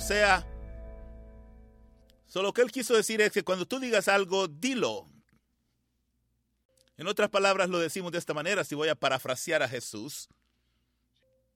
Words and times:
sea. 0.00 0.46
Solo 2.26 2.52
que 2.52 2.62
él 2.62 2.72
quiso 2.72 2.94
decir 2.94 3.20
es 3.20 3.32
que 3.32 3.44
cuando 3.44 3.66
tú 3.66 3.78
digas 3.78 4.08
algo, 4.08 4.48
dilo. 4.48 5.08
En 6.96 7.06
otras 7.06 7.30
palabras 7.30 7.68
lo 7.68 7.78
decimos 7.78 8.12
de 8.12 8.18
esta 8.18 8.34
manera, 8.34 8.64
si 8.64 8.74
voy 8.74 8.88
a 8.88 8.94
parafrasear 8.94 9.62
a 9.62 9.68
Jesús. 9.68 10.28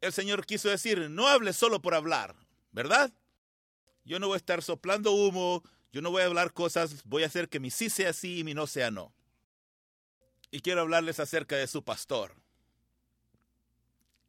El 0.01 0.13
Señor 0.13 0.47
quiso 0.47 0.69
decir, 0.69 1.11
no 1.11 1.29
hables 1.29 1.57
solo 1.57 1.83
por 1.83 1.95
hablar, 1.95 2.35
¿verdad? 2.73 3.13
Yo 4.05 4.19
no 4.19 4.29
voy 4.29 4.35
a 4.35 4.39
estar 4.39 4.63
soplando 4.63 5.13
humo, 5.13 5.63
yo 5.93 6.03
no 6.03 6.11
voy 6.11 6.23
a 6.23 6.27
hablar 6.27 6.53
cosas, 6.53 7.05
voy 7.05 7.25
a 7.25 7.27
hacer 7.27 7.49
que 7.49 7.61
mi 7.61 7.71
sí 7.71 7.91
sea 7.91 8.13
sí 8.13 8.39
y 8.39 8.45
mi 8.45 8.55
no 8.55 8.67
sea 8.67 8.91
no. 8.91 9.13
Y 10.51 10.61
quiero 10.61 10.81
hablarles 10.81 11.21
acerca 11.21 11.57
de 11.57 11.67
su 11.67 11.85
pastor. 11.85 12.35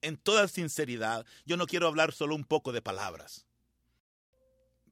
En 0.01 0.17
toda 0.17 0.47
sinceridad, 0.47 1.25
yo 1.45 1.57
no 1.57 1.67
quiero 1.67 1.87
hablar 1.87 2.11
solo 2.11 2.35
un 2.35 2.43
poco 2.43 2.71
de 2.71 2.81
palabras 2.81 3.45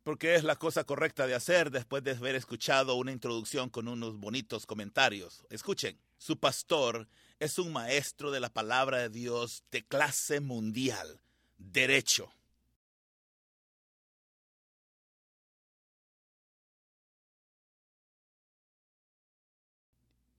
porque 0.10 0.34
es 0.34 0.44
la 0.44 0.56
cosa 0.56 0.86
correcta 0.86 1.28
de 1.28 1.36
hacer 1.36 1.70
después 1.70 2.04
de 2.04 2.14
haber 2.14 2.34
escuchado 2.34 2.96
una 2.96 3.12
introducción 3.12 3.70
con 3.70 3.88
unos 3.88 4.18
bonitos 4.18 4.66
comentarios. 4.66 5.46
Escuchen, 5.52 6.00
su 6.18 6.40
pastor 6.40 7.08
es 7.38 7.60
un 7.60 7.72
maestro 7.72 8.32
de 8.32 8.40
la 8.40 8.50
palabra 8.50 8.98
de 8.98 9.10
Dios 9.10 9.64
de 9.70 9.86
clase 9.86 10.40
mundial, 10.40 11.22
derecho. 11.60 12.34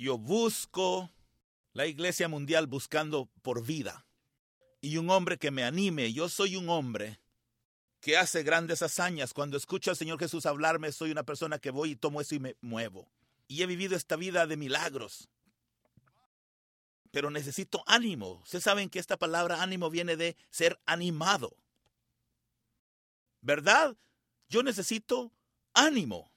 Yo 0.01 0.19
busco 0.19 1.13
la 1.75 1.87
iglesia 1.87 2.27
mundial 2.27 2.67
buscando 2.67 3.31
por 3.41 3.65
vida 3.65 4.05
y 4.81 4.97
un 4.97 5.11
hombre 5.11 5.39
que 5.39 5.53
me 5.53 5.63
anime. 5.63 6.13
Yo 6.13 6.29
soy 6.29 6.57
un 6.57 6.69
hombre 6.69 7.20
que 8.01 8.17
hace 8.17 8.43
grandes 8.43 8.83
hazañas. 8.83 9.35
Cuando 9.35 9.57
escucho 9.57 9.91
al 9.91 9.97
Señor 9.97 10.19
Jesús 10.19 10.47
hablarme, 10.47 10.93
soy 10.93 11.11
una 11.11 11.23
persona 11.23 11.59
que 11.59 11.71
voy 11.71 11.93
y 11.93 11.97
tomo 11.97 12.21
eso 12.21 12.35
y 12.35 12.41
me 12.41 12.57
muevo. 12.61 13.11
Y 13.47 13.63
he 13.63 13.67
vivido 13.67 13.97
esta 13.97 14.17
vida 14.17 14.47
de 14.47 14.57
milagros. 14.57 15.29
Pero 17.11 17.31
necesito 17.31 17.83
ánimo. 17.87 18.41
Ustedes 18.43 18.65
saben 18.65 18.89
que 18.89 18.99
esta 18.99 19.19
palabra 19.19 19.63
ánimo 19.63 19.91
viene 19.91 20.17
de 20.17 20.37
ser 20.51 20.81
animado. 20.87 21.57
¿Verdad? 23.41 23.97
Yo 24.49 24.63
necesito 24.63 25.33
ánimo. 25.75 26.31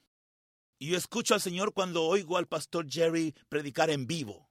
Y 0.80 0.88
yo 0.90 0.98
escucho 0.98 1.34
al 1.34 1.42
Señor 1.42 1.74
cuando 1.74 2.04
oigo 2.04 2.38
al 2.38 2.48
pastor 2.48 2.90
Jerry 2.90 3.34
predicar 3.48 3.90
en 3.90 4.08
vivo. 4.08 4.50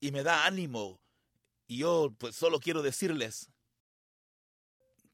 Y 0.00 0.10
me 0.10 0.22
da 0.22 0.46
ánimo. 0.46 1.00
Y 1.66 1.78
yo 1.78 2.14
pues 2.18 2.34
solo 2.34 2.58
quiero 2.58 2.82
decirles, 2.82 3.50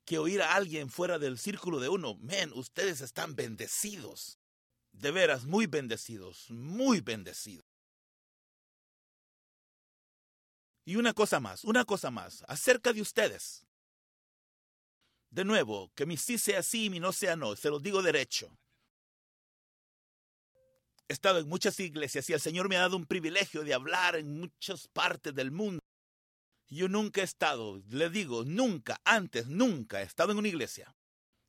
que 0.05 0.19
oír 0.19 0.42
a 0.42 0.55
alguien 0.55 0.91
fuera 0.91 1.19
del 1.19 1.39
círculo 1.39 1.81
de 1.81 1.89
uno. 1.89 2.17
Men, 2.17 2.53
ustedes 2.55 3.00
están 3.00 3.34
bendecidos. 3.34 4.39
De 4.92 5.11
veras, 5.11 5.44
muy 5.44 5.67
bendecidos, 5.67 6.50
muy 6.50 7.00
bendecidos. 7.00 7.64
Y 10.84 10.97
una 10.97 11.14
cosa 11.14 11.41
más, 11.41 11.64
una 11.64 11.84
cosa 11.84 12.11
más, 12.11 12.44
acerca 12.48 12.92
de 12.92 13.00
ustedes. 13.00 13.67
De 15.31 15.44
nuevo, 15.44 15.91
que 15.94 16.05
mi 16.05 16.16
sí 16.16 16.37
sea 16.39 16.62
sí 16.62 16.87
y 16.87 16.91
mi 16.91 17.00
no 17.00 17.12
sea 17.12 17.37
no, 17.37 17.56
se 17.56 17.70
lo 17.70 17.78
digo 17.78 18.03
derecho. 18.03 18.55
He 21.09 21.12
estado 21.12 21.38
en 21.38 21.49
muchas 21.49 21.78
iglesias 21.81 22.28
y 22.28 22.32
el 22.32 22.41
Señor 22.41 22.69
me 22.69 22.76
ha 22.76 22.81
dado 22.81 22.97
un 22.97 23.06
privilegio 23.06 23.65
de 23.65 23.75
hablar 23.75 24.16
en 24.16 24.41
muchas 24.41 24.88
partes 24.88 25.34
del 25.34 25.50
mundo. 25.50 25.81
Yo 26.72 26.88
nunca 26.88 27.21
he 27.21 27.25
estado, 27.25 27.83
le 27.91 28.09
digo, 28.09 28.44
nunca, 28.44 28.99
antes, 29.05 29.47
nunca 29.47 30.00
he 30.00 30.05
estado 30.05 30.33
en 30.33 30.38
una 30.38 30.49
iglesia 30.49 30.97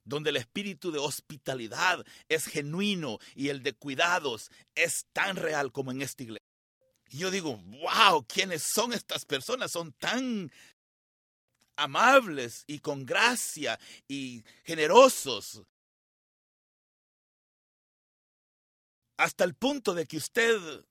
donde 0.04 0.32
el 0.32 0.36
espíritu 0.36 0.92
de 0.92 1.00
hospitalidad 1.00 2.06
es 2.28 2.46
genuino 2.46 3.20
y 3.34 3.48
el 3.48 3.64
de 3.64 3.72
cuidados 3.72 4.52
es 4.76 5.06
tan 5.14 5.38
real 5.38 5.72
como 5.72 5.92
en 5.92 6.02
esta 6.02 6.24
iglesia. 6.24 6.46
Y 7.08 7.20
yo 7.20 7.32
digo, 7.32 7.56
wow, 7.56 8.26
¿quiénes 8.28 8.64
son 8.64 8.92
estas 8.92 9.24
personas? 9.24 9.72
Son 9.72 9.94
tan 9.94 10.52
amables 11.78 12.66
y 12.68 12.80
con 12.80 13.06
gracia 13.06 13.80
y 14.10 14.44
generosos. 14.66 15.64
Hasta 19.16 19.46
el 19.46 19.56
punto 19.56 19.94
de 19.94 20.06
que 20.06 20.18
usted 20.18 20.84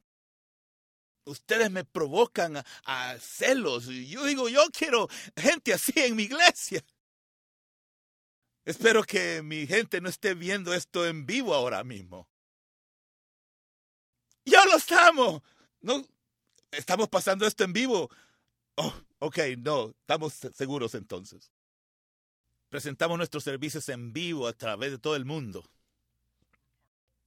ustedes 1.25 1.71
me 1.71 1.85
provocan 1.85 2.63
a, 2.85 3.19
celos. 3.19 3.89
Y 3.89 4.09
yo 4.09 4.25
digo, 4.25 4.49
yo 4.49 4.67
quiero 4.73 5.09
gente 5.37 5.73
así 5.73 5.93
en 5.97 6.17
mi 6.17 6.25
iglesia. 6.25 6.85
Espero 8.65 9.03
que 9.03 9.43
mi 9.43 9.67
gente 9.67 10.01
no 10.01 10.09
esté 10.09 10.35
viendo 10.35 10.73
esto 10.73 11.07
en 11.07 11.27
vivo 11.27 11.55
ahora 11.55 11.83
mismo. 11.83 12.29
Ya 14.45 14.65
lo 14.67 14.77
estamos. 14.77 15.43
No, 15.81 16.07
estamos 16.71 17.09
pasando 17.09 17.47
esto 17.47 17.65
en 17.65 17.73
vivo. 17.73 18.09
Oh, 18.77 18.95
ok, 19.19 19.39
no, 19.59 19.91
estamos 20.01 20.35
seguros 20.55 20.95
entonces. 20.95 21.51
Presentamos 22.69 23.19
nuestros 23.19 23.45
servicios 23.45 23.89
en 23.89 24.13
vivo 24.13 24.47
a 24.47 24.53
través 24.53 24.93
de 24.93 24.99
todo 24.99 25.17
el 25.17 25.25
mundo. 25.25 25.69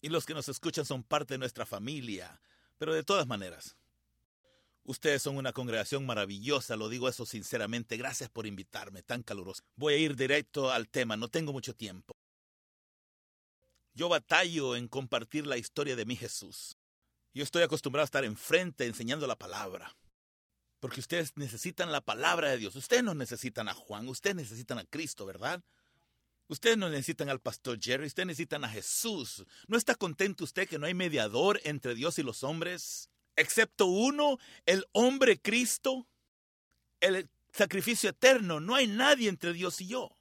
Y 0.01 0.09
los 0.09 0.25
que 0.25 0.33
nos 0.33 0.49
escuchan 0.49 0.85
son 0.85 1.03
parte 1.03 1.33
de 1.33 1.37
nuestra 1.37 1.65
familia. 1.65 2.41
Pero 2.77 2.93
de 2.93 3.03
todas 3.03 3.27
maneras, 3.27 3.75
Ustedes 4.87 5.23
son 5.23 5.37
una 5.37 5.51
congregación 5.51 6.05
maravillosa, 6.05 6.75
lo 6.75 6.89
digo 6.89 7.09
eso 7.09 7.25
sinceramente. 7.25 7.97
Gracias 7.97 8.29
por 8.29 8.45
invitarme, 8.45 9.01
tan 9.01 9.23
caluroso. 9.23 9.63
Voy 9.75 9.95
a 9.95 9.97
ir 9.97 10.15
directo 10.15 10.71
al 10.71 10.87
tema, 10.87 11.17
no 11.17 11.27
tengo 11.27 11.51
mucho 11.51 11.73
tiempo. 11.75 12.15
Yo 13.95 14.09
batallo 14.09 14.75
en 14.75 14.87
compartir 14.87 15.47
la 15.47 15.57
historia 15.57 15.95
de 15.95 16.05
mi 16.05 16.15
Jesús. 16.15 16.77
Yo 17.33 17.43
estoy 17.43 17.63
acostumbrado 17.63 18.03
a 18.03 18.05
estar 18.05 18.25
enfrente 18.25 18.85
enseñando 18.85 19.25
la 19.25 19.35
palabra. 19.35 19.97
Porque 20.79 20.99
ustedes 20.99 21.35
necesitan 21.35 21.91
la 21.91 22.01
palabra 22.01 22.51
de 22.51 22.57
Dios. 22.57 22.75
Ustedes 22.75 23.03
no 23.03 23.15
necesitan 23.15 23.67
a 23.67 23.73
Juan, 23.73 24.07
ustedes 24.07 24.35
necesitan 24.35 24.77
a 24.77 24.85
Cristo, 24.85 25.25
¿verdad? 25.25 25.63
Ustedes 26.47 26.77
no 26.77 26.89
necesitan 26.89 27.29
al 27.29 27.39
pastor 27.39 27.79
Jerry, 27.81 28.05
ustedes 28.05 28.27
necesitan 28.27 28.63
a 28.63 28.69
Jesús. 28.69 29.43
¿No 29.67 29.77
está 29.77 29.95
contento 29.95 30.43
usted 30.43 30.69
que 30.69 30.77
no 30.77 30.85
hay 30.85 30.93
mediador 30.93 31.59
entre 31.63 31.95
Dios 31.95 32.19
y 32.19 32.23
los 32.23 32.43
hombres? 32.43 33.09
Excepto 33.35 33.85
uno, 33.85 34.37
el 34.65 34.85
hombre 34.91 35.39
Cristo, 35.39 36.07
el 36.99 37.29
sacrificio 37.51 38.09
eterno. 38.09 38.59
No 38.59 38.75
hay 38.75 38.87
nadie 38.87 39.29
entre 39.29 39.53
Dios 39.53 39.81
y 39.81 39.87
yo. 39.87 40.17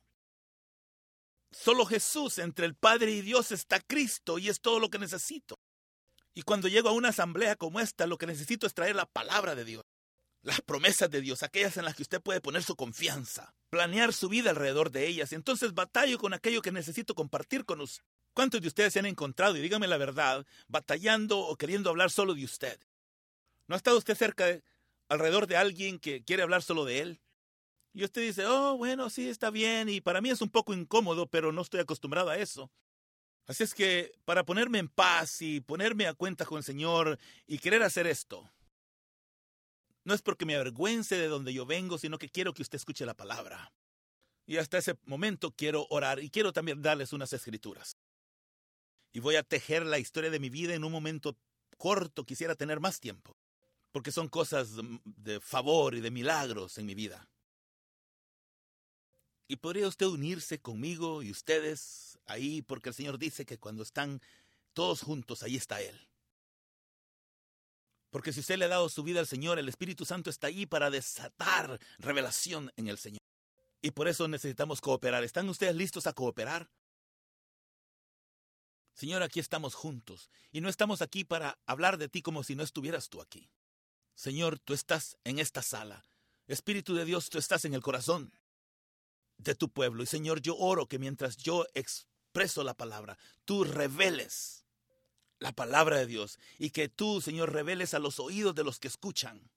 Solo 1.50 1.86
Jesús, 1.86 2.38
entre 2.38 2.66
el 2.66 2.75
Padre 2.75 3.12
y 3.12 3.22
Dios 3.22 3.52
está 3.52 3.80
Cristo 3.80 4.38
y 4.38 4.48
es 4.48 4.60
todo 4.60 4.80
lo 4.80 4.91
que 4.91 4.98
necesito. 4.98 5.58
Y 6.34 6.42
cuando 6.42 6.66
llego 6.66 6.88
a 6.88 6.92
una 6.92 7.10
asamblea 7.10 7.54
como 7.54 7.78
esta, 7.78 8.06
lo 8.06 8.19
que 8.19 8.26
necesito 8.26 8.66
es 8.66 8.75
traer 8.75 8.97
la 8.97 9.06
palabra 9.06 9.54
de 9.54 9.64
Dios, 9.64 9.84
las 10.42 10.60
promesas 10.60 11.08
de 11.10 11.20
Dios, 11.20 11.44
aquellas 11.44 11.76
en 11.76 11.84
las 11.84 11.94
que 11.94 12.02
usted 12.02 12.20
puede 12.20 12.41
poner 12.41 12.64
su 12.64 12.75
confianza, 12.75 13.54
planear 13.70 14.12
su 14.12 14.28
vida 14.28 14.50
alrededor 14.50 14.91
de 14.91 15.06
ellas. 15.06 15.31
Y 15.31 15.36
entonces 15.36 15.75
batallo 15.75 16.19
con 16.19 16.34
aquello 16.34 16.60
que 16.60 16.72
necesito 16.72 17.14
compartir 17.14 17.64
con 17.64 17.81
usted. 17.81 18.02
¿Cuántos 18.34 18.60
de 18.60 18.66
ustedes 18.66 18.92
se 18.92 18.98
han 18.98 19.06
encontrado, 19.06 19.56
y 19.56 19.60
dígame 19.60 19.86
la 19.86 19.96
verdad, 19.96 20.44
batallando 20.66 21.38
o 21.38 21.56
queriendo 21.56 21.88
hablar 21.88 22.10
solo 22.10 22.34
de 22.34 22.44
usted? 22.44 22.81
¿No 23.66 23.75
ha 23.75 23.76
estado 23.76 23.97
usted 23.97 24.14
cerca, 24.14 24.47
de, 24.47 24.62
alrededor 25.08 25.47
de 25.47 25.56
alguien 25.56 25.99
que 25.99 26.22
quiere 26.22 26.43
hablar 26.43 26.62
solo 26.62 26.84
de 26.84 27.00
él? 27.00 27.20
Y 27.93 28.05
usted 28.05 28.22
dice, 28.22 28.44
oh, 28.46 28.76
bueno, 28.76 29.08
sí, 29.08 29.28
está 29.28 29.50
bien, 29.50 29.88
y 29.88 30.00
para 30.00 30.20
mí 30.20 30.28
es 30.28 30.43
un 30.43 30.50
poco 30.50 30.75
incómodo, 30.75 31.28
pero 31.28 31.52
no 31.52 31.62
estoy 31.62 31.81
acostumbrado 31.81 32.28
a 32.28 32.37
eso. 32.37 32.70
Así 33.46 33.62
es 33.62 33.72
que 33.72 34.12
para 34.25 34.44
ponerme 34.44 34.78
en 34.78 34.88
paz 34.88 35.40
y 35.43 35.61
ponerme 35.61 36.06
a 36.06 36.14
cuenta 36.14 36.44
con 36.44 36.58
el 36.58 36.64
Señor 36.64 37.19
y 37.46 37.58
querer 37.58 37.82
hacer 37.82 38.06
esto, 38.06 38.50
no 40.02 40.12
es 40.12 40.22
porque 40.22 40.44
me 40.44 40.56
avergüence 40.56 41.17
de 41.17 41.28
donde 41.28 41.55
yo 41.55 41.67
vengo, 41.67 41.96
sino 41.96 42.19
que 42.19 42.28
quiero 42.28 42.52
que 42.52 42.62
usted 42.62 42.76
escuche 42.76 43.06
la 43.06 43.14
palabra. 43.14 43.72
Y 44.46 44.56
hasta 44.56 44.76
ese 44.76 44.99
momento 45.05 45.52
quiero 45.52 45.87
orar 45.88 46.20
y 46.20 46.31
quiero 46.31 46.52
también 46.52 46.82
darles 46.82 47.12
unas 47.12 47.32
escrituras. 47.32 47.96
Y 49.12 49.20
voy 49.20 49.37
a 49.37 49.43
tejer 49.43 49.87
la 49.87 49.99
historia 49.99 50.31
de 50.31 50.40
mi 50.40 50.50
vida 50.50 50.75
en 50.75 50.84
un 50.84 50.93
momento 50.93 51.37
corto, 51.78 52.25
quisiera 52.25 52.55
tener 52.55 52.81
más 52.81 52.99
tiempo 52.99 53.37
porque 53.94 54.11
son 54.11 54.29
cosas 54.29 54.70
de 55.05 55.38
favor 55.38 55.94
y 55.94 56.00
de 56.00 56.11
milagros 56.11 56.79
en 56.79 56.87
mi 56.87 56.96
vida. 56.96 57.29
Y 59.46 59.55
podría 59.55 59.87
usted 59.87 60.06
unirse 60.06 60.61
conmigo 60.61 61.23
y 61.23 61.31
ustedes 61.31 62.19
ahí, 62.26 62.61
porque 62.62 62.88
el 62.88 62.96
Señor 62.96 63.19
dice 63.19 63.46
que 63.46 63.56
cuando 63.56 63.85
están 63.85 64.20
todos 64.73 65.02
juntos, 65.02 65.44
ahí 65.44 65.55
está 65.55 65.81
Él. 65.81 65.96
Porque 68.11 68.32
si 68.32 68.41
usted 68.41 68.58
le 68.58 68.64
ha 68.64 68.69
dado 68.69 68.88
su 68.88 69.05
vida 69.05 69.20
al 69.20 69.29
Señor, 69.29 69.61
el 69.61 69.69
Espíritu 69.69 70.05
Santo 70.05 70.29
está 70.29 70.49
ahí 70.49 70.67
para 70.67 70.91
desatar 70.91 71.79
revelación 71.99 72.73
en 72.75 72.88
el 72.88 72.99
Señor. 72.99 73.23
Y 73.81 73.93
por 73.93 74.08
eso 74.08 74.26
necesitamos 74.26 74.81
cooperar. 74.81 75.23
¿Están 75.23 75.49
ustedes 75.49 75.76
listos 75.76 76.08
a 76.08 76.14
cooperar? 76.14 76.69
Señor, 78.93 79.23
aquí 79.23 79.38
estamos 79.38 79.76
juntos. 79.76 80.31
Y 80.50 80.61
no 80.61 80.69
estamos 80.69 81.00
aquí 81.00 81.23
para 81.23 81.61
hablar 81.64 81.96
de 81.96 82.08
ti 82.08 82.23
como 82.23 82.43
si 82.43 82.56
no 82.56 82.64
estuvieras 82.64 83.08
tú 83.08 83.23
aquí. 83.23 83.49
Señor, 84.14 84.58
tú 84.58 84.75
estás 84.75 85.16
en 85.25 85.38
esta 85.38 85.62
sala. 85.62 86.05
Espíritu 86.46 86.94
de 86.94 87.05
Dios, 87.05 87.31
tú 87.31 87.38
estás 87.38 87.64
en 87.64 87.75
el 87.75 87.82
corazón 87.82 88.32
de 89.38 89.55
tu 89.55 89.69
pueblo. 89.69 90.02
Y 90.02 90.06
Señor, 90.06 90.40
yo 90.40 90.56
oro 90.56 90.87
que 90.87 90.99
mientras 90.99 91.37
yo 91.37 91.66
expreso 91.75 92.62
la 92.64 92.75
palabra, 92.75 93.19
tú 93.44 93.64
reveles 93.64 94.64
la 95.38 95.52
palabra 95.52 95.99
de 95.99 96.06
Dios 96.06 96.38
y 96.58 96.70
que 96.70 96.88
tú, 96.88 97.20
Señor, 97.20 97.52
reveles 97.52 97.94
a 97.94 97.99
los 97.99 98.20
oídos 98.20 98.55
de 98.55 98.64
los 98.64 98.78
que 98.78 98.88
escuchan 98.88 99.50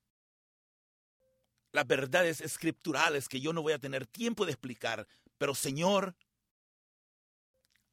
las 1.72 1.86
verdades 1.86 2.42
escriturales 2.42 3.30
que 3.30 3.40
yo 3.40 3.54
no 3.54 3.62
voy 3.62 3.74
a 3.74 3.80
tener 3.80 4.08
tiempo 4.08 4.46
de 4.46 4.54
explicar. 4.54 5.08
Pero 5.38 5.54
Señor, 5.54 6.16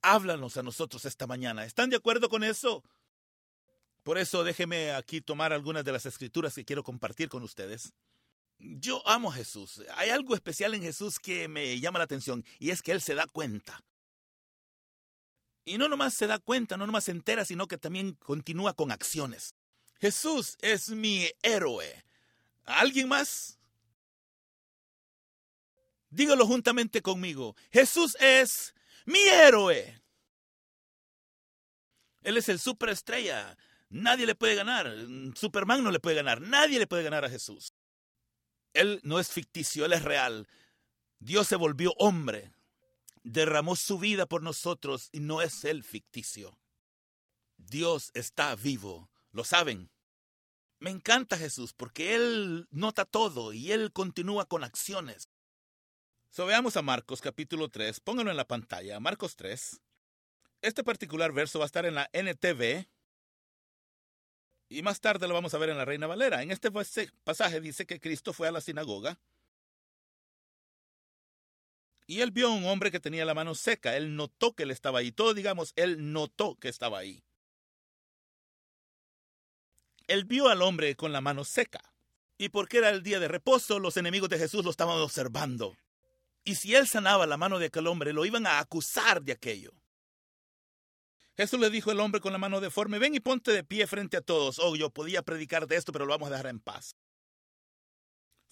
háblanos 0.01 0.57
a 0.57 0.63
nosotros 0.63 1.05
esta 1.05 1.27
mañana. 1.27 1.65
¿Están 1.65 1.91
de 1.91 1.97
acuerdo 1.97 2.29
con 2.29 2.45
eso? 2.45 2.83
Por 4.05 4.19
eso 4.19 4.45
déjeme 4.45 4.93
aquí 4.93 5.23
tomar 5.23 5.55
algunas 5.55 5.83
de 5.83 5.91
las 5.91 6.05
escrituras 6.05 6.55
que 6.55 6.65
quiero 6.65 6.85
compartir 6.85 7.31
con 7.31 7.43
ustedes. 7.43 7.95
Yo 8.59 9.03
amo 9.09 9.31
a 9.31 9.35
Jesús. 9.35 9.83
Hay 9.97 10.11
algo 10.11 10.35
especial 10.35 10.75
en 10.75 10.83
Jesús 10.83 11.19
que 11.19 11.49
me 11.49 11.81
llama 11.81 11.99
la 11.99 12.05
atención 12.05 12.45
y 12.59 12.71
es 12.71 12.83
que 12.83 12.93
Él 12.93 13.01
se 13.01 13.15
da 13.15 13.27
cuenta. 13.27 13.83
Y 15.65 15.79
no 15.79 15.89
nomás 15.89 16.13
se 16.13 16.27
da 16.27 16.39
cuenta, 16.39 16.77
no 16.77 16.87
nomás 16.87 17.05
se 17.05 17.13
entera, 17.13 17.47
sino 17.47 17.67
que 17.67 17.79
también 17.79 18.13
continúa 18.13 18.75
con 18.75 18.93
acciones. 18.93 19.55
Jesús 19.99 20.59
es 20.61 20.91
mi 20.91 21.27
héroe. 21.43 22.05
¿Alguien 22.65 23.09
más? 23.09 23.59
Dígalo 26.11 26.47
juntamente 26.47 27.01
conmigo. 27.01 27.57
Jesús 27.73 28.19
es 28.21 28.75
mi 29.07 29.21
héroe. 29.21 30.03
Él 32.23 32.37
es 32.37 32.51
el 32.51 32.59
superestrella. 32.59 33.57
Nadie 33.95 34.27
le 34.27 34.35
puede 34.35 34.57
ganar. 34.57 34.93
Superman 35.37 35.85
no 35.85 35.93
le 35.93 36.01
puede 36.01 36.17
ganar. 36.17 36.41
Nadie 36.41 36.81
le 36.81 36.89
puede 36.89 37.05
ganar 37.05 37.25
a 37.25 37.31
Jesús. 37.31 37.73
Él 38.73 38.99
no 39.05 39.21
es 39.21 39.31
ficticio, 39.31 39.85
Él 39.85 39.93
es 39.93 40.03
real. 40.03 40.49
Dios 41.21 41.47
se 41.47 41.55
volvió 41.55 41.95
hombre. 41.99 42.53
Derramó 43.23 43.77
su 43.77 44.01
vida 44.01 44.27
por 44.27 44.43
nosotros 44.43 45.11
y 45.13 45.21
no 45.21 45.43
es 45.43 45.65
Él 45.65 45.85
ficticio. 45.85 46.59
Dios 47.57 48.11
está 48.15 48.57
vivo. 48.57 49.13
¿Lo 49.31 49.45
saben? 49.45 49.93
Me 50.81 50.91
encanta 50.91 51.39
Jesús 51.39 51.73
porque 51.73 52.17
Él 52.17 52.67
nota 52.73 53.05
todo 53.05 53.53
y 53.53 53.71
Él 53.71 53.93
continúa 53.93 54.47
con 54.47 54.65
acciones. 54.65 55.29
So, 56.31 56.47
veamos 56.47 56.77
a 56.77 56.83
Marcos 56.83 57.21
capítulo 57.21 57.69
3. 57.69 58.01
Pónganlo 58.01 58.33
en 58.33 58.37
la 58.37 58.49
pantalla. 58.49 58.99
Marcos 58.99 59.37
3. 59.37 59.81
Este 60.63 60.83
particular 60.83 61.33
verso 61.33 61.61
va 61.61 61.65
a 61.65 61.67
estar 61.67 61.87
en 61.87 61.95
la 61.95 62.11
NTV. 62.13 62.89
Y 64.69 64.83
más 64.83 65.01
tarde 65.01 65.29
lo 65.29 65.35
vamos 65.35 65.55
a 65.55 65.59
ver 65.59 65.71
en 65.71 65.79
la 65.79 65.85
Reina 65.85 66.07
Valera. 66.07 66.43
En 66.43 66.51
este 66.51 66.71
pasaje 67.25 67.61
dice 67.61 67.87
que 67.87 68.01
Cristo 68.01 68.33
fue 68.33 68.49
a 68.49 68.53
la 68.53 68.61
sinagoga. 68.61 69.19
Y 72.07 72.21
él 72.21 72.31
vio 72.31 72.49
a 72.49 72.55
un 72.55 72.67
hombre 72.67 72.91
que 72.91 73.01
tenía 73.01 73.25
la 73.25 73.35
mano 73.35 73.55
seca. 73.55 73.97
Él 73.97 74.17
notó 74.17 74.55
que 74.55 74.65
él 74.65 74.71
estaba 74.71 74.99
ahí. 74.99 75.13
Todo 75.13 75.35
digamos, 75.35 75.73
él 75.77 76.13
notó 76.13 76.57
que 76.57 76.69
estaba 76.69 76.99
ahí. 76.99 77.23
Él 80.07 80.25
vio 80.25 80.49
al 80.49 80.61
hombre 80.63 80.97
con 80.97 81.13
la 81.13 81.21
mano 81.21 81.45
seca. 81.45 81.95
Y 82.37 82.49
porque 82.51 82.79
era 82.79 82.91
el 82.91 83.03
día 83.03 83.21
de 83.21 83.29
reposo, 83.29 83.79
los 83.79 83.97
enemigos 83.97 84.29
de 84.29 84.39
Jesús 84.39 84.65
lo 84.65 84.71
estaban 84.71 84.99
observando. 84.99 85.77
Y 86.45 86.57
si 86.57 86.75
él 86.75 86.87
sanaba 86.87 87.27
la 87.27 87.37
mano 87.37 87.59
de 87.59 87.67
aquel 87.67 87.87
hombre, 87.87 88.13
lo 88.13 88.27
iban 88.27 88.47
a 88.47 88.59
acusar 88.59 89.23
de 89.23 89.33
aquello. 89.33 89.73
Jesús 91.37 91.59
le 91.59 91.71
dijo 91.71 91.91
al 91.91 92.01
hombre 92.01 92.21
con 92.21 92.33
la 92.33 92.39
mano 92.39 92.61
deforme, 92.61 92.99
ven 92.99 93.15
y 93.15 93.21
ponte 93.21 93.51
de 93.51 93.65
pie 93.65 93.87
frente 93.87 94.17
a 94.17 94.21
todos. 94.21 94.59
Oh, 94.59 94.77
yo 94.77 94.91
podía 94.91 95.23
predicar 95.23 95.67
de 95.67 95.77
esto, 95.77 95.93
pero 95.93 96.07
lo 96.07 96.13
vamos 96.13 96.29
a 96.29 96.33
dejar 96.33 96.47
en 96.47 96.61
paz. 96.61 96.95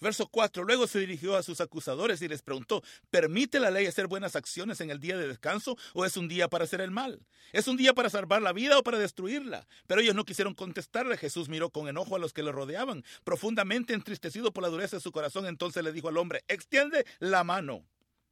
Verso 0.03 0.27
4. 0.27 0.65
Luego 0.65 0.85
se 0.85 0.99
dirigió 0.99 1.37
a 1.37 1.43
sus 1.43 1.61
acusadores 1.61 2.21
y 2.21 2.27
les 2.27 2.41
preguntó, 2.41 2.83
¿permite 3.09 3.57
la 3.61 3.71
ley 3.71 3.85
hacer 3.85 4.07
buenas 4.07 4.35
acciones 4.35 4.81
en 4.81 4.89
el 4.89 4.99
día 4.99 5.17
de 5.17 5.29
descanso 5.29 5.77
o 5.93 6.03
es 6.03 6.17
un 6.17 6.27
día 6.27 6.49
para 6.49 6.65
hacer 6.65 6.81
el 6.81 6.91
mal? 6.91 7.25
¿Es 7.53 7.69
un 7.69 7.77
día 7.77 7.93
para 7.93 8.09
salvar 8.09 8.41
la 8.41 8.51
vida 8.51 8.77
o 8.77 8.83
para 8.83 8.99
destruirla? 8.99 9.65
Pero 9.87 10.01
ellos 10.01 10.13
no 10.13 10.25
quisieron 10.25 10.55
contestarle. 10.55 11.15
Jesús 11.15 11.47
miró 11.47 11.69
con 11.69 11.87
enojo 11.87 12.17
a 12.17 12.19
los 12.19 12.33
que 12.33 12.43
le 12.43 12.51
rodeaban, 12.51 13.05
profundamente 13.23 13.93
entristecido 13.93 14.51
por 14.51 14.63
la 14.63 14.69
dureza 14.69 14.97
de 14.97 15.01
su 15.01 15.13
corazón. 15.13 15.45
Entonces 15.45 15.81
le 15.85 15.93
dijo 15.93 16.09
al 16.09 16.17
hombre, 16.17 16.43
extiende 16.49 17.05
la 17.19 17.45
mano. 17.45 17.85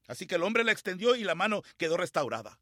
Así 0.07 0.27
que 0.27 0.35
el 0.35 0.43
hombre 0.43 0.65
la 0.65 0.73
extendió 0.73 1.15
y 1.15 1.23
la 1.23 1.35
mano 1.35 1.63
quedó 1.77 1.95
restaurada. 1.95 2.59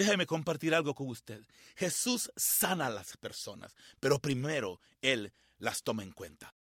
Déjeme 0.00 0.24
compartir 0.24 0.74
algo 0.74 0.94
con 0.94 1.08
usted. 1.08 1.46
Jesús 1.76 2.32
sana 2.34 2.86
a 2.86 2.90
las 2.90 3.18
personas, 3.18 3.76
pero 4.00 4.18
primero 4.18 4.80
Él 5.02 5.30
las 5.58 5.82
toma 5.82 6.02
en 6.02 6.12
cuenta. 6.12 6.54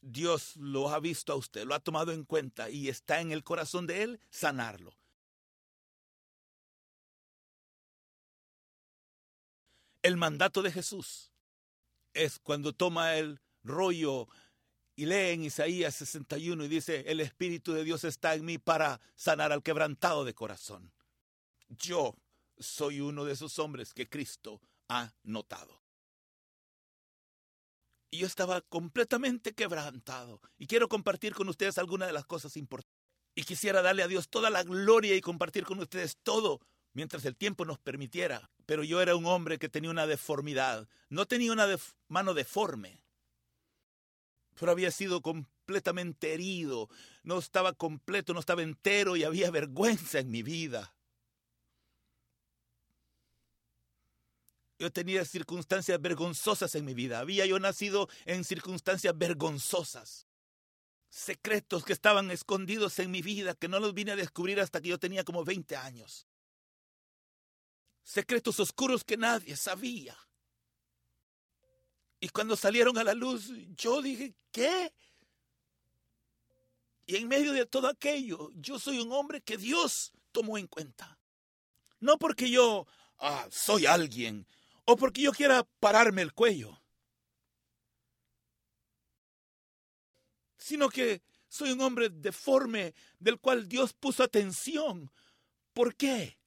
Dios 0.00 0.54
lo 0.54 0.88
ha 0.90 1.00
visto 1.00 1.32
a 1.32 1.34
usted, 1.34 1.64
lo 1.64 1.74
ha 1.74 1.80
tomado 1.80 2.12
en 2.12 2.22
cuenta 2.24 2.70
y 2.70 2.88
está 2.88 3.20
en 3.20 3.32
el 3.32 3.42
corazón 3.42 3.88
de 3.88 4.04
Él 4.04 4.20
sanarlo. 4.30 4.96
El 10.00 10.16
mandato 10.16 10.62
de 10.62 10.70
Jesús 10.70 11.32
es 12.14 12.38
cuando 12.38 12.72
toma 12.72 13.16
el 13.16 13.40
rollo 13.64 14.28
y 14.98 15.06
lee 15.06 15.30
en 15.30 15.44
Isaías 15.44 15.94
61 15.94 16.64
y 16.64 16.66
dice, 16.66 17.04
el 17.06 17.20
Espíritu 17.20 17.72
de 17.72 17.84
Dios 17.84 18.02
está 18.02 18.34
en 18.34 18.44
mí 18.44 18.58
para 18.58 19.00
sanar 19.14 19.52
al 19.52 19.62
quebrantado 19.62 20.24
de 20.24 20.34
corazón. 20.34 20.92
Yo 21.68 22.16
soy 22.58 23.00
uno 23.00 23.24
de 23.24 23.34
esos 23.34 23.60
hombres 23.60 23.94
que 23.94 24.08
Cristo 24.08 24.60
ha 24.88 25.12
notado. 25.22 25.84
Y 28.10 28.18
yo 28.18 28.26
estaba 28.26 28.60
completamente 28.60 29.54
quebrantado. 29.54 30.40
Y 30.58 30.66
quiero 30.66 30.88
compartir 30.88 31.32
con 31.32 31.48
ustedes 31.48 31.78
algunas 31.78 32.08
de 32.08 32.14
las 32.14 32.26
cosas 32.26 32.56
importantes. 32.56 32.98
Y 33.36 33.44
quisiera 33.44 33.82
darle 33.82 34.02
a 34.02 34.08
Dios 34.08 34.28
toda 34.28 34.50
la 34.50 34.64
gloria 34.64 35.14
y 35.14 35.20
compartir 35.20 35.64
con 35.64 35.78
ustedes 35.78 36.16
todo 36.24 36.60
mientras 36.92 37.24
el 37.24 37.36
tiempo 37.36 37.64
nos 37.64 37.78
permitiera. 37.78 38.50
Pero 38.66 38.82
yo 38.82 39.00
era 39.00 39.14
un 39.14 39.26
hombre 39.26 39.60
que 39.60 39.68
tenía 39.68 39.90
una 39.90 40.08
deformidad. 40.08 40.88
No 41.08 41.24
tenía 41.26 41.52
una 41.52 41.68
mano 42.08 42.34
deforme 42.34 43.00
pero 44.58 44.72
había 44.72 44.90
sido 44.90 45.22
completamente 45.22 46.34
herido, 46.34 46.88
no 47.22 47.38
estaba 47.38 47.72
completo, 47.72 48.34
no 48.34 48.40
estaba 48.40 48.62
entero 48.62 49.16
y 49.16 49.24
había 49.24 49.50
vergüenza 49.50 50.18
en 50.18 50.30
mi 50.30 50.42
vida. 50.42 50.94
Yo 54.78 54.92
tenía 54.92 55.24
circunstancias 55.24 56.00
vergonzosas 56.00 56.74
en 56.76 56.84
mi 56.84 56.94
vida. 56.94 57.18
Había 57.18 57.46
yo 57.46 57.58
nacido 57.58 58.08
en 58.26 58.44
circunstancias 58.44 59.16
vergonzosas. 59.16 60.28
Secretos 61.10 61.84
que 61.84 61.92
estaban 61.92 62.30
escondidos 62.30 62.98
en 63.00 63.10
mi 63.10 63.20
vida 63.20 63.54
que 63.54 63.66
no 63.66 63.80
los 63.80 63.92
vine 63.92 64.12
a 64.12 64.16
descubrir 64.16 64.60
hasta 64.60 64.80
que 64.80 64.88
yo 64.88 64.98
tenía 64.98 65.24
como 65.24 65.44
20 65.44 65.74
años. 65.76 66.28
Secretos 68.04 68.60
oscuros 68.60 69.02
que 69.02 69.16
nadie 69.16 69.56
sabía. 69.56 70.16
Y 72.20 72.28
cuando 72.30 72.56
salieron 72.56 72.98
a 72.98 73.04
la 73.04 73.14
luz, 73.14 73.52
yo 73.76 74.02
dije, 74.02 74.34
¿qué? 74.50 74.92
Y 77.06 77.16
en 77.16 77.28
medio 77.28 77.52
de 77.52 77.64
todo 77.64 77.88
aquello, 77.88 78.50
yo 78.54 78.78
soy 78.78 78.98
un 78.98 79.12
hombre 79.12 79.40
que 79.40 79.56
Dios 79.56 80.12
tomó 80.32 80.58
en 80.58 80.66
cuenta. 80.66 81.18
No 82.00 82.18
porque 82.18 82.50
yo 82.50 82.86
ah, 83.18 83.46
soy 83.50 83.86
alguien 83.86 84.46
o 84.84 84.96
porque 84.96 85.22
yo 85.22 85.32
quiera 85.32 85.64
pararme 85.80 86.22
el 86.22 86.32
cuello, 86.32 86.80
sino 90.56 90.88
que 90.88 91.22
soy 91.48 91.72
un 91.72 91.80
hombre 91.80 92.10
deforme 92.10 92.94
del 93.18 93.38
cual 93.38 93.68
Dios 93.68 93.94
puso 93.94 94.22
atención. 94.22 95.10
¿Por 95.72 95.94
qué? 95.94 96.37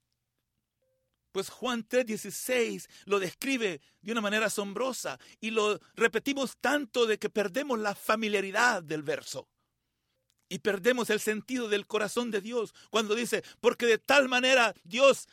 Pues 1.31 1.49
Juan 1.49 1.87
3:16 1.87 2.89
lo 3.05 3.19
describe 3.19 3.81
de 4.01 4.11
una 4.11 4.21
manera 4.21 4.47
asombrosa 4.47 5.19
y 5.39 5.51
lo 5.51 5.79
repetimos 5.95 6.57
tanto 6.59 7.05
de 7.05 7.17
que 7.17 7.29
perdemos 7.29 7.79
la 7.79 7.95
familiaridad 7.95 8.83
del 8.83 9.03
verso. 9.03 9.47
Y 10.49 10.59
perdemos 10.59 11.09
el 11.09 11.21
sentido 11.21 11.69
del 11.69 11.87
corazón 11.87 12.29
de 12.29 12.41
Dios 12.41 12.73
cuando 12.89 13.15
dice, 13.15 13.41
porque 13.61 13.85
de 13.85 13.97
tal 13.97 14.27
manera 14.27 14.73
Dios 14.83 15.29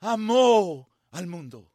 amó 0.00 0.88
al 1.10 1.26
mundo. 1.26 1.70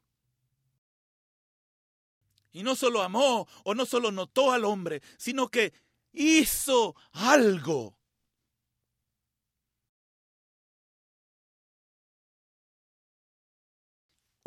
Y 2.51 2.63
no 2.63 2.75
solo 2.75 3.03
amó 3.03 3.47
o 3.63 3.75
no 3.75 3.85
solo 3.85 4.11
notó 4.11 4.51
al 4.51 4.65
hombre, 4.65 5.03
sino 5.17 5.49
que 5.49 5.71
hizo 6.13 6.95
algo 7.11 7.98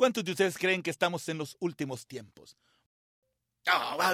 ¿Cuántos 0.03 0.25
de 0.25 0.33
ustedes 0.33 0.59
creen 0.59 0.83
que 0.83 0.91
estamos 0.91 1.29
en 1.29 1.39
los 1.39 1.57
últimos 1.61 2.09
tiempos? 2.09 2.57
Oh, 3.69 3.97
va 3.97 4.09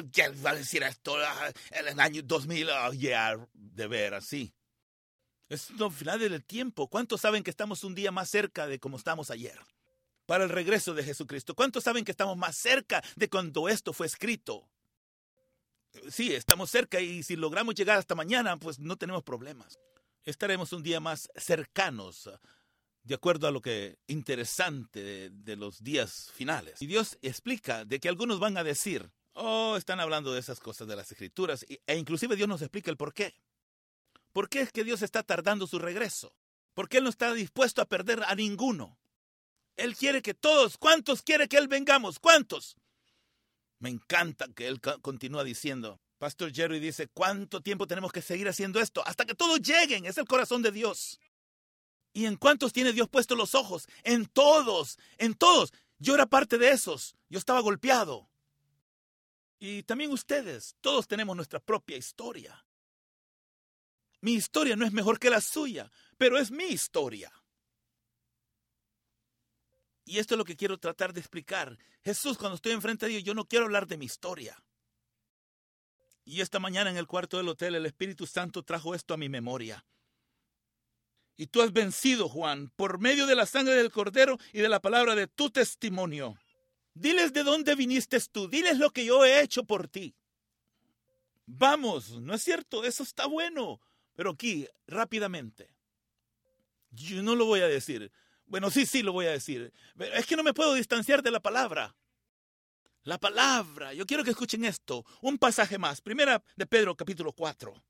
a 0.51 0.55
decir 0.55 0.83
esto 0.83 1.17
ah, 1.17 1.51
en 1.71 1.89
el 1.89 1.99
año 1.99 2.21
2000, 2.23 2.69
oh, 2.69 2.93
yeah, 2.93 3.49
de 3.55 3.87
veras, 3.87 4.27
sí. 4.27 4.53
Es 5.49 5.71
el 5.71 5.91
final 5.91 6.21
del 6.21 6.45
tiempo. 6.45 6.91
¿Cuántos 6.91 7.23
saben 7.23 7.43
que 7.43 7.49
estamos 7.49 7.85
un 7.85 7.95
día 7.95 8.13
más 8.13 8.29
cerca 8.29 8.67
de 8.67 8.79
como 8.79 8.99
estamos 8.99 9.31
ayer? 9.31 9.59
para 10.27 10.45
el 10.45 10.51
regreso 10.51 10.93
de 10.93 11.05
Jesucristo. 11.05 11.55
¿Cuántos 11.55 11.85
saben 11.85 12.05
que 12.05 12.11
estamos 12.11 12.37
más 12.37 12.55
cerca 12.55 13.03
de 13.17 13.31
cuando 13.31 13.67
esto 13.67 13.95
fue 13.95 14.07
escrito? 14.07 14.69
Sí, 16.11 16.35
estamos 16.35 16.69
cerca 16.71 17.01
y 17.01 17.23
si 17.23 17.35
logramos 17.35 17.75
llegar 17.75 17.97
hasta 17.97 18.15
mañana, 18.15 18.59
pues 18.59 18.79
no 18.79 18.99
tenemos 18.99 19.23
problemas. 19.23 19.79
Estaremos 20.27 20.75
un 20.75 20.83
día 20.83 21.01
más 21.01 21.31
cercanos, 21.35 22.29
de 23.09 23.15
acuerdo 23.15 23.49
a 23.49 23.51
lo 23.51 23.63
que 23.63 23.97
interesante 24.07 25.31
de, 25.31 25.57
los 25.57 25.83
días 25.83 26.31
finales. 26.35 26.83
Y 26.83 26.87
Dios 26.87 27.17
explica 27.23 27.87
de 27.87 28.01
que 28.01 28.09
algunos 28.11 28.39
van 28.39 28.59
a 28.59 28.63
decir, 28.63 29.11
oh, 29.33 29.77
están 29.79 29.99
hablando 29.99 30.31
de 30.35 30.41
esas 30.41 30.61
cosas 30.61 30.87
de 30.87 30.95
las 30.95 31.11
escrituras, 31.11 31.65
e 31.69 31.97
inclusive 31.97 32.37
Dios 32.37 32.49
nos 32.49 32.61
explica 32.61 32.91
el 32.91 32.99
por 32.99 33.15
qué. 33.15 33.35
¿Por 34.33 34.51
qué 34.51 34.61
es 34.61 34.73
que 34.73 34.85
Dios 34.85 35.01
está 35.01 35.23
tardando 35.23 35.67
su 35.67 35.79
regreso? 35.79 36.35
Porque 36.75 36.99
Él 36.99 37.05
no 37.05 37.11
está 37.11 37.33
dispuesto 37.33 37.81
a 37.81 37.87
perder 37.87 38.23
a 38.25 38.35
ninguno. 38.35 38.99
Él 39.77 39.97
quiere 39.97 40.21
que 40.21 40.35
todos, 40.35 40.77
¿cuántos 40.77 41.23
quiere 41.23 41.49
que 41.49 41.57
Él 41.57 41.67
vengamos? 41.67 42.19
¿Cuántos? 42.19 42.77
Me 43.79 43.89
encanta 43.89 44.49
que 44.55 44.69
Él 44.69 44.83
continúa 45.01 45.45
diciendo. 45.45 45.99
Pastor 46.19 46.53
Jerry 46.53 46.79
dice, 46.79 47.09
¿cuánto 47.09 47.63
tiempo 47.63 47.87
tenemos 47.87 48.13
que 48.13 48.21
seguir 48.21 48.49
haciendo 48.49 48.81
esto? 48.81 49.03
Hasta 49.07 49.25
que 49.25 49.35
todos 49.35 49.63
lleguen. 49.63 50.05
Es 50.05 50.19
el 50.19 50.27
corazón 50.27 50.61
de 50.61 50.73
Dios. 50.73 51.19
¿Y 52.13 52.27
en 52.27 52.37
cuántos 52.37 52.73
tiene 52.73 52.93
Dios 52.93 53.09
puesto 53.09 53.37
los 53.37 53.55
ojos? 53.55 53.87
En 54.03 54.27
todos, 54.27 54.99
en 55.19 55.35
todos. 55.35 55.73
Yo 55.99 56.15
era 56.15 56.27
parte 56.27 56.59
de 56.59 56.71
esos. 56.71 57.17
Yo 57.29 57.39
estaba 57.39 57.61
golpeado. 57.61 58.29
Y 59.59 59.83
también 59.83 60.13
ustedes, 60.13 60.77
todos 60.81 61.09
tenemos 61.09 61.35
nuestra 61.35 61.61
propia 61.61 61.97
historia. 61.97 62.65
Mi 64.21 64.35
historia 64.35 64.77
no 64.77 64.85
es 64.85 64.93
mejor 64.93 65.19
que 65.19 65.31
la 65.31 65.41
suya, 65.41 65.91
pero 66.17 66.39
es 66.39 66.51
mi 66.51 66.65
historia. 66.65 67.33
Y 70.05 70.19
esto 70.19 70.35
es 70.35 70.39
lo 70.39 70.45
que 70.45 70.57
quiero 70.57 70.79
tratar 70.79 71.13
de 71.13 71.21
explicar. 71.21 71.79
Jesús, 72.03 72.39
cuando 72.39 72.57
estoy 72.57 72.73
enfrente 72.73 73.07
de 73.07 73.13
Dios, 73.13 73.25
yo 73.25 73.35
no 73.35 73.47
quiero 73.47 73.67
hablar 73.67 73.87
de 73.87 73.99
mi 73.99 74.07
historia. 74.07 74.57
Y 76.25 76.41
esta 76.41 76.59
mañana 76.59 76.91
en 76.91 76.97
el 76.97 77.07
cuarto 77.07 77.37
del 77.37 77.49
hotel, 77.49 77.75
el 77.75 77.87
Espíritu 77.87 78.27
Santo 78.27 78.63
trajo 78.63 78.95
esto 78.95 79.15
a 79.15 79.19
mi 79.19 79.29
memoria. 79.29 79.85
Y 81.41 81.47
tú 81.47 81.63
has 81.63 81.73
vencido, 81.73 82.29
Juan, 82.29 82.71
por 82.75 82.99
medio 82.99 83.25
de 83.27 83.37
la 83.37 83.47
sangre 83.47 83.75
del 83.75 83.93
Cordero 83.93 84.39
y 84.53 84.59
de 84.59 84.69
la 84.69 84.81
palabra 84.81 85.15
de 85.15 85.29
tu 85.29 85.51
testimonio. 85.51 86.37
Diles 86.95 87.33
de 87.33 87.45
dónde 87.45 87.77
viniste 87.77 88.19
tú, 88.33 88.49
diles 88.49 88.79
lo 88.79 88.91
que 88.91 89.05
yo 89.05 89.25
he 89.25 89.41
hecho 89.41 89.63
por 89.63 89.87
ti. 89.87 90.17
Vamos, 91.47 92.11
¿no 92.21 92.35
es 92.35 92.43
cierto? 92.43 92.83
Eso 92.83 93.05
está 93.05 93.27
bueno. 93.27 93.81
Pero 94.17 94.31
aquí, 94.31 94.67
rápidamente, 94.89 95.71
yo 96.91 97.23
no 97.23 97.37
lo 97.37 97.45
voy 97.45 97.61
a 97.61 97.69
decir. 97.69 98.11
Bueno, 98.47 98.69
sí, 98.69 98.85
sí 98.85 99.05
lo 99.05 99.13
voy 99.13 99.27
a 99.27 99.31
decir. 99.31 99.73
Es 100.13 100.27
que 100.27 100.35
no 100.35 100.43
me 100.43 100.55
puedo 100.55 100.75
distanciar 100.75 101.23
de 101.23 101.31
la 101.31 101.39
palabra. 101.39 101.95
La 103.05 103.19
palabra. 103.19 103.95
Yo 103.95 104.07
quiero 104.07 104.25
que 104.25 104.31
escuchen 104.31 104.65
esto. 104.65 105.07
Un 105.21 105.39
pasaje 105.39 105.79
más. 105.79 106.01
Primera 106.01 106.43
de 106.57 106.67
Pedro, 106.67 106.97
capítulo 106.97 107.33
4. 107.33 107.81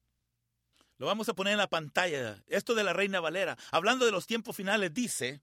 Lo 0.98 1.06
vamos 1.06 1.28
a 1.28 1.34
poner 1.34 1.52
en 1.52 1.58
la 1.58 1.70
pantalla. 1.70 2.42
Esto 2.48 2.74
de 2.74 2.82
la 2.82 2.92
Reina 2.92 3.20
Valera. 3.20 3.56
Hablando 3.70 4.04
de 4.04 4.10
los 4.10 4.26
tiempos 4.26 4.56
finales, 4.56 4.92
dice, 4.92 5.40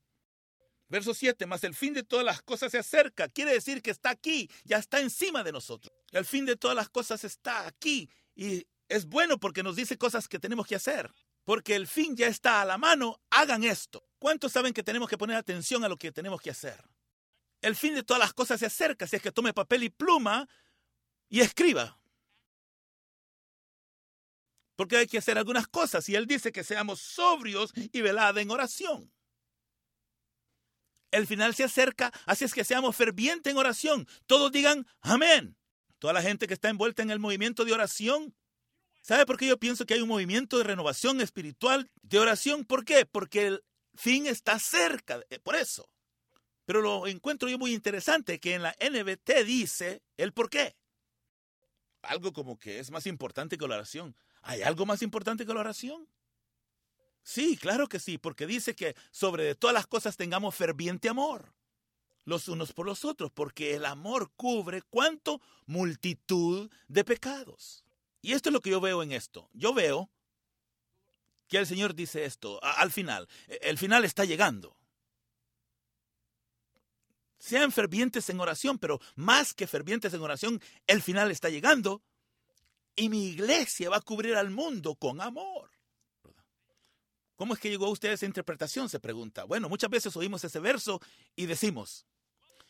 verso 0.89 1.13
7, 1.13 1.45
más 1.45 1.63
el 1.63 1.73
fin 1.73 1.93
de 1.93 2.03
todas 2.03 2.25
las 2.25 2.41
cosas 2.41 2.73
se 2.73 2.77
acerca. 2.77 3.29
Quiere 3.29 3.53
decir 3.53 3.81
que 3.81 3.91
está 3.91 4.09
aquí, 4.09 4.49
ya 4.65 4.77
está 4.77 4.99
encima 4.99 5.43
de 5.43 5.53
nosotros. 5.53 5.93
El 6.11 6.25
fin 6.25 6.45
de 6.45 6.57
todas 6.57 6.75
las 6.75 6.89
cosas 6.89 7.23
está 7.23 7.65
aquí 7.67 8.09
y 8.35 8.67
es 8.89 9.05
bueno 9.05 9.39
porque 9.39 9.63
nos 9.63 9.77
dice 9.77 9.97
cosas 9.97 10.27
que 10.27 10.39
tenemos 10.39 10.67
que 10.67 10.75
hacer. 10.75 11.09
Porque 11.45 11.75
el 11.75 11.87
fin 11.87 12.17
ya 12.17 12.27
está 12.27 12.61
a 12.61 12.65
la 12.65 12.77
mano, 12.77 13.21
hagan 13.29 13.63
esto. 13.63 14.09
¿Cuántos 14.19 14.51
saben 14.51 14.73
que 14.73 14.83
tenemos 14.83 15.07
que 15.07 15.17
poner 15.17 15.37
atención 15.37 15.85
a 15.85 15.89
lo 15.89 15.95
que 15.95 16.11
tenemos 16.11 16.41
que 16.41 16.49
hacer? 16.49 16.83
El 17.61 17.77
fin 17.77 17.95
de 17.95 18.03
todas 18.03 18.19
las 18.19 18.33
cosas 18.33 18.59
se 18.59 18.65
acerca, 18.65 19.07
si 19.07 19.15
es 19.15 19.21
que 19.21 19.31
tome 19.31 19.53
papel 19.53 19.83
y 19.83 19.89
pluma 19.89 20.49
y 21.29 21.39
escriba. 21.39 21.97
Porque 24.75 24.97
hay 24.97 25.07
que 25.07 25.17
hacer 25.17 25.37
algunas 25.37 25.67
cosas 25.67 26.07
y 26.09 26.15
él 26.15 26.27
dice 26.27 26.51
que 26.51 26.63
seamos 26.63 26.99
sobrios 26.99 27.71
y 27.75 28.01
velada 28.01 28.41
en 28.41 28.51
oración. 28.51 29.11
El 31.11 31.27
final 31.27 31.55
se 31.55 31.63
acerca, 31.63 32.11
así 32.25 32.43
es 32.43 32.53
que 32.53 32.65
seamos 32.65 32.95
fervientes 32.95 33.51
en 33.51 33.57
oración. 33.57 34.07
Todos 34.25 34.51
digan 34.51 34.85
amén. 35.01 35.57
Toda 35.99 36.13
la 36.13 36.21
gente 36.21 36.45
que 36.45 36.53
está 36.53 36.69
envuelta 36.69 37.03
en 37.03 37.09
el 37.09 37.19
movimiento 37.19 37.63
de 37.63 37.73
oración 37.73 38.35
¿Sabe 39.05 39.27
por 39.27 39.37
qué 39.37 39.45
yo 39.45 39.59
pienso 39.59 39.85
que 39.85 39.93
hay 39.93 40.01
un 40.01 40.07
movimiento 40.07 40.57
de 40.57 40.63
renovación 40.63 41.21
espiritual, 41.21 41.91
de 42.01 42.17
oración? 42.17 42.65
¿Por 42.65 42.83
qué? 42.83 43.05
Porque 43.05 43.45
el 43.45 43.63
fin 43.93 44.25
está 44.25 44.57
cerca, 44.57 45.21
eh, 45.29 45.37
por 45.37 45.55
eso. 45.55 45.87
Pero 46.65 46.81
lo 46.81 47.05
encuentro 47.05 47.47
yo 47.47 47.59
muy 47.59 47.71
interesante 47.71 48.39
que 48.39 48.55
en 48.55 48.63
la 48.63 48.75
NBT 48.79 49.45
dice 49.45 50.01
el 50.17 50.33
por 50.33 50.49
qué. 50.49 50.75
Algo 52.01 52.33
como 52.33 52.57
que 52.57 52.79
es 52.79 52.89
más 52.89 53.05
importante 53.05 53.59
que 53.59 53.67
la 53.67 53.75
oración. 53.75 54.15
¿Hay 54.45 54.61
algo 54.61 54.85
más 54.85 55.01
importante 55.01 55.45
que 55.45 55.53
la 55.53 55.61
oración? 55.61 56.07
Sí, 57.23 57.57
claro 57.57 57.89
que 57.89 57.99
sí, 57.99 58.19
porque 58.19 58.45
dice 58.45 58.75
que 58.75 58.95
sobre 59.09 59.55
todas 59.55 59.73
las 59.73 59.87
cosas 59.87 60.15
tengamos 60.15 60.53
ferviente 60.53 61.09
amor 61.09 61.53
los 62.25 62.47
unos 62.47 62.71
por 62.71 62.85
los 62.85 63.05
otros, 63.05 63.31
porque 63.31 63.75
el 63.75 63.85
amor 63.85 64.31
cubre 64.35 64.83
cuánto 64.83 65.41
multitud 65.65 66.69
de 66.87 67.03
pecados. 67.03 67.83
Y 68.21 68.33
esto 68.33 68.49
es 68.49 68.53
lo 68.53 68.61
que 68.61 68.71
yo 68.71 68.81
veo 68.81 69.01
en 69.03 69.11
esto. 69.11 69.49
Yo 69.53 69.73
veo 69.73 70.09
que 71.47 71.57
el 71.57 71.67
Señor 71.67 71.95
dice 71.95 72.25
esto 72.25 72.59
al 72.63 72.91
final. 72.91 73.27
E, 73.47 73.59
el 73.63 73.77
final 73.77 74.05
está 74.05 74.25
llegando. 74.25 74.75
Sean 77.39 77.71
fervientes 77.71 78.29
en 78.29 78.39
oración, 78.39 78.79
pero 78.79 78.99
más 79.15 79.53
que 79.53 79.67
fervientes 79.67 80.13
en 80.13 80.21
oración, 80.21 80.61
el 80.87 81.01
final 81.01 81.29
está 81.29 81.49
llegando. 81.49 82.03
Y 82.95 83.09
mi 83.09 83.27
iglesia 83.27 83.89
va 83.89 83.97
a 83.97 84.01
cubrir 84.01 84.35
al 84.35 84.49
mundo 84.49 84.95
con 84.95 85.21
amor. 85.21 85.71
¿Cómo 87.35 87.53
es 87.53 87.59
que 87.59 87.69
llegó 87.69 87.87
a 87.87 87.89
usted 87.89 88.13
esa 88.13 88.25
interpretación? 88.25 88.87
Se 88.87 88.99
pregunta. 88.99 89.43
Bueno, 89.43 89.67
muchas 89.67 89.89
veces 89.89 90.15
oímos 90.15 90.43
ese 90.43 90.59
verso 90.59 91.01
y 91.35 91.45
decimos, 91.45 92.05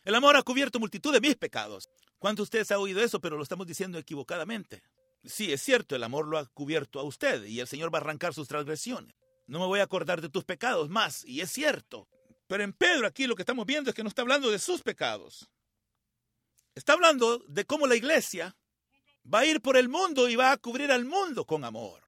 el 0.04 0.14
amor 0.14 0.36
ha 0.36 0.42
cubierto 0.42 0.80
multitud 0.80 1.12
de 1.12 1.20
mis 1.20 1.36
pecados. 1.36 1.88
¿Cuántos 2.18 2.44
de 2.44 2.58
ustedes 2.58 2.70
han 2.72 2.78
oído 2.78 3.00
eso, 3.02 3.20
pero 3.20 3.36
lo 3.36 3.42
estamos 3.42 3.66
diciendo 3.66 3.98
equivocadamente? 3.98 4.82
Sí, 5.24 5.52
es 5.52 5.62
cierto, 5.62 5.94
el 5.94 6.02
amor 6.02 6.26
lo 6.26 6.38
ha 6.38 6.46
cubierto 6.46 6.98
a 6.98 7.04
usted 7.04 7.44
y 7.44 7.60
el 7.60 7.68
Señor 7.68 7.94
va 7.94 7.98
a 7.98 8.00
arrancar 8.00 8.34
sus 8.34 8.48
transgresiones. 8.48 9.14
No 9.46 9.60
me 9.60 9.66
voy 9.66 9.80
a 9.80 9.84
acordar 9.84 10.20
de 10.20 10.28
tus 10.28 10.44
pecados 10.44 10.88
más, 10.88 11.24
y 11.24 11.40
es 11.40 11.50
cierto. 11.50 12.08
Pero 12.48 12.64
en 12.64 12.72
Pedro 12.72 13.06
aquí 13.06 13.26
lo 13.26 13.36
que 13.36 13.42
estamos 13.42 13.66
viendo 13.66 13.90
es 13.90 13.96
que 13.96 14.02
no 14.02 14.08
está 14.08 14.22
hablando 14.22 14.50
de 14.50 14.58
sus 14.58 14.82
pecados. 14.82 15.48
Está 16.74 16.94
hablando 16.94 17.38
de 17.46 17.64
cómo 17.64 17.86
la 17.86 17.96
iglesia 17.96 18.56
va 19.32 19.40
a 19.40 19.46
ir 19.46 19.60
por 19.60 19.76
el 19.76 19.88
mundo 19.88 20.28
y 20.28 20.36
va 20.36 20.52
a 20.52 20.56
cubrir 20.56 20.92
al 20.92 21.04
mundo 21.04 21.44
con 21.44 21.64
amor. 21.64 22.02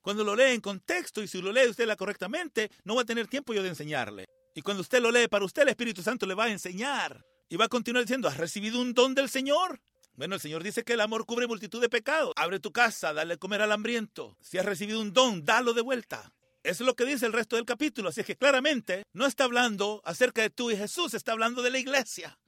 Cuando 0.00 0.24
lo 0.24 0.36
lee 0.36 0.54
en 0.54 0.60
contexto 0.60 1.22
y 1.22 1.28
si 1.28 1.40
lo 1.40 1.52
lee 1.52 1.68
usted 1.68 1.86
la 1.86 1.96
correctamente, 1.96 2.70
no 2.84 2.94
va 2.94 3.02
a 3.02 3.06
tener 3.06 3.26
tiempo 3.26 3.54
yo 3.54 3.62
de 3.62 3.70
enseñarle. 3.70 4.26
Y 4.54 4.62
cuando 4.62 4.82
usted 4.82 5.00
lo 5.00 5.10
lee 5.10 5.28
para 5.28 5.44
usted, 5.44 5.62
el 5.62 5.70
Espíritu 5.70 6.02
Santo 6.02 6.26
le 6.26 6.34
va 6.34 6.44
a 6.44 6.50
enseñar. 6.50 7.24
Y 7.48 7.56
va 7.56 7.66
a 7.66 7.68
continuar 7.68 8.04
diciendo, 8.04 8.28
¿has 8.28 8.36
recibido 8.36 8.80
un 8.80 8.94
don 8.94 9.14
del 9.14 9.28
Señor? 9.28 9.80
Bueno, 10.14 10.36
el 10.36 10.40
Señor 10.40 10.62
dice 10.62 10.84
que 10.84 10.92
el 10.92 11.00
amor 11.00 11.26
cubre 11.26 11.46
multitud 11.46 11.80
de 11.80 11.88
pecados. 11.88 12.32
Abre 12.36 12.60
tu 12.60 12.72
casa, 12.72 13.12
dale 13.12 13.36
comer 13.36 13.62
al 13.62 13.72
hambriento. 13.72 14.36
Si 14.40 14.58
has 14.58 14.64
recibido 14.64 15.00
un 15.00 15.12
don, 15.12 15.44
dalo 15.44 15.72
de 15.74 15.82
vuelta. 15.82 16.32
Eso 16.62 16.84
es 16.84 16.86
lo 16.86 16.94
que 16.94 17.04
dice 17.04 17.26
el 17.26 17.32
resto 17.32 17.56
del 17.56 17.64
capítulo. 17.64 18.10
Así 18.10 18.20
es 18.20 18.26
que 18.26 18.36
claramente 18.36 19.02
no 19.12 19.26
está 19.26 19.44
hablando 19.44 20.00
acerca 20.04 20.42
de 20.42 20.50
tú 20.50 20.70
y 20.70 20.76
Jesús, 20.76 21.14
está 21.14 21.32
hablando 21.32 21.62
de 21.62 21.70
la 21.70 21.78
iglesia. 21.78 22.38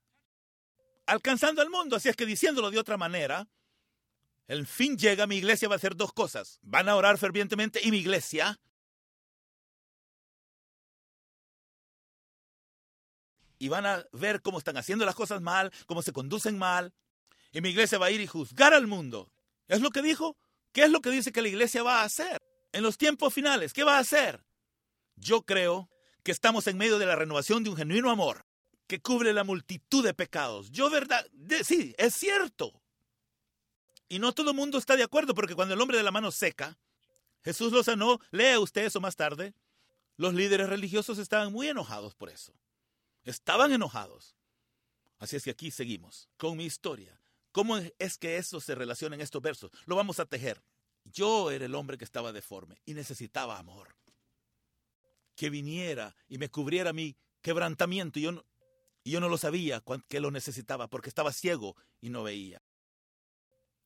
Alcanzando 1.06 1.60
al 1.60 1.70
mundo. 1.70 1.96
Así 1.96 2.08
es 2.08 2.16
que 2.16 2.24
diciéndolo 2.24 2.70
de 2.70 2.78
otra 2.78 2.96
manera, 2.96 3.48
el 4.48 4.66
fin 4.66 4.96
llega, 4.96 5.26
mi 5.26 5.36
iglesia 5.36 5.68
va 5.68 5.74
a 5.74 5.76
hacer 5.76 5.96
dos 5.96 6.12
cosas. 6.12 6.58
Van 6.62 6.88
a 6.88 6.96
orar 6.96 7.18
fervientemente 7.18 7.80
y 7.82 7.90
mi 7.90 7.98
iglesia 7.98 8.58
y 13.58 13.68
van 13.68 13.86
a 13.86 14.04
ver 14.12 14.42
cómo 14.42 14.58
están 14.58 14.76
haciendo 14.76 15.04
las 15.04 15.14
cosas 15.14 15.40
mal, 15.40 15.72
cómo 15.86 16.02
se 16.02 16.12
conducen 16.12 16.58
mal, 16.58 16.92
y 17.52 17.60
mi 17.60 17.70
iglesia 17.70 17.98
va 17.98 18.06
a 18.06 18.10
ir 18.10 18.20
y 18.20 18.26
juzgar 18.26 18.74
al 18.74 18.86
mundo. 18.86 19.32
¿Es 19.68 19.80
lo 19.80 19.90
que 19.90 20.02
dijo? 20.02 20.36
¿Qué 20.72 20.84
es 20.84 20.90
lo 20.90 21.00
que 21.00 21.10
dice 21.10 21.32
que 21.32 21.42
la 21.42 21.48
iglesia 21.48 21.82
va 21.82 22.02
a 22.02 22.04
hacer? 22.04 22.38
En 22.72 22.82
los 22.82 22.98
tiempos 22.98 23.32
finales, 23.32 23.72
¿qué 23.72 23.82
va 23.82 23.96
a 23.96 24.00
hacer? 24.00 24.44
Yo 25.16 25.42
creo 25.42 25.88
que 26.22 26.32
estamos 26.32 26.66
en 26.66 26.76
medio 26.76 26.98
de 26.98 27.06
la 27.06 27.16
renovación 27.16 27.64
de 27.64 27.70
un 27.70 27.76
genuino 27.76 28.10
amor 28.10 28.44
que 28.86 29.00
cubre 29.00 29.32
la 29.32 29.44
multitud 29.44 30.04
de 30.04 30.14
pecados. 30.14 30.70
Yo, 30.70 30.90
verdad, 30.90 31.26
sí, 31.64 31.94
es 31.98 32.14
cierto. 32.14 32.82
Y 34.08 34.18
no 34.18 34.32
todo 34.32 34.50
el 34.50 34.56
mundo 34.56 34.78
está 34.78 34.96
de 34.96 35.02
acuerdo 35.02 35.34
porque 35.34 35.54
cuando 35.54 35.74
el 35.74 35.80
hombre 35.80 35.96
de 35.98 36.04
la 36.04 36.12
mano 36.12 36.30
seca, 36.30 36.78
Jesús 37.44 37.72
lo 37.72 37.82
sanó, 37.82 38.20
lea 38.30 38.60
usted 38.60 38.84
eso 38.84 39.00
más 39.00 39.16
tarde, 39.16 39.54
los 40.16 40.34
líderes 40.34 40.68
religiosos 40.68 41.18
estaban 41.18 41.52
muy 41.52 41.68
enojados 41.68 42.14
por 42.14 42.30
eso. 42.30 42.52
Estaban 43.24 43.72
enojados. 43.72 44.36
Así 45.18 45.36
es 45.36 45.44
que 45.44 45.50
aquí 45.50 45.70
seguimos 45.70 46.28
con 46.36 46.56
mi 46.56 46.64
historia. 46.64 47.20
¿Cómo 47.52 47.78
es 47.78 48.18
que 48.18 48.36
eso 48.36 48.60
se 48.60 48.74
relaciona 48.74 49.14
en 49.14 49.22
estos 49.22 49.42
versos? 49.42 49.70
Lo 49.86 49.96
vamos 49.96 50.20
a 50.20 50.26
tejer. 50.26 50.62
Yo 51.04 51.50
era 51.50 51.64
el 51.64 51.74
hombre 51.74 51.98
que 51.98 52.04
estaba 52.04 52.32
deforme 52.32 52.80
y 52.84 52.94
necesitaba 52.94 53.58
amor. 53.58 53.96
Que 55.34 55.50
viniera 55.50 56.14
y 56.28 56.38
me 56.38 56.50
cubriera 56.50 56.92
mi 56.92 57.16
quebrantamiento. 57.42 58.20
Yo 58.20 58.44
Y 59.04 59.12
yo 59.12 59.20
no 59.20 59.28
lo 59.28 59.38
sabía 59.38 59.82
que 60.08 60.20
lo 60.20 60.30
necesitaba 60.30 60.88
porque 60.88 61.08
estaba 61.08 61.32
ciego 61.32 61.76
y 62.00 62.10
no 62.10 62.22
veía. 62.22 62.62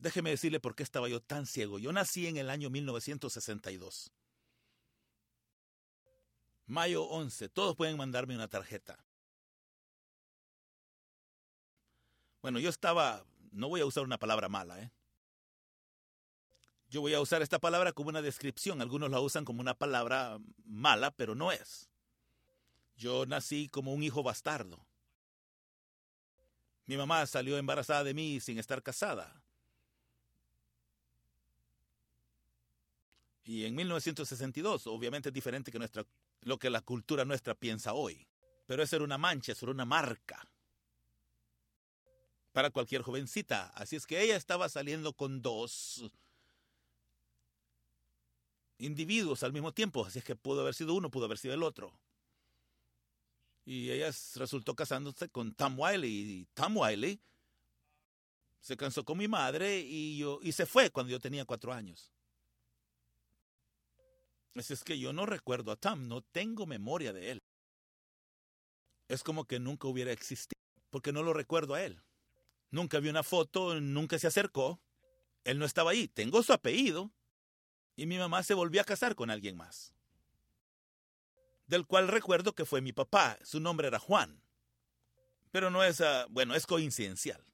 Déjeme 0.01 0.31
decirle 0.31 0.61
por 0.61 0.75
qué 0.75 0.83
estaba 0.83 1.09
yo 1.09 1.21
tan 1.21 1.45
ciego. 1.45 1.79
Yo 1.79 1.93
nací 1.93 2.27
en 2.27 2.39
el 2.39 2.49
año 2.49 2.71
1962. 2.71 4.11
Mayo 6.67 7.05
11. 7.05 7.51
Todos 7.51 7.77
pueden 7.77 7.99
mandarme 7.99 8.35
una 8.35 8.49
tarjeta. 8.49 9.05
Bueno, 12.41 12.59
yo 12.59 12.71
estaba, 12.71 13.27
no 13.53 13.69
voy 13.69 13.83
a 13.83 13.87
usar 13.87 14.05
una 14.05 14.19
palabra 14.19 14.49
mala, 14.49 14.81
¿eh? 14.81 14.91
Yo 16.89 17.03
voy 17.03 17.13
a 17.13 17.21
usar 17.21 17.43
esta 17.43 17.59
palabra 17.59 17.93
como 17.93 18.09
una 18.09 18.23
descripción. 18.23 18.81
Algunos 18.81 19.11
la 19.11 19.21
usan 19.21 19.45
como 19.45 19.61
una 19.61 19.75
palabra 19.75 20.39
mala, 20.65 21.11
pero 21.11 21.35
no 21.35 21.53
es. 21.53 21.91
Yo 22.97 23.27
nací 23.27 23.69
como 23.69 23.93
un 23.93 24.03
hijo 24.03 24.23
bastardo. 24.23 24.87
Mi 26.87 26.97
mamá 26.97 27.27
salió 27.27 27.59
embarazada 27.59 28.03
de 28.03 28.15
mí 28.15 28.41
sin 28.41 28.59
estar 28.59 28.83
casada. 28.83 29.45
Y 33.51 33.65
en 33.65 33.75
1962, 33.75 34.87
obviamente 34.87 35.31
es 35.31 35.33
diferente 35.33 35.73
que 35.73 35.79
nuestra, 35.81 36.07
lo 36.43 36.57
que 36.57 36.71
la 36.71 36.83
cultura 36.83 37.25
nuestra 37.25 37.53
piensa 37.57 37.95
hoy. 37.95 38.29
Pero 38.65 38.81
esa 38.81 38.95
era 38.95 39.05
una 39.05 39.19
mancha, 39.19 39.51
eso 39.51 39.67
era 39.67 39.73
una 39.73 39.85
marca 39.85 40.49
para 42.53 42.71
cualquier 42.71 43.03
jovencita. 43.03 43.67
Así 43.71 43.97
es 43.97 44.07
que 44.07 44.23
ella 44.23 44.37
estaba 44.37 44.69
saliendo 44.69 45.15
con 45.15 45.43
dos 45.43 46.13
individuos 48.79 49.43
al 49.43 49.53
mismo 49.53 49.75
tiempo. 49.75 50.07
Así 50.07 50.21
es 50.21 50.25
que 50.25 50.37
pudo 50.37 50.61
haber 50.61 50.75
sido 50.75 50.95
uno, 50.95 51.11
pudo 51.11 51.25
haber 51.25 51.39
sido 51.39 51.55
el 51.55 51.65
otro. 51.65 51.93
Y 53.65 53.91
ella 53.91 54.13
resultó 54.37 54.77
casándose 54.77 55.29
con 55.29 55.55
Tom 55.57 55.77
Wiley. 55.77 56.13
Y 56.13 56.45
Tom 56.55 56.77
Wiley 56.77 57.21
se 58.61 58.77
casó 58.77 59.05
con 59.05 59.19
mi 59.19 59.27
madre 59.27 59.81
y, 59.81 60.19
yo, 60.19 60.39
y 60.41 60.53
se 60.53 60.67
fue 60.67 60.91
cuando 60.91 61.11
yo 61.11 61.19
tenía 61.19 61.45
cuatro 61.45 61.73
años. 61.73 62.13
Así 64.57 64.73
es 64.73 64.85
que 64.85 64.99
yo 64.99 65.13
no 65.13 65.27
recuerdo 65.27 65.73
a 65.73 65.77
Tom, 65.77 66.09
no 66.09 66.23
tengo 66.23 66.67
memoria 66.67 67.13
de 67.13 67.33
él. 67.33 67.39
Es 69.09 69.23
como 69.23 69.45
que 69.45 69.59
nunca 69.59 69.89
hubiera 69.89 70.13
existido, 70.13 70.61
porque 70.91 71.13
no 71.13 71.23
lo 71.23 71.33
recuerdo 71.33 71.75
a 71.75 71.83
él. 71.83 72.03
Nunca 72.71 73.01
vi 73.01 73.09
una 73.09 73.23
foto, 73.23 73.81
nunca 73.81 74.19
se 74.19 74.29
acercó. 74.29 74.81
Él 75.45 75.59
no 75.59 75.65
estaba 75.65 75.91
ahí. 75.91 76.07
Tengo 76.07 76.43
su 76.43 76.53
apellido. 76.53 77.11
Y 77.97 78.07
mi 78.07 78.19
mamá 78.19 78.43
se 78.43 78.55
volvió 78.55 78.81
a 78.81 78.85
casar 78.85 79.15
con 79.15 79.31
alguien 79.31 79.57
más. 79.57 79.95
Del 81.67 81.87
cual 81.87 82.09
recuerdo 82.09 82.55
que 82.55 82.65
fue 82.65 82.81
mi 82.81 82.93
papá. 82.93 83.39
Su 83.43 83.61
nombre 83.61 83.89
era 83.89 83.99
Juan. 83.99 84.41
Pero 85.51 85.71
no 85.71 85.83
es, 85.83 86.01
uh, 86.01 86.27
bueno, 86.29 86.55
es 86.55 86.67
coincidencial. 86.67 87.45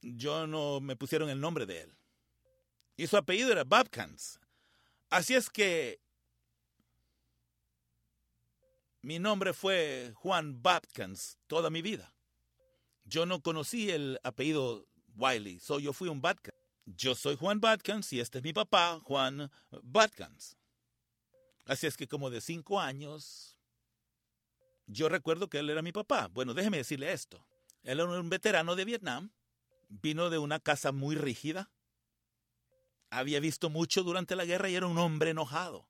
Yo 0.00 0.46
no 0.46 0.80
me 0.80 0.96
pusieron 0.96 1.28
el 1.28 1.40
nombre 1.40 1.66
de 1.66 1.82
él. 1.82 1.96
Y 2.96 3.08
su 3.08 3.16
apellido 3.16 3.50
era 3.50 3.64
Babkans. 3.64 4.38
Así 5.14 5.36
es 5.36 5.48
que 5.48 6.00
mi 9.00 9.20
nombre 9.20 9.52
fue 9.52 10.12
Juan 10.16 10.60
Babkans 10.60 11.38
toda 11.46 11.70
mi 11.70 11.82
vida. 11.82 12.12
Yo 13.04 13.24
no 13.24 13.40
conocí 13.40 13.92
el 13.92 14.18
apellido 14.24 14.88
Wiley, 15.14 15.60
so 15.60 15.78
yo 15.78 15.92
fui 15.92 16.08
un 16.08 16.20
Batkans. 16.20 16.58
Yo 16.86 17.14
soy 17.14 17.36
Juan 17.36 17.60
Batkans 17.60 18.12
y 18.12 18.18
este 18.18 18.38
es 18.38 18.44
mi 18.44 18.52
papá, 18.52 18.98
Juan 19.04 19.52
Batkans. 19.84 20.56
Así 21.66 21.86
es 21.86 21.96
que 21.96 22.08
como 22.08 22.28
de 22.28 22.40
cinco 22.40 22.80
años, 22.80 23.56
yo 24.88 25.08
recuerdo 25.08 25.48
que 25.48 25.60
él 25.60 25.70
era 25.70 25.80
mi 25.80 25.92
papá. 25.92 26.26
Bueno, 26.26 26.54
déjeme 26.54 26.78
decirle 26.78 27.12
esto. 27.12 27.46
Él 27.84 28.00
era 28.00 28.08
un 28.08 28.30
veterano 28.30 28.74
de 28.74 28.84
Vietnam, 28.84 29.30
vino 29.88 30.28
de 30.28 30.38
una 30.38 30.58
casa 30.58 30.90
muy 30.90 31.14
rígida, 31.14 31.70
había 33.18 33.40
visto 33.40 33.70
mucho 33.70 34.02
durante 34.02 34.36
la 34.36 34.44
guerra 34.44 34.68
y 34.68 34.74
era 34.74 34.86
un 34.86 34.98
hombre 34.98 35.30
enojado. 35.30 35.88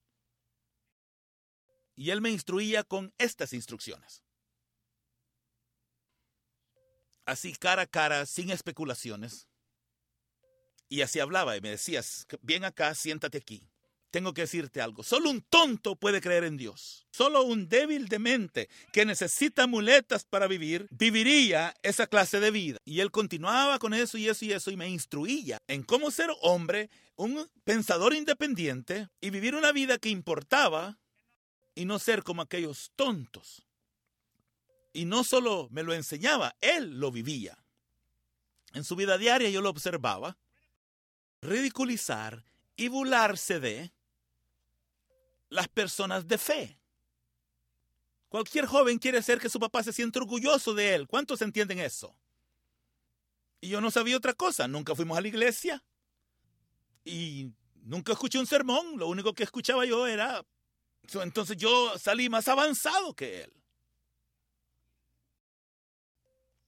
Y 1.96 2.10
él 2.10 2.20
me 2.20 2.30
instruía 2.30 2.82
con 2.82 3.12
estas 3.18 3.52
instrucciones 3.52 4.24
así 7.26 7.54
cara 7.54 7.82
a 7.82 7.86
cara, 7.86 8.26
sin 8.26 8.50
especulaciones. 8.50 9.48
Y 10.88 11.02
así 11.02 11.20
hablaba 11.20 11.56
y 11.56 11.60
me 11.60 11.70
decías, 11.70 12.26
ven 12.42 12.64
acá, 12.64 12.94
siéntate 12.94 13.38
aquí. 13.38 13.68
Tengo 14.14 14.32
que 14.32 14.42
decirte 14.42 14.80
algo. 14.80 15.02
Solo 15.02 15.28
un 15.28 15.40
tonto 15.40 15.96
puede 15.96 16.20
creer 16.20 16.44
en 16.44 16.56
Dios. 16.56 17.04
Solo 17.10 17.42
un 17.42 17.68
débil 17.68 18.06
de 18.06 18.20
mente 18.20 18.68
que 18.92 19.04
necesita 19.04 19.66
muletas 19.66 20.24
para 20.24 20.46
vivir, 20.46 20.86
viviría 20.92 21.74
esa 21.82 22.06
clase 22.06 22.38
de 22.38 22.52
vida. 22.52 22.78
Y 22.84 23.00
él 23.00 23.10
continuaba 23.10 23.80
con 23.80 23.92
eso 23.92 24.16
y 24.16 24.28
eso 24.28 24.44
y 24.44 24.52
eso 24.52 24.70
y 24.70 24.76
me 24.76 24.88
instruía 24.88 25.58
en 25.66 25.82
cómo 25.82 26.12
ser 26.12 26.30
hombre, 26.42 26.90
un 27.16 27.50
pensador 27.64 28.14
independiente 28.14 29.08
y 29.20 29.30
vivir 29.30 29.56
una 29.56 29.72
vida 29.72 29.98
que 29.98 30.10
importaba 30.10 31.00
y 31.74 31.84
no 31.84 31.98
ser 31.98 32.22
como 32.22 32.42
aquellos 32.42 32.92
tontos 32.94 33.66
y 34.92 35.06
no 35.06 35.24
solo 35.24 35.66
me 35.72 35.82
lo 35.82 35.92
enseñaba, 35.92 36.54
él 36.60 37.00
lo 37.00 37.10
vivía. 37.10 37.58
En 38.74 38.84
su 38.84 38.94
vida 38.94 39.18
diaria 39.18 39.50
yo 39.50 39.60
lo 39.60 39.70
observaba 39.70 40.38
ridiculizar 41.42 42.44
y 42.76 42.86
burlarse 42.86 43.58
de 43.58 43.92
las 45.48 45.68
personas 45.68 46.26
de 46.26 46.38
fe. 46.38 46.78
Cualquier 48.28 48.66
joven 48.66 48.98
quiere 48.98 49.18
hacer 49.18 49.38
que 49.38 49.48
su 49.48 49.60
papá 49.60 49.82
se 49.82 49.92
sienta 49.92 50.18
orgulloso 50.18 50.74
de 50.74 50.94
él. 50.94 51.06
¿Cuántos 51.06 51.40
entienden 51.42 51.78
eso? 51.78 52.16
Y 53.60 53.68
yo 53.68 53.80
no 53.80 53.90
sabía 53.90 54.16
otra 54.16 54.34
cosa. 54.34 54.66
Nunca 54.66 54.94
fuimos 54.94 55.16
a 55.16 55.20
la 55.20 55.28
iglesia. 55.28 55.84
Y 57.04 57.52
nunca 57.82 58.12
escuché 58.12 58.38
un 58.38 58.46
sermón. 58.46 58.98
Lo 58.98 59.08
único 59.08 59.34
que 59.34 59.44
escuchaba 59.44 59.84
yo 59.86 60.06
era... 60.06 60.44
Entonces 61.22 61.56
yo 61.56 61.96
salí 61.98 62.28
más 62.28 62.48
avanzado 62.48 63.14
que 63.14 63.42
él 63.42 63.64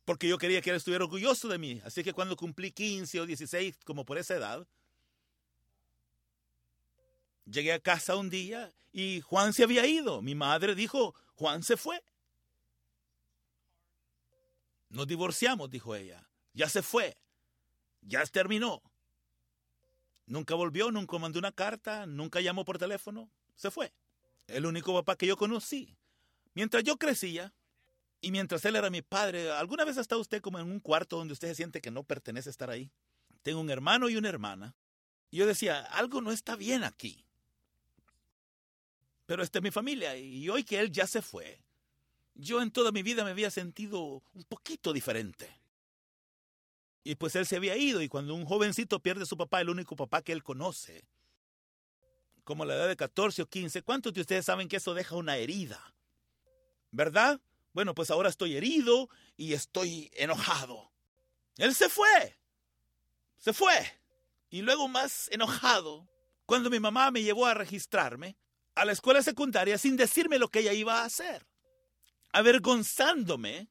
porque 0.06 0.28
yo 0.28 0.38
quería 0.38 0.62
que 0.62 0.70
él 0.70 0.76
estuviera 0.76 1.04
orgulloso 1.04 1.48
de 1.48 1.58
mí. 1.58 1.82
Así 1.84 2.02
que 2.02 2.14
cuando 2.14 2.36
cumplí 2.36 2.70
15 2.70 3.20
o 3.20 3.26
16, 3.26 3.76
como 3.84 4.04
por 4.06 4.16
esa 4.16 4.36
edad, 4.36 4.66
llegué 7.46 7.72
a 7.72 7.80
casa 7.80 8.16
un 8.16 8.30
día 8.30 8.72
y 8.92 9.20
Juan 9.22 9.52
se 9.52 9.64
había 9.64 9.86
ido. 9.86 10.22
Mi 10.22 10.34
madre 10.34 10.74
dijo, 10.74 11.14
Juan 11.34 11.62
se 11.62 11.76
fue. 11.76 12.02
Nos 14.88 15.06
divorciamos, 15.06 15.70
dijo 15.70 15.94
ella. 15.94 16.28
Ya 16.52 16.68
se 16.68 16.82
fue. 16.82 17.16
Ya 18.02 18.24
terminó. 18.26 18.82
Nunca 20.26 20.54
volvió, 20.54 20.90
nunca 20.90 21.18
mandó 21.18 21.38
una 21.38 21.52
carta, 21.52 22.06
nunca 22.06 22.40
llamó 22.40 22.64
por 22.64 22.78
teléfono. 22.78 23.30
Se 23.54 23.70
fue. 23.70 23.92
El 24.46 24.66
único 24.66 24.92
papá 24.94 25.16
que 25.16 25.26
yo 25.26 25.36
conocí. 25.36 25.96
Mientras 26.54 26.82
yo 26.84 26.96
crecía, 26.96 27.52
y 28.20 28.30
mientras 28.30 28.64
él 28.64 28.76
era 28.76 28.90
mi 28.90 29.02
padre, 29.02 29.50
¿alguna 29.50 29.84
vez 29.84 29.98
ha 29.98 30.00
estado 30.00 30.20
usted 30.20 30.40
como 30.40 30.58
en 30.58 30.70
un 30.70 30.80
cuarto 30.80 31.16
donde 31.16 31.32
usted 31.34 31.48
se 31.48 31.56
siente 31.56 31.80
que 31.80 31.90
no 31.90 32.02
pertenece 32.02 32.48
a 32.48 32.50
estar 32.50 32.70
ahí? 32.70 32.90
Tengo 33.42 33.60
un 33.60 33.70
hermano 33.70 34.08
y 34.08 34.16
una 34.16 34.28
hermana. 34.28 34.74
Y 35.30 35.38
yo 35.38 35.46
decía, 35.46 35.80
algo 35.80 36.20
no 36.20 36.32
está 36.32 36.56
bien 36.56 36.82
aquí. 36.82 37.25
Pero 39.26 39.42
esta 39.42 39.58
es 39.58 39.62
mi 39.62 39.70
familia 39.70 40.16
y 40.16 40.48
hoy 40.48 40.64
que 40.64 40.78
él 40.78 40.90
ya 40.90 41.06
se 41.06 41.20
fue, 41.20 41.60
yo 42.34 42.62
en 42.62 42.70
toda 42.70 42.92
mi 42.92 43.02
vida 43.02 43.24
me 43.24 43.30
había 43.30 43.50
sentido 43.50 44.22
un 44.32 44.44
poquito 44.44 44.92
diferente. 44.92 45.60
Y 47.02 47.14
pues 47.16 47.36
él 47.36 47.46
se 47.46 47.56
había 47.56 47.76
ido 47.76 48.02
y 48.02 48.08
cuando 48.08 48.34
un 48.34 48.44
jovencito 48.44 49.00
pierde 49.00 49.22
a 49.22 49.26
su 49.26 49.36
papá, 49.36 49.60
el 49.60 49.70
único 49.70 49.96
papá 49.96 50.22
que 50.22 50.32
él 50.32 50.42
conoce, 50.42 51.04
como 52.44 52.62
a 52.62 52.66
la 52.66 52.74
edad 52.74 52.88
de 52.88 52.96
14 52.96 53.42
o 53.42 53.46
15, 53.48 53.82
¿cuántos 53.82 54.12
de 54.12 54.20
ustedes 54.20 54.44
saben 54.44 54.68
que 54.68 54.76
eso 54.76 54.94
deja 54.94 55.16
una 55.16 55.36
herida? 55.36 55.94
¿Verdad? 56.90 57.40
Bueno, 57.72 57.94
pues 57.94 58.10
ahora 58.10 58.28
estoy 58.28 58.56
herido 58.56 59.08
y 59.36 59.52
estoy 59.52 60.10
enojado. 60.14 60.90
Él 61.56 61.74
se 61.74 61.88
fue. 61.88 62.38
Se 63.36 63.52
fue. 63.52 63.74
Y 64.50 64.62
luego 64.62 64.88
más 64.88 65.28
enojado, 65.32 66.08
cuando 66.44 66.70
mi 66.70 66.80
mamá 66.80 67.10
me 67.10 67.22
llevó 67.22 67.46
a 67.46 67.54
registrarme 67.54 68.36
a 68.76 68.84
la 68.84 68.92
escuela 68.92 69.22
secundaria 69.22 69.78
sin 69.78 69.96
decirme 69.96 70.38
lo 70.38 70.48
que 70.48 70.60
ella 70.60 70.72
iba 70.72 71.00
a 71.00 71.06
hacer. 71.06 71.44
Avergonzándome, 72.32 73.68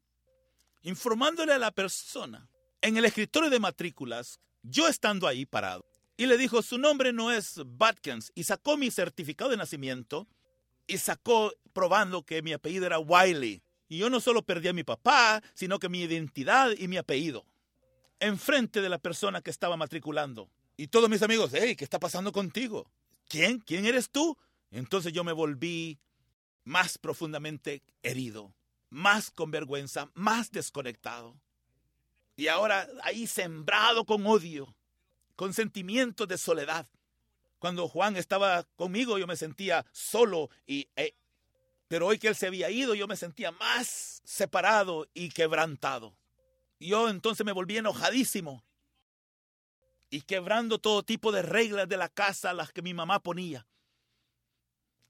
informándole 0.82 1.54
a 1.54 1.60
la 1.60 1.72
persona 1.72 2.50
en 2.82 2.98
el 2.98 3.06
escritorio 3.06 3.50
de 3.50 3.60
matrículas, 3.60 4.40
yo 4.64 4.88
estando 4.88 5.28
ahí 5.28 5.46
parado. 5.46 5.86
Y 6.18 6.26
le 6.26 6.38
dijo, 6.38 6.62
su 6.62 6.78
nombre 6.78 7.14
no 7.14 7.32
es 7.32 7.62
Batkins. 7.66 8.32
Y 8.36 8.44
sacó 8.44 8.78
mi 8.78 8.90
certificado 8.90 9.52
de 9.52 9.58
nacimiento 9.58 10.28
y 10.88 10.98
sacó 10.98 11.54
probando 11.74 12.24
que 12.24 12.42
mi 12.42 12.54
apellido 12.54 12.86
era 12.86 13.00
Wiley. 13.00 13.62
Y 13.88 13.98
yo 14.00 14.10
no 14.10 14.20
solo 14.20 14.44
perdí 14.44 14.70
a 14.70 14.74
mi 14.74 14.84
papá, 14.84 15.44
sino 15.54 15.78
que 15.78 15.90
mi 15.90 16.02
identidad 16.02 16.72
y 16.78 16.88
mi 16.88 16.98
apellido. 16.98 17.46
Enfrente 18.20 18.82
de 18.82 18.90
la 18.90 18.98
persona 18.98 19.42
que 19.42 19.52
estaba 19.52 19.78
matriculando. 19.78 20.50
Y 20.78 20.88
todos 20.88 21.10
mis 21.10 21.22
amigos, 21.22 21.52
hey, 21.54 21.76
¿qué 21.76 21.84
está 21.84 22.00
pasando 22.00 22.32
contigo? 22.32 22.90
¿Quién? 23.28 23.60
¿Quién 23.60 23.86
eres 23.86 24.10
tú? 24.10 24.38
Entonces 24.76 25.14
yo 25.14 25.24
me 25.24 25.32
volví 25.32 26.00
más 26.66 26.98
profundamente 26.98 27.82
herido, 28.04 28.54
más 28.90 29.32
con 29.32 29.50
vergüenza, 29.50 30.12
más 30.16 30.52
desconectado. 30.52 31.40
Y 32.36 32.50
ahora 32.50 32.86
ahí 33.02 33.26
sembrado 33.26 34.04
con 34.04 34.28
odio, 34.28 34.76
con 35.38 35.54
sentimientos 35.54 36.28
de 36.28 36.38
soledad. 36.38 36.90
Cuando 37.58 37.88
Juan 37.88 38.18
estaba 38.18 38.64
conmigo 38.76 39.18
yo 39.18 39.28
me 39.28 39.38
sentía 39.38 39.86
solo 39.94 40.50
y 40.68 40.90
eh, 40.98 41.16
pero 41.88 42.08
hoy 42.08 42.20
que 42.20 42.28
él 42.28 42.36
se 42.36 42.48
había 42.48 42.70
ido 42.70 42.96
yo 42.96 43.08
me 43.08 43.16
sentía 43.16 43.54
más 43.54 44.22
separado 44.26 45.08
y 45.14 45.30
quebrantado. 45.30 46.18
Yo 46.82 47.08
entonces 47.08 47.46
me 47.46 47.54
volví 47.54 47.78
enojadísimo 47.78 48.62
y 50.10 50.24
quebrando 50.24 50.80
todo 50.80 51.02
tipo 51.02 51.32
de 51.32 51.44
reglas 51.44 51.88
de 51.88 51.96
la 51.96 52.10
casa 52.10 52.54
las 52.54 52.74
que 52.74 52.82
mi 52.82 52.94
mamá 52.94 53.22
ponía. 53.22 53.66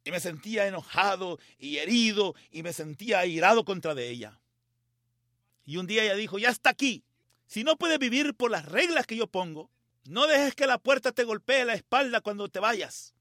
Y 0.06 0.12
me 0.12 0.20
sentía 0.20 0.68
enojado 0.68 1.40
y 1.60 1.78
herido 1.78 2.36
y 2.52 2.64
me 2.64 2.72
sentía 2.72 3.20
airado 3.20 3.66
contra 3.66 3.94
de 3.94 4.10
ella. 4.10 4.40
Y 5.66 5.78
un 5.78 5.88
día 5.88 6.04
ella 6.04 6.16
dijo, 6.16 6.40
ya 6.40 6.50
está 6.50 6.70
aquí. 6.70 7.04
Si 7.48 7.64
no 7.64 7.76
puedes 7.76 8.00
vivir 8.00 8.36
por 8.36 8.52
las 8.52 8.66
reglas 8.66 9.06
que 9.06 9.18
yo 9.18 9.28
pongo, 9.28 9.72
no 10.06 10.28
dejes 10.28 10.56
que 10.56 10.68
la 10.68 10.78
puerta 10.78 11.12
te 11.12 11.24
golpee 11.24 11.66
la 11.66 11.74
espalda 11.74 12.22
cuando 12.22 12.48
te 12.48 12.60
vayas. 12.60 13.16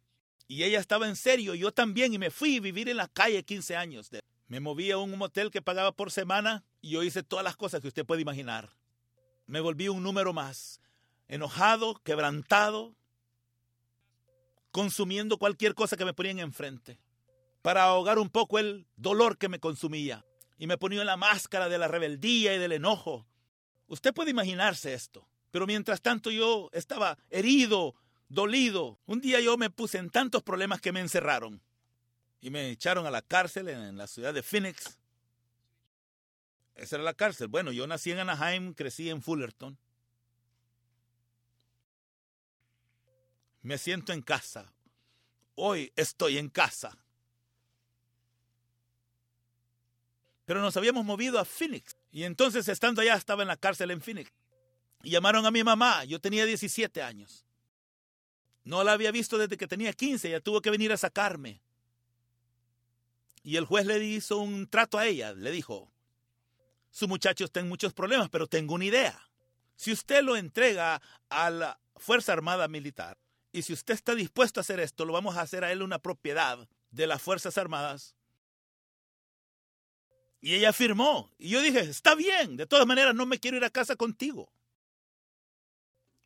Y 0.46 0.62
ella 0.64 0.78
estaba 0.78 1.08
en 1.08 1.16
serio, 1.16 1.54
yo 1.54 1.72
también, 1.72 2.12
y 2.12 2.18
me 2.18 2.30
fui 2.30 2.58
a 2.58 2.60
vivir 2.60 2.90
en 2.90 2.98
la 2.98 3.08
calle 3.08 3.42
15 3.42 3.76
años. 3.76 4.10
Me 4.46 4.60
moví 4.60 4.90
a 4.90 4.98
un 4.98 5.16
motel 5.16 5.50
que 5.50 5.62
pagaba 5.62 5.92
por 5.92 6.10
semana 6.10 6.64
y 6.82 6.90
yo 6.90 7.02
hice 7.02 7.22
todas 7.22 7.44
las 7.44 7.56
cosas 7.56 7.80
que 7.80 7.88
usted 7.88 8.04
puede 8.04 8.20
imaginar. 8.20 8.70
Me 9.46 9.60
volví 9.60 9.88
un 9.88 10.02
número 10.02 10.34
más, 10.34 10.80
enojado, 11.28 11.94
quebrantado, 12.04 12.94
consumiendo 14.74 15.38
cualquier 15.38 15.72
cosa 15.76 15.96
que 15.96 16.04
me 16.04 16.14
ponían 16.14 16.40
enfrente, 16.40 16.98
para 17.62 17.84
ahogar 17.84 18.18
un 18.18 18.28
poco 18.28 18.58
el 18.58 18.88
dolor 18.96 19.38
que 19.38 19.48
me 19.48 19.60
consumía. 19.60 20.26
Y 20.58 20.66
me 20.66 20.78
ponía 20.78 21.04
la 21.04 21.16
máscara 21.16 21.68
de 21.68 21.78
la 21.78 21.86
rebeldía 21.86 22.56
y 22.56 22.58
del 22.58 22.72
enojo. 22.72 23.24
Usted 23.86 24.12
puede 24.12 24.32
imaginarse 24.32 24.92
esto. 24.92 25.28
Pero 25.52 25.68
mientras 25.68 26.02
tanto 26.02 26.32
yo 26.32 26.70
estaba 26.72 27.16
herido, 27.30 27.94
dolido. 28.28 28.98
Un 29.06 29.20
día 29.20 29.40
yo 29.40 29.56
me 29.56 29.70
puse 29.70 29.98
en 29.98 30.10
tantos 30.10 30.42
problemas 30.42 30.80
que 30.80 30.90
me 30.90 30.98
encerraron. 30.98 31.62
Y 32.40 32.50
me 32.50 32.70
echaron 32.70 33.06
a 33.06 33.12
la 33.12 33.22
cárcel 33.22 33.68
en 33.68 33.96
la 33.96 34.08
ciudad 34.08 34.34
de 34.34 34.42
Phoenix. 34.42 34.98
Esa 36.74 36.96
era 36.96 37.04
la 37.04 37.14
cárcel. 37.14 37.46
Bueno, 37.46 37.70
yo 37.70 37.86
nací 37.86 38.10
en 38.10 38.18
Anaheim, 38.18 38.74
crecí 38.74 39.08
en 39.08 39.22
Fullerton. 39.22 39.78
Me 43.64 43.78
siento 43.78 44.12
en 44.12 44.20
casa. 44.20 44.72
Hoy 45.56 45.90
estoy 45.96 46.36
en 46.36 46.50
casa. 46.50 46.96
Pero 50.44 50.60
nos 50.60 50.76
habíamos 50.76 51.04
movido 51.04 51.38
a 51.38 51.46
Phoenix. 51.46 51.96
Y 52.12 52.24
entonces 52.24 52.68
estando 52.68 53.00
allá 53.00 53.14
estaba 53.14 53.42
en 53.42 53.48
la 53.48 53.56
cárcel 53.56 53.90
en 53.90 54.02
Phoenix. 54.02 54.30
Y 55.02 55.10
llamaron 55.10 55.46
a 55.46 55.50
mi 55.50 55.64
mamá. 55.64 56.04
Yo 56.04 56.20
tenía 56.20 56.44
17 56.44 57.02
años. 57.02 57.46
No 58.64 58.84
la 58.84 58.92
había 58.92 59.10
visto 59.10 59.38
desde 59.38 59.56
que 59.56 59.66
tenía 59.66 59.94
15. 59.94 60.28
Ella 60.28 60.40
tuvo 60.40 60.60
que 60.60 60.70
venir 60.70 60.92
a 60.92 60.98
sacarme. 60.98 61.62
Y 63.42 63.56
el 63.56 63.64
juez 63.64 63.86
le 63.86 63.98
hizo 64.04 64.38
un 64.38 64.66
trato 64.66 64.98
a 64.98 65.06
ella. 65.06 65.32
Le 65.32 65.50
dijo, 65.50 65.90
su 66.90 67.08
muchacho 67.08 67.44
está 67.44 67.60
en 67.60 67.68
muchos 67.70 67.94
problemas, 67.94 68.28
pero 68.28 68.46
tengo 68.46 68.74
una 68.74 68.84
idea. 68.84 69.30
Si 69.74 69.90
usted 69.90 70.22
lo 70.22 70.36
entrega 70.36 71.00
a 71.30 71.48
la 71.48 71.80
Fuerza 71.96 72.34
Armada 72.34 72.68
Militar, 72.68 73.16
y 73.54 73.62
si 73.62 73.72
usted 73.72 73.94
está 73.94 74.16
dispuesto 74.16 74.58
a 74.58 74.62
hacer 74.62 74.80
esto, 74.80 75.04
lo 75.04 75.12
vamos 75.12 75.36
a 75.36 75.40
hacer 75.40 75.62
a 75.62 75.70
él 75.70 75.80
una 75.80 76.00
propiedad 76.00 76.68
de 76.90 77.06
las 77.06 77.22
Fuerzas 77.22 77.56
Armadas. 77.56 78.16
Y 80.40 80.54
ella 80.54 80.72
firmó. 80.72 81.30
Y 81.38 81.50
yo 81.50 81.62
dije, 81.62 81.78
está 81.78 82.16
bien, 82.16 82.56
de 82.56 82.66
todas 82.66 82.84
maneras 82.84 83.14
no 83.14 83.26
me 83.26 83.38
quiero 83.38 83.56
ir 83.56 83.64
a 83.64 83.70
casa 83.70 83.94
contigo. 83.94 84.52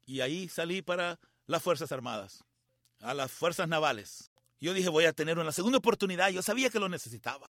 Y 0.06 0.22
ahí 0.22 0.48
salí 0.48 0.80
para 0.80 1.20
las 1.46 1.62
Fuerzas 1.62 1.92
Armadas, 1.92 2.44
a 3.00 3.12
las 3.12 3.30
Fuerzas 3.30 3.68
Navales. 3.68 4.30
Yo 4.58 4.72
dije, 4.72 4.88
voy 4.88 5.04
a 5.04 5.12
tener 5.12 5.38
una 5.38 5.52
segunda 5.52 5.76
oportunidad. 5.76 6.30
Yo 6.30 6.40
sabía 6.40 6.70
que 6.70 6.80
lo 6.80 6.88
necesitaba 6.88 7.50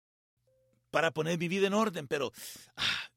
para 0.91 1.13
poner 1.13 1.39
mi 1.39 1.49
vida 1.49 1.67
en 1.67 1.73
orden, 1.73 2.07
pero... 2.07 2.31
Ah, 2.77 3.11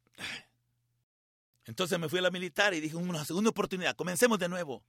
entonces 1.65 1.99
me 1.99 2.07
fui 2.07 2.19
a 2.19 2.21
la 2.21 2.31
militar 2.31 2.73
y 2.73 2.79
dije, 2.79 2.95
una 2.95 3.25
segunda 3.25 3.49
oportunidad, 3.49 3.97
comencemos 3.97 4.39
de 4.39 4.47
nuevo. 4.47 4.85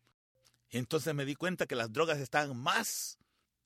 Entonces 0.71 1.15
me 1.15 1.25
di 1.25 1.35
cuenta 1.35 1.67
que 1.67 1.77
las 1.77 1.93
drogas 1.93 2.19
estaban 2.19 2.57
más 2.57 3.19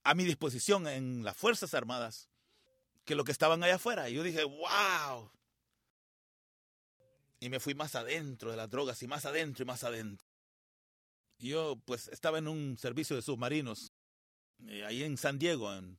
a 0.03 0.15
mi 0.15 0.25
disposición 0.25 0.87
en 0.87 1.25
las 1.25 1.37
Fuerzas 1.37 1.75
Armadas 1.75 2.29
que 3.05 3.15
lo 3.15 3.25
que 3.25 3.33
estaban 3.33 3.63
allá 3.63 3.77
afuera. 3.77 4.09
Y 4.09 4.15
yo 4.15 4.23
dije, 4.23 4.45
wow. 4.45 5.31
Y 7.41 7.49
me 7.49 7.59
fui 7.59 7.75
más 7.75 7.95
adentro 7.95 8.51
de 8.51 8.57
las 8.57 8.69
drogas 8.69 9.03
y 9.03 9.09
más 9.09 9.25
adentro 9.25 9.63
y 9.63 9.67
más 9.67 9.83
adentro. 9.83 10.27
Y 11.39 11.49
yo 11.49 11.81
pues 11.87 12.09
estaba 12.09 12.39
en 12.39 12.49
un 12.49 12.77
servicio 12.77 13.17
de 13.17 13.23
submarinos, 13.23 13.93
eh, 14.67 14.85
ahí 14.85 15.03
en 15.03 15.17
San 15.17 15.39
Diego, 15.39 15.75
en 15.75 15.99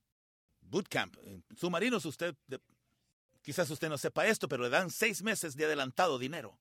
bootcamp. 0.62 1.18
submarinos 1.58 2.06
usted, 2.06 2.36
quizás 3.42 3.70
usted 3.72 3.90
no 3.90 3.98
sepa 3.98 4.28
esto, 4.28 4.48
pero 4.48 4.64
le 4.64 4.70
dan 4.70 4.92
seis 4.92 5.24
meses 5.24 5.56
de 5.56 5.66
adelantado 5.66 6.20
dinero. 6.20 6.60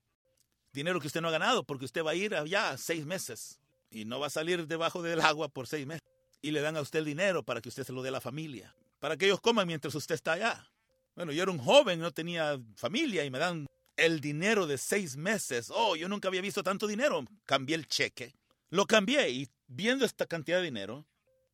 Dinero 0.73 0.99
que 0.99 1.09
usted 1.09 1.21
no 1.21 1.29
ha 1.29 1.33
ganado 1.33 1.65
porque 1.65 1.85
usted 1.85 2.03
va 2.03 2.13
a 2.13 2.15
ir 2.15 2.35
allá 2.35 2.79
seis 2.79 3.05
meses 3.05 3.60
y 3.91 4.05
no 4.05 4.21
va 4.21 4.29
a 4.29 4.31
salir 4.31 4.67
debajo 4.67 5.03
del 5.03 5.21
agua 5.21 5.49
por 5.49 5.67
seis 5.67 5.87
meses. 5.87 6.03
Y 6.43 6.53
le 6.53 6.61
dan 6.61 6.77
a 6.77 6.81
usted 6.81 7.01
el 7.01 7.05
dinero 7.05 7.43
para 7.43 7.61
que 7.61 7.69
usted 7.69 7.85
se 7.85 7.93
lo 7.93 8.03
dé 8.03 8.09
a 8.09 8.13
la 8.13 8.21
familia, 8.21 8.75
para 8.99 9.17
que 9.17 9.27
ellos 9.27 9.41
coman 9.41 9.67
mientras 9.67 9.95
usted 9.95 10.15
está 10.15 10.33
allá. 10.33 10.67
Bueno, 11.15 11.33
yo 11.33 11.43
era 11.43 11.53
un 11.53 11.59
joven, 11.59 11.99
no 12.01 12.13
tenía 12.13 12.59
familia 12.77 13.25
y 13.25 13.31
me 13.31 13.39
dan 13.39 13.67
el 13.97 14.21
dinero 14.21 14.67
de 14.67 14.79
seis 14.79 15.17
meses. 15.17 15.71
Oh, 15.75 15.97
yo 15.97 16.09
nunca 16.09 16.29
había 16.29 16.41
visto 16.41 16.63
tanto 16.63 16.87
dinero. 16.87 17.25
Cambié 17.45 17.77
el 17.77 17.87
cheque, 17.87 18.35
lo 18.71 18.87
cambié 18.87 19.29
y 19.29 19.49
viendo 19.67 20.07
esta 20.07 20.27
cantidad 20.27 20.59
de 20.59 20.65
dinero, 20.65 21.07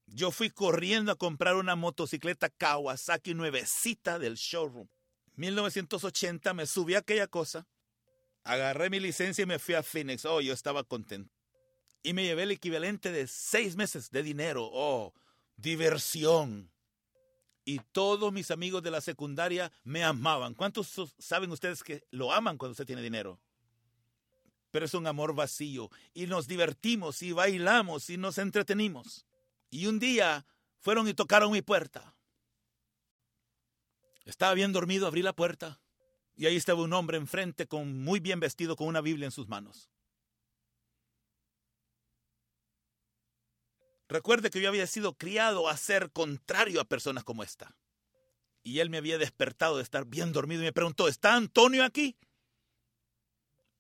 yo 0.07 0.31
fui 0.31 0.51
corriendo 0.51 1.11
a 1.11 1.16
comprar 1.16 1.57
una 1.57 1.75
motocicleta 1.75 2.49
Kawasaki 2.49 3.35
nuevecita 3.35 4.20
del 4.20 4.37
showroom. 4.37 4.87
1980 5.35 6.55
me 6.55 6.66
subí 6.66 6.94
a 6.94 6.99
aquella 6.99 7.27
cosa, 7.27 7.66
agarré 8.44 8.88
mi 8.88 9.01
licencia 9.01 9.42
y 9.42 9.46
me 9.46 9.59
fui 9.59 9.75
a 9.75 9.83
Phoenix. 9.83 10.25
Oh, 10.25 10.40
yo 10.40 10.55
estaba 10.55 10.85
contento 10.85 11.36
y 12.07 12.12
me 12.12 12.23
llevé 12.23 12.45
el 12.45 12.53
equivalente 12.53 13.11
de 13.11 13.27
seis 13.27 13.75
meses 13.75 14.12
de 14.12 14.23
dinero. 14.23 14.71
Oh, 14.73 15.12
diversión. 15.57 16.71
Y 17.64 17.81
todos 17.90 18.33
mis 18.33 18.53
amigos 18.53 18.81
de 18.85 18.92
la 18.92 19.01
secundaria 19.01 19.73
me 19.83 20.05
amaban. 20.05 20.55
¿Cuántos 20.55 20.95
saben 21.19 21.51
ustedes 21.51 21.83
que 21.83 22.07
lo 22.12 22.33
aman 22.33 22.59
cuando 22.59 22.71
usted 22.71 22.87
tiene 22.87 23.03
dinero? 23.03 23.40
Pero 24.71 24.87
es 24.87 24.95
un 24.95 25.09
amor 25.09 25.35
vacío. 25.35 25.90
Y 26.14 26.29
nos 26.29 26.47
divertimos 26.47 27.23
y 27.23 27.33
bailamos 27.33 28.09
y 28.09 28.16
nos 28.16 28.38
entretenimos. 28.38 29.27
Y 29.69 29.87
un 29.87 29.99
día 29.99 30.47
fueron 30.79 31.09
y 31.09 31.14
tocaron 31.14 31.51
mi 31.51 31.62
puerta. 31.62 32.14
Estaba 34.25 34.55
bien 34.55 34.73
dormido, 34.73 35.09
abrí 35.09 35.23
la 35.23 35.35
puerta. 35.35 35.81
Y 36.37 36.47
ahí 36.47 36.55
estaba 36.55 36.83
un 36.83 36.92
hombre 36.92 37.16
enfrente 37.16 37.66
con 37.66 38.01
muy 38.05 38.21
bien 38.21 38.38
vestido 38.38 38.77
con 38.77 38.87
una 38.87 39.01
Biblia 39.01 39.25
en 39.25 39.33
sus 39.33 39.49
manos. 39.49 39.90
Recuerde 44.09 44.51
que 44.51 44.61
yo 44.61 44.69
había 44.69 44.87
sido 44.87 45.14
criado 45.14 45.69
a 45.69 45.77
ser 45.77 46.11
contrario 46.12 46.81
a 46.81 46.85
personas 46.85 47.25
como 47.25 47.42
esta. 47.42 47.77
Y 48.62 48.81
él 48.81 48.90
me 48.90 48.99
había 48.99 49.19
despertado 49.19 49.77
de 49.77 49.83
estar 49.83 50.07
bien 50.07 50.33
dormido 50.33 50.62
y 50.62 50.66
me 50.66 50.73
preguntó, 50.73 51.09
¿está 51.09 51.35
Antonio 51.35 51.85
aquí? 51.85 52.16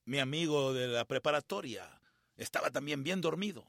Mi 0.04 0.18
amigo 0.18 0.72
de 0.72 0.88
la 0.88 1.04
preparatoria 1.04 2.00
estaba 2.36 2.70
también 2.70 3.02
bien 3.02 3.20
dormido. 3.20 3.66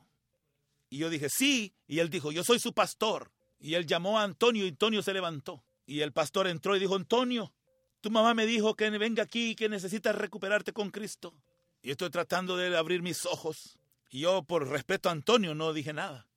Y 0.90 1.00
yo 1.00 1.10
dije, 1.10 1.30
sí. 1.30 1.74
Y 1.88 2.00
él 2.00 2.10
dijo, 2.10 2.32
yo 2.32 2.44
soy 2.44 2.60
su 2.60 2.74
pastor. 2.74 3.32
Y 3.60 3.74
él 3.74 3.86
llamó 3.86 4.20
a 4.20 4.24
Antonio 4.24 4.66
y 4.66 4.70
Antonio 4.70 5.02
se 5.02 5.14
levantó. 5.14 5.64
Y 5.86 6.02
el 6.02 6.12
pastor 6.12 6.48
entró 6.48 6.76
y 6.76 6.80
dijo, 6.80 6.96
Antonio, 6.96 7.54
tu 8.02 8.12
mamá 8.12 8.34
me 8.34 8.46
dijo 8.46 8.76
que 8.76 8.90
venga 8.90 9.24
aquí 9.24 9.52
y 9.52 9.56
que 9.56 9.70
necesitas 9.70 10.16
recuperarte 10.16 10.74
con 10.74 10.92
Cristo. 10.92 11.34
Y 11.82 11.92
estoy 11.92 12.10
tratando 12.10 12.58
de 12.58 12.76
abrir 12.78 13.02
mis 13.02 13.26
ojos. 13.26 13.78
Y 14.10 14.22
yo, 14.22 14.44
por 14.44 14.68
respeto 14.68 15.10
a 15.10 15.14
Antonio, 15.14 15.56
no 15.56 15.74
dije 15.74 15.94
nada. 15.94 16.28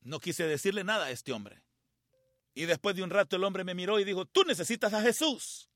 No 0.00 0.20
quise 0.20 0.44
decirle 0.44 0.84
nada 0.84 1.06
a 1.06 1.10
este 1.10 1.32
hombre. 1.32 1.62
Y 2.54 2.66
después 2.66 2.96
de 2.96 3.02
un 3.02 3.10
rato 3.10 3.36
el 3.36 3.44
hombre 3.44 3.64
me 3.64 3.74
miró 3.74 4.00
y 4.00 4.04
dijo, 4.04 4.26
tú 4.26 4.44
necesitas 4.44 4.92
a 4.92 5.02
Jesús. 5.02 5.70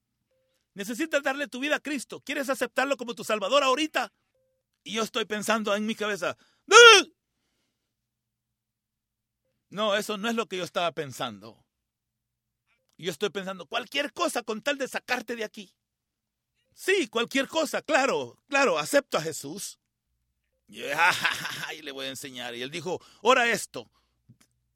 Necesitas 0.75 1.23
darle 1.23 1.49
tu 1.49 1.61
vida 1.61 1.77
a 1.77 1.81
Cristo. 1.81 2.21
¿Quieres 2.21 2.49
aceptarlo 2.49 2.97
como 2.97 3.15
tu 3.15 3.25
Salvador 3.25 3.63
ahorita? 3.63 4.13
Y 4.85 4.95
yo 4.95 5.03
estoy 5.03 5.25
pensando 5.25 5.75
en 5.77 5.87
mi 5.87 5.95
cabeza, 5.95 6.37
no, 9.73 9.97
eso 9.97 10.19
no 10.19 10.29
es 10.29 10.35
lo 10.35 10.47
que 10.47 10.59
yo 10.59 10.65
estaba 10.65 10.93
pensando. 10.93 11.65
Yo 12.99 13.11
estoy 13.11 13.31
pensando, 13.31 13.67
cualquier 13.67 14.13
cosa 14.13 14.43
con 14.43 14.61
tal 14.61 14.77
de 14.77 14.87
sacarte 14.87 15.35
de 15.35 15.45
aquí. 15.45 15.75
Sí, 16.75 17.09
cualquier 17.09 17.49
cosa, 17.49 17.83
claro, 17.83 18.39
claro, 18.49 18.79
acepto 18.79 19.19
a 19.19 19.23
Jesús. 19.23 19.79
Y, 20.69 20.83
y 20.83 21.83
le 21.83 21.93
voy 21.93 22.07
a 22.07 22.11
enseñar. 22.11 22.55
Y 22.55 22.63
él 22.63 22.71
dijo, 22.71 23.01
ora 23.23 23.49
esto, 23.49 23.91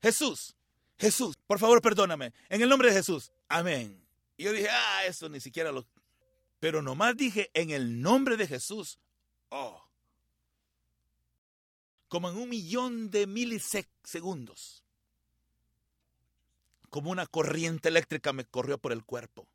Jesús, 0.02 0.54
Jesús, 0.98 1.36
por 1.46 1.58
favor 1.58 1.82
perdóname. 1.82 2.32
En 2.48 2.62
el 2.62 2.68
nombre 2.68 2.88
de 2.88 2.94
Jesús. 2.94 3.32
Amén. 3.48 4.06
Y 4.36 4.44
yo 4.44 4.52
dije, 4.52 4.68
ah, 4.70 5.04
eso 5.06 5.28
ni 5.28 5.40
siquiera 5.40 5.72
lo... 5.72 5.86
Pero 6.60 6.82
nomás 6.82 7.16
dije, 7.16 7.50
en 7.54 7.70
el 7.70 8.00
nombre 8.00 8.36
de 8.36 8.46
Jesús. 8.46 8.98
Oh. 9.50 9.82
Como 12.08 12.30
en 12.30 12.36
un 12.36 12.48
millón 12.48 13.10
de 13.10 13.26
milisegundos. 13.26 14.84
Como 16.88 17.10
una 17.10 17.26
corriente 17.26 17.88
eléctrica 17.88 18.32
me 18.32 18.44
corrió 18.44 18.78
por 18.78 18.92
el 18.92 19.04
cuerpo. 19.04 19.48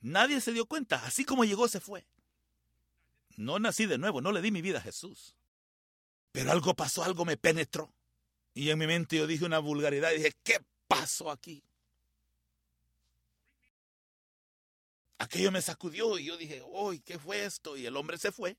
Nadie 0.00 0.40
se 0.40 0.52
dio 0.52 0.66
cuenta. 0.66 1.04
Así 1.04 1.24
como 1.24 1.44
llegó, 1.44 1.66
se 1.66 1.80
fue. 1.80 2.06
No 3.36 3.58
nací 3.58 3.86
de 3.86 3.98
nuevo, 3.98 4.20
no 4.20 4.32
le 4.32 4.42
di 4.42 4.50
mi 4.50 4.62
vida 4.62 4.78
a 4.78 4.82
Jesús. 4.82 5.34
Pero 6.30 6.52
algo 6.52 6.74
pasó, 6.74 7.04
algo 7.04 7.24
me 7.24 7.36
penetró. 7.36 7.93
Y 8.54 8.70
en 8.70 8.78
mi 8.78 8.86
mente 8.86 9.16
yo 9.16 9.26
dije 9.26 9.44
una 9.44 9.58
vulgaridad 9.58 10.12
y 10.12 10.18
dije, 10.18 10.32
¿qué 10.44 10.64
pasó 10.86 11.30
aquí? 11.30 11.62
Aquello 15.18 15.50
me 15.50 15.60
sacudió 15.60 16.18
y 16.18 16.26
yo 16.26 16.36
dije, 16.36 16.62
uy, 16.66 17.00
¿qué 17.00 17.18
fue 17.18 17.44
esto? 17.44 17.76
Y 17.76 17.86
el 17.86 17.96
hombre 17.96 18.16
se 18.16 18.30
fue. 18.30 18.56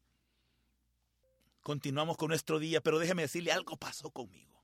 Continuamos 1.61 2.17
con 2.17 2.29
nuestro 2.29 2.59
día, 2.59 2.81
pero 2.81 2.99
déjeme 2.99 3.23
decirle, 3.23 3.51
algo 3.51 3.77
pasó 3.77 4.11
conmigo. 4.11 4.63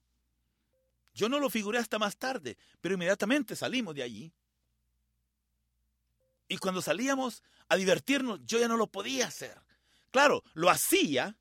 Yo 1.14 1.30
no 1.30 1.40
lo 1.40 1.50
figuré 1.50 1.80
hasta 1.80 2.00
más 2.00 2.18
tarde, 2.18 2.58
pero 2.80 2.96
inmediatamente 2.96 3.56
salimos 3.56 3.96
de 3.96 4.04
allí. 4.04 4.34
Y 6.48 6.58
cuando 6.58 6.82
salíamos 6.82 7.44
a 7.70 7.76
divertirnos, 7.76 8.42
yo 8.46 8.60
ya 8.60 8.68
no 8.68 8.78
lo 8.78 8.88
podía 8.88 9.28
hacer. 9.28 9.58
Claro, 10.12 10.44
lo 10.54 10.70
hacía, 10.70 11.38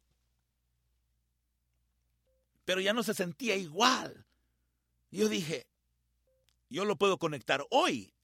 pero 2.71 2.81
ya 2.81 2.93
no 2.93 3.03
se 3.03 3.15
sentía 3.15 3.57
igual. 3.57 4.25
Yo 5.11 5.29
dije, 5.29 5.67
yo 6.69 6.85
lo 6.85 6.95
puedo 6.95 7.19
conectar 7.19 7.67
hoy 7.69 8.15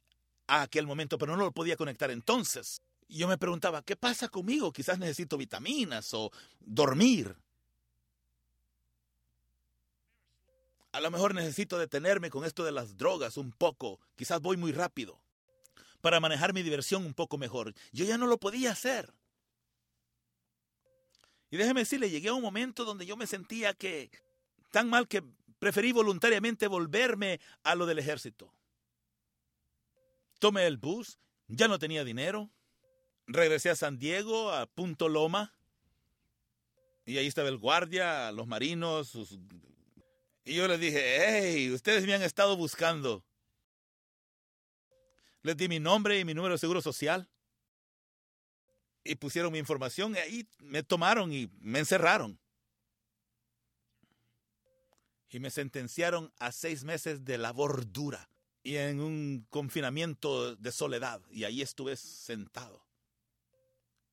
a 0.47 0.63
aquel 0.63 0.87
momento, 0.87 1.19
pero 1.19 1.37
no 1.37 1.43
lo 1.43 1.51
podía 1.51 1.77
conectar 1.77 2.13
entonces. 2.13 2.81
Yo 3.09 3.27
me 3.27 3.39
preguntaba, 3.39 3.83
¿qué 3.83 3.97
pasa 3.97 4.29
conmigo? 4.29 4.73
Quizás 4.73 5.01
necesito 5.01 5.37
vitaminas 5.37 6.15
o 6.15 6.31
dormir. 6.61 7.35
A 10.93 11.01
lo 11.01 11.11
mejor 11.11 11.35
necesito 11.35 11.77
detenerme 11.77 12.31
con 12.31 12.45
esto 12.45 12.65
de 12.65 12.71
las 12.71 12.97
drogas 12.97 13.39
un 13.39 13.51
poco. 13.51 13.99
Quizás 14.15 14.41
voy 14.41 14.57
muy 14.57 14.71
rápido. 14.71 15.21
Para 16.01 16.21
manejar 16.21 16.55
mi 16.55 16.63
diversión 16.63 17.05
un 17.05 17.15
poco 17.15 17.37
mejor. 17.37 17.75
Yo 17.91 18.05
ya 18.05 18.17
no 18.17 18.29
lo 18.29 18.39
podía 18.39 18.71
hacer. 18.71 19.13
Y 21.51 21.57
déjeme 21.57 21.81
decirle, 21.81 22.11
llegué 22.11 22.29
a 22.29 22.35
un 22.35 22.43
momento 22.43 22.85
donde 22.85 23.07
yo 23.07 23.17
me 23.17 23.27
sentía 23.27 23.75
que 23.75 24.09
tan 24.77 24.91
mal 24.91 25.09
que 25.09 25.23
preferí 25.59 25.91
voluntariamente 25.91 26.67
volverme 26.67 27.41
a 27.63 27.75
lo 27.75 27.87
del 27.87 27.99
ejército. 27.99 28.53
Tomé 30.39 30.67
el 30.67 30.77
bus, 30.77 31.19
ya 31.49 31.67
no 31.67 31.79
tenía 31.79 32.05
dinero, 32.05 32.51
regresé 33.27 33.71
a 33.71 33.75
San 33.75 33.99
Diego, 33.99 34.53
a 34.53 34.67
Punto 34.67 35.09
Loma, 35.09 35.55
y 37.07 37.17
ahí 37.17 37.27
estaba 37.27 37.49
el 37.49 37.57
guardia, 37.57 38.31
los 38.33 38.47
marinos, 38.47 39.17
y 40.45 40.55
yo 40.55 40.69
les 40.69 40.79
dije, 40.79 41.01
hey, 41.21 41.71
ustedes 41.73 42.05
me 42.05 42.13
han 42.13 42.21
estado 42.21 42.55
buscando. 42.55 43.25
Les 45.41 45.57
di 45.57 45.69
mi 45.69 45.81
nombre 45.81 46.21
y 46.21 46.27
mi 46.27 46.35
número 46.35 46.53
de 46.53 46.59
seguro 46.59 46.83
social. 46.83 47.31
Y 49.05 49.15
pusieron 49.15 49.53
mi 49.53 49.59
información 49.59 50.17
y 50.17 50.19
ahí 50.19 50.49
me 50.59 50.83
tomaron 50.83 51.33
y 51.33 51.49
me 51.61 51.79
encerraron. 51.79 52.39
Y 55.37 55.39
me 55.39 55.51
sentenciaron 55.51 56.33
a 56.39 56.51
seis 56.51 56.83
meses 56.83 57.27
de 57.27 57.37
labor 57.37 57.93
dura 57.93 58.31
y 58.63 58.77
en 58.77 59.01
un 59.01 59.47
confinamiento 59.51 60.57
de 60.57 60.73
soledad. 60.73 61.21
Y 61.29 61.45
ahí 61.45 61.61
estuve 61.61 61.95
sentado. 61.97 62.87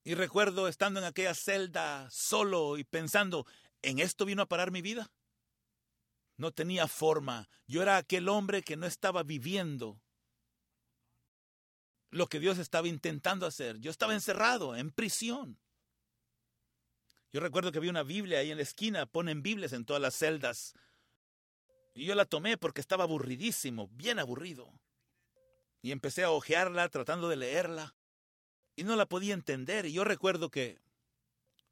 Y 0.04 0.16
recuerdo 0.16 0.68
estando 0.68 1.00
en 1.00 1.06
aquella 1.06 1.34
celda 1.34 2.10
solo 2.12 2.78
y 2.78 2.84
pensando, 2.84 3.48
¿en 3.82 4.00
esto 4.00 4.26
vino 4.26 4.42
a 4.42 4.50
parar 4.50 4.72
mi 4.72 4.82
vida? 4.82 5.14
No 6.36 6.52
tenía 6.52 6.90
forma. 6.90 7.48
Yo 7.68 7.82
era 7.82 7.96
aquel 7.96 8.28
hombre 8.28 8.62
que 8.62 8.76
no 8.76 8.86
estaba 8.86 9.24
viviendo 9.24 10.02
lo 12.10 12.28
que 12.28 12.42
Dios 12.42 12.58
estaba 12.58 12.90
intentando 12.90 13.46
hacer. 13.46 13.80
Yo 13.80 13.92
estaba 13.92 14.14
encerrado, 14.14 14.76
en 14.76 14.92
prisión. 14.92 15.58
Yo 17.32 17.40
recuerdo 17.40 17.72
que 17.72 17.78
había 17.78 17.92
una 17.92 18.04
Biblia 18.04 18.40
ahí 18.40 18.52
en 18.52 18.58
la 18.58 18.64
esquina, 18.64 19.06
ponen 19.06 19.42
Biblias 19.42 19.72
en 19.72 19.86
todas 19.86 20.02
las 20.02 20.16
celdas 20.16 20.76
y 21.93 22.06
yo 22.06 22.15
la 22.15 22.25
tomé 22.25 22.58
porque 22.58 22.82
estaba 22.82 23.03
aburridísimo, 23.03 23.88
bien 23.93 24.19
aburrido. 24.19 24.71
Y 25.82 25.91
empecé 25.91 26.23
a 26.23 26.32
hojearla, 26.32 26.89
tratando 26.89 27.29
de 27.29 27.36
leerla. 27.36 27.95
Y 28.75 28.84
no 28.84 28.95
la 28.95 29.06
podía 29.06 29.34
entender. 29.34 29.86
Y 29.86 29.93
yo 29.93 30.03
recuerdo 30.03 30.49
que 30.49 30.79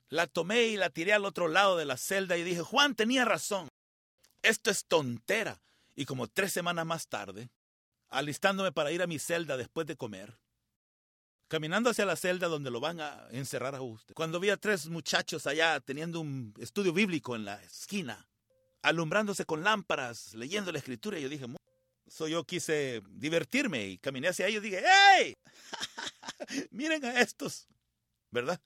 la 0.10 0.28
tomé 0.28 0.64
y 0.66 0.78
la 0.78 0.90
tiré 0.90 1.14
al 1.14 1.26
otro 1.26 1.48
lado 1.48 1.78
de 1.78 1.86
la 1.86 1.98
celda 1.98 2.38
y 2.38 2.44
dije, 2.44 2.62
Juan 2.62 2.96
tenía 2.96 3.26
razón. 3.26 3.70
Esto 4.44 4.70
es 4.70 4.86
tontera. 4.86 5.62
Y 5.96 6.06
como 6.06 6.28
tres 6.28 6.54
semanas 6.54 6.86
más 6.86 7.08
tarde, 7.08 7.50
alistándome 8.10 8.72
para 8.72 8.92
ir 8.92 9.02
a 9.02 9.08
mi 9.08 9.18
celda 9.18 9.58
después 9.58 9.88
de 9.88 9.96
comer, 9.96 10.38
caminando 11.48 11.90
hacia 11.90 12.06
la 12.06 12.16
celda 12.16 12.48
donde 12.48 12.72
lo 12.72 12.80
van 12.80 13.00
a 13.00 13.28
encerrar 13.32 13.76
a 13.76 13.82
usted, 13.82 14.14
cuando 14.14 14.40
vi 14.40 14.50
a 14.50 14.58
tres 14.58 14.88
muchachos 14.88 15.48
allá 15.48 15.80
teniendo 15.80 16.20
un 16.20 16.54
estudio 16.60 16.94
bíblico 16.94 17.36
en 17.36 17.46
la 17.46 17.62
esquina, 17.64 18.28
alumbrándose 18.82 19.46
con 19.46 19.64
lámparas, 19.64 20.34
leyendo 20.34 20.72
la 20.72 20.80
escritura. 20.80 21.20
Y 21.20 21.24
yo 21.24 21.30
dije, 21.30 21.46
so 22.08 22.28
yo 22.28 22.44
quise 22.44 23.02
divertirme 23.10 23.86
y 23.88 23.98
caminé 23.98 24.30
hacia 24.30 24.48
ellos 24.48 24.64
y 24.64 24.70
dije, 24.70 24.84
¡Hey! 24.86 25.36
Miren 26.72 27.06
a 27.06 27.22
estos, 27.22 27.68
¿verdad? 28.32 28.60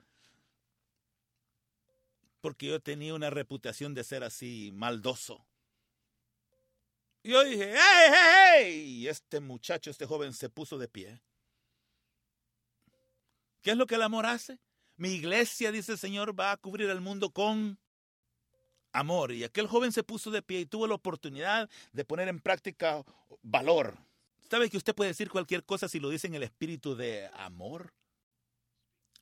Porque 2.41 2.67
yo 2.67 2.79
tenía 2.79 3.13
una 3.13 3.29
reputación 3.29 3.93
de 3.93 4.03
ser 4.03 4.23
así 4.23 4.71
maldoso. 4.73 5.45
Y 7.23 7.31
yo 7.31 7.43
dije, 7.43 7.73
¡Hey, 7.73 8.09
hey, 8.09 8.53
hey! 8.53 8.73
Y 8.73 9.07
este 9.07 9.39
muchacho, 9.39 9.89
este 9.89 10.05
joven 10.05 10.33
se 10.33 10.49
puso 10.49 10.77
de 10.77 10.87
pie. 10.87 11.21
¿Qué 13.61 13.71
es 13.71 13.77
lo 13.77 13.87
que 13.87 13.95
el 13.95 14.03
amor 14.03 14.27
hace? 14.27 14.59
Mi 14.95 15.09
iglesia, 15.09 15.71
dice 15.71 15.93
el 15.93 15.97
Señor, 15.97 16.39
va 16.39 16.51
a 16.51 16.57
cubrir 16.57 16.89
el 16.89 17.01
mundo 17.01 17.31
con 17.31 17.79
amor. 18.95 19.31
Y 19.31 19.43
aquel 19.43 19.67
joven 19.67 19.91
se 19.91 20.03
puso 20.03 20.31
de 20.31 20.41
pie 20.41 20.61
y 20.61 20.65
tuvo 20.65 20.87
la 20.87 20.95
oportunidad 20.95 21.69
de 21.91 22.05
poner 22.05 22.27
en 22.27 22.39
práctica 22.39 23.03
valor. 23.41 23.97
¿Sabe 24.49 24.69
que 24.69 24.77
usted 24.77 24.95
puede 24.95 25.11
decir 25.11 25.29
cualquier 25.29 25.63
cosa 25.63 25.87
si 25.87 25.99
lo 25.99 26.09
dice 26.09 26.27
en 26.27 26.35
el 26.35 26.43
espíritu 26.43 26.95
de 26.95 27.29
amor? 27.33 27.93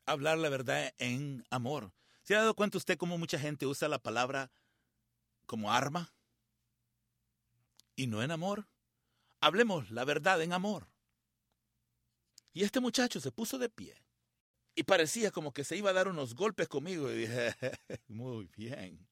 Hablar 0.05 0.37
la 0.37 0.49
verdad 0.49 0.93
en 0.97 1.45
amor. 1.49 1.91
¿Se 2.23 2.35
ha 2.35 2.39
dado 2.39 2.55
cuenta 2.55 2.77
usted 2.77 2.97
cómo 2.97 3.17
mucha 3.17 3.39
gente 3.39 3.65
usa 3.65 3.87
la 3.87 3.99
palabra 3.99 4.51
como 5.45 5.71
arma? 5.71 6.13
Y 7.95 8.07
no 8.07 8.21
en 8.21 8.31
amor. 8.31 8.67
Hablemos 9.39 9.91
la 9.91 10.05
verdad 10.05 10.41
en 10.41 10.53
amor. 10.53 10.87
Y 12.53 12.63
este 12.63 12.79
muchacho 12.79 13.19
se 13.19 13.31
puso 13.31 13.57
de 13.57 13.69
pie 13.69 13.95
y 14.75 14.83
parecía 14.83 15.31
como 15.31 15.53
que 15.53 15.63
se 15.63 15.77
iba 15.77 15.89
a 15.89 15.93
dar 15.93 16.07
unos 16.07 16.35
golpes 16.35 16.67
conmigo. 16.67 17.11
Y 17.11 17.15
dije, 17.15 17.55
muy 18.07 18.49
bien. 18.55 19.07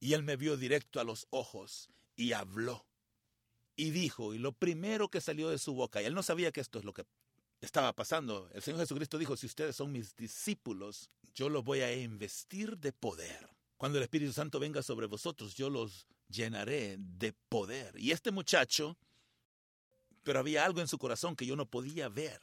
Y 0.00 0.12
él 0.12 0.22
me 0.22 0.36
vio 0.36 0.56
directo 0.56 1.00
a 1.00 1.04
los 1.04 1.26
ojos 1.30 1.90
y 2.16 2.32
habló. 2.32 2.86
Y 3.76 3.90
dijo, 3.90 4.34
y 4.34 4.38
lo 4.38 4.52
primero 4.52 5.08
que 5.08 5.20
salió 5.20 5.50
de 5.50 5.58
su 5.58 5.74
boca, 5.74 6.02
y 6.02 6.04
él 6.04 6.14
no 6.14 6.22
sabía 6.22 6.50
que 6.50 6.60
esto 6.60 6.78
es 6.78 6.84
lo 6.84 6.92
que 6.92 7.06
estaba 7.60 7.94
pasando. 7.94 8.48
El 8.52 8.62
Señor 8.62 8.80
Jesucristo 8.80 9.18
dijo, 9.18 9.36
si 9.36 9.46
ustedes 9.46 9.76
son 9.76 9.92
mis 9.92 10.16
discípulos, 10.16 11.10
yo 11.34 11.48
los 11.48 11.64
voy 11.64 11.80
a 11.80 11.96
investir 11.96 12.76
de 12.78 12.92
poder. 12.92 13.48
Cuando 13.76 13.98
el 13.98 14.04
Espíritu 14.04 14.32
Santo 14.32 14.58
venga 14.58 14.82
sobre 14.82 15.06
vosotros, 15.06 15.54
yo 15.54 15.70
los 15.70 16.08
llenaré 16.28 16.96
de 16.98 17.32
poder. 17.48 17.94
Y 17.98 18.10
este 18.10 18.32
muchacho, 18.32 18.96
pero 20.24 20.40
había 20.40 20.64
algo 20.64 20.80
en 20.80 20.88
su 20.88 20.98
corazón 20.98 21.36
que 21.36 21.46
yo 21.46 21.54
no 21.54 21.66
podía 21.66 22.08
ver. 22.08 22.40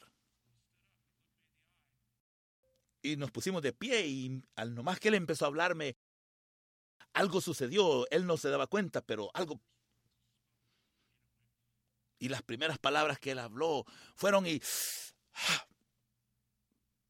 Y 3.02 3.16
nos 3.16 3.30
pusimos 3.30 3.62
de 3.62 3.72
pie 3.72 4.06
y 4.06 4.42
al 4.56 4.74
nomás 4.74 4.98
que 4.98 5.08
él 5.08 5.14
empezó 5.14 5.44
a 5.44 5.48
hablarme, 5.48 5.96
algo 7.16 7.40
sucedió, 7.40 8.06
él 8.10 8.26
no 8.26 8.36
se 8.36 8.50
daba 8.50 8.66
cuenta, 8.66 9.00
pero 9.00 9.30
algo... 9.32 9.58
Y 12.18 12.28
las 12.28 12.42
primeras 12.42 12.78
palabras 12.78 13.18
que 13.18 13.30
él 13.30 13.38
habló 13.38 13.86
fueron 14.14 14.46
y... 14.46 14.60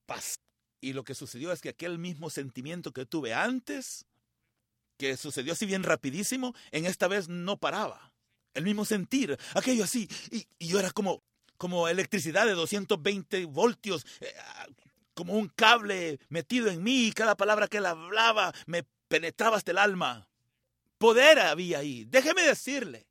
Paz. 0.07 0.39
Y 0.81 0.93
lo 0.93 1.03
que 1.03 1.17
sucedió 1.17 1.51
es 1.51 1.61
que 1.61 1.71
aquel 1.71 1.99
mismo 1.99 2.31
sentimiento 2.31 2.93
que 2.93 3.05
tuve 3.05 3.35
antes, 3.35 4.07
que 4.97 5.17
sucedió 5.17 5.55
así 5.55 5.67
bien 5.67 5.83
rapidísimo, 5.83 6.55
en 6.71 6.87
esta 6.87 7.09
vez 7.09 7.29
no 7.29 7.57
paraba. 7.57 8.13
El 8.55 8.63
mismo 8.63 8.85
sentir, 8.85 9.37
aquello 9.55 9.83
así. 9.83 10.09
Y, 10.31 10.47
yo 10.69 10.79
era 10.79 10.93
como, 10.93 11.25
como 11.57 11.89
electricidad 11.89 12.47
de 12.47 12.53
220 12.53 13.45
voltios, 13.47 14.07
eh, 14.21 14.33
como 15.15 15.33
un 15.33 15.49
cable 15.49 16.21
metido 16.29 16.69
en 16.69 16.85
mí. 16.85 17.09
Y 17.09 17.13
cada 17.13 17.37
palabra 17.37 17.67
que 17.67 17.79
él 17.79 17.87
hablaba 17.87 18.55
me 18.67 18.85
penetraba 19.09 19.57
hasta 19.57 19.71
el 19.71 19.79
alma. 19.79 20.29
Poder 20.99 21.39
había 21.39 21.79
ahí. 21.79 22.05
Déjeme 22.07 22.43
decirle, 22.43 23.07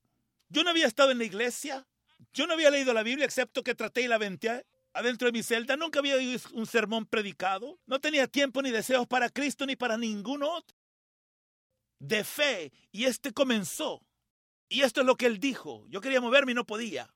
yo 0.49 0.63
no 0.63 0.69
había 0.69 0.88
estado 0.88 1.12
en 1.12 1.19
la 1.19 1.25
iglesia 1.25 1.86
Yo 2.34 2.47
no 2.47 2.53
había 2.53 2.69
leído 2.69 2.93
la 2.93 3.03
Biblia 3.03 3.25
excepto 3.25 3.63
que 3.63 3.75
traté 3.75 4.01
y 4.01 4.08
la 4.08 4.17
venté 4.17 4.65
adentro 4.93 5.27
de 5.27 5.31
mi 5.31 5.43
celda. 5.43 5.77
Nunca 5.77 5.99
había 5.99 6.15
oído 6.15 6.39
un 6.53 6.65
sermón 6.65 7.05
predicado. 7.05 7.79
No 7.86 7.99
tenía 7.99 8.27
tiempo 8.27 8.62
ni 8.62 8.71
deseos 8.71 9.08
para 9.08 9.29
Cristo 9.29 9.65
ni 9.65 9.75
para 9.75 9.97
ningún 9.97 10.43
otro. 10.43 10.75
De 11.99 12.23
fe. 12.23 12.71
Y 12.91 13.05
este 13.05 13.31
comenzó. 13.34 14.05
Y 14.67 14.81
esto 14.81 15.01
es 15.01 15.08
lo 15.08 15.15
que 15.15 15.27
él 15.27 15.39
dijo. 15.39 15.86
Yo 15.88 16.01
quería 16.01 16.21
moverme 16.21 16.51
y 16.53 16.55
no 16.55 16.65
podía. 16.65 17.13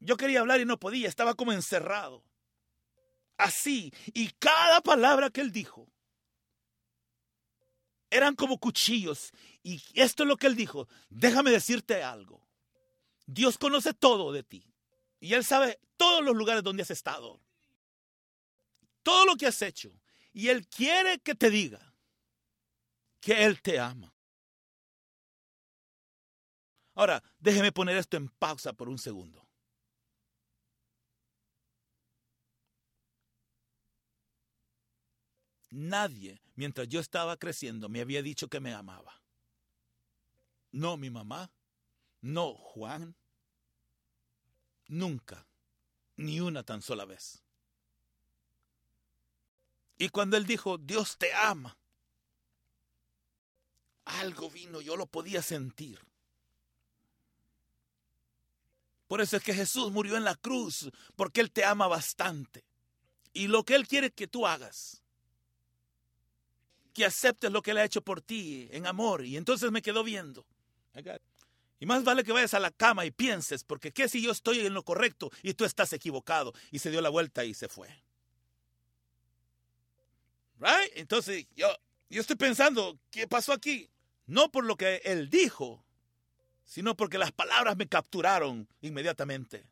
Yo 0.00 0.16
quería 0.16 0.40
hablar 0.40 0.60
y 0.60 0.64
no 0.64 0.78
podía. 0.78 1.08
Estaba 1.08 1.34
como 1.34 1.52
encerrado. 1.52 2.24
Así. 3.36 3.92
Y 4.06 4.30
cada 4.38 4.80
palabra 4.80 5.30
que 5.30 5.40
él 5.40 5.52
dijo 5.52 5.93
eran 8.14 8.36
como 8.36 8.58
cuchillos. 8.58 9.32
Y 9.62 9.82
esto 9.94 10.22
es 10.22 10.28
lo 10.28 10.36
que 10.36 10.46
él 10.46 10.54
dijo. 10.54 10.88
Déjame 11.08 11.50
decirte 11.50 12.02
algo. 12.02 12.46
Dios 13.26 13.58
conoce 13.58 13.92
todo 13.92 14.32
de 14.32 14.44
ti. 14.44 14.72
Y 15.18 15.34
Él 15.34 15.44
sabe 15.44 15.80
todos 15.96 16.22
los 16.22 16.36
lugares 16.36 16.62
donde 16.62 16.82
has 16.82 16.90
estado. 16.90 17.40
Todo 19.02 19.26
lo 19.26 19.36
que 19.36 19.46
has 19.46 19.60
hecho. 19.62 19.90
Y 20.32 20.48
Él 20.48 20.66
quiere 20.68 21.18
que 21.18 21.34
te 21.34 21.50
diga 21.50 21.94
que 23.20 23.44
Él 23.44 23.60
te 23.62 23.80
ama. 23.80 24.14
Ahora, 26.94 27.22
déjeme 27.38 27.72
poner 27.72 27.96
esto 27.96 28.16
en 28.16 28.28
pausa 28.28 28.72
por 28.72 28.88
un 28.88 28.98
segundo. 28.98 29.43
Nadie, 35.74 36.40
mientras 36.54 36.88
yo 36.88 37.00
estaba 37.00 37.36
creciendo, 37.36 37.88
me 37.88 38.00
había 38.00 38.22
dicho 38.22 38.46
que 38.46 38.60
me 38.60 38.72
amaba. 38.72 39.20
No 40.70 40.96
mi 40.96 41.10
mamá, 41.10 41.50
no 42.20 42.54
Juan, 42.54 43.16
nunca, 44.86 45.48
ni 46.16 46.38
una 46.38 46.62
tan 46.62 46.80
sola 46.80 47.04
vez. 47.06 47.42
Y 49.98 50.10
cuando 50.10 50.36
él 50.36 50.46
dijo, 50.46 50.78
Dios 50.78 51.18
te 51.18 51.34
ama, 51.34 51.76
algo 54.04 54.50
vino, 54.50 54.80
yo 54.80 54.94
lo 54.94 55.06
podía 55.06 55.42
sentir. 55.42 55.98
Por 59.08 59.20
eso 59.20 59.38
es 59.38 59.42
que 59.42 59.54
Jesús 59.54 59.90
murió 59.90 60.16
en 60.16 60.22
la 60.22 60.36
cruz, 60.36 60.88
porque 61.16 61.40
Él 61.40 61.50
te 61.50 61.64
ama 61.64 61.88
bastante. 61.88 62.64
Y 63.32 63.48
lo 63.48 63.64
que 63.64 63.74
Él 63.74 63.88
quiere 63.88 64.12
que 64.12 64.28
tú 64.28 64.46
hagas 64.46 65.03
que 66.94 67.04
aceptes 67.04 67.50
lo 67.50 67.60
que 67.60 67.72
Él 67.72 67.78
ha 67.78 67.84
hecho 67.84 68.00
por 68.00 68.22
ti 68.22 68.68
en 68.70 68.86
amor. 68.86 69.26
Y 69.26 69.36
entonces 69.36 69.70
me 69.70 69.82
quedo 69.82 70.04
viendo. 70.04 70.46
Y 71.80 71.86
más 71.86 72.04
vale 72.04 72.24
que 72.24 72.32
vayas 72.32 72.54
a 72.54 72.60
la 72.60 72.70
cama 72.70 73.04
y 73.04 73.10
pienses, 73.10 73.64
porque 73.64 73.92
¿qué 73.92 74.08
si 74.08 74.22
yo 74.22 74.30
estoy 74.30 74.60
en 74.60 74.72
lo 74.72 74.84
correcto 74.84 75.30
y 75.42 75.54
tú 75.54 75.64
estás 75.64 75.92
equivocado? 75.92 76.54
Y 76.70 76.78
se 76.78 76.90
dio 76.90 77.02
la 77.02 77.10
vuelta 77.10 77.44
y 77.44 77.52
se 77.52 77.68
fue. 77.68 77.88
Right? 80.60 80.92
Entonces 80.94 81.46
yo, 81.56 81.66
yo 82.08 82.20
estoy 82.20 82.36
pensando, 82.36 82.96
¿qué 83.10 83.26
pasó 83.26 83.52
aquí? 83.52 83.90
No 84.26 84.50
por 84.50 84.64
lo 84.64 84.76
que 84.76 85.02
Él 85.04 85.28
dijo, 85.28 85.84
sino 86.64 86.96
porque 86.96 87.18
las 87.18 87.32
palabras 87.32 87.76
me 87.76 87.88
capturaron 87.88 88.68
inmediatamente. 88.80 89.66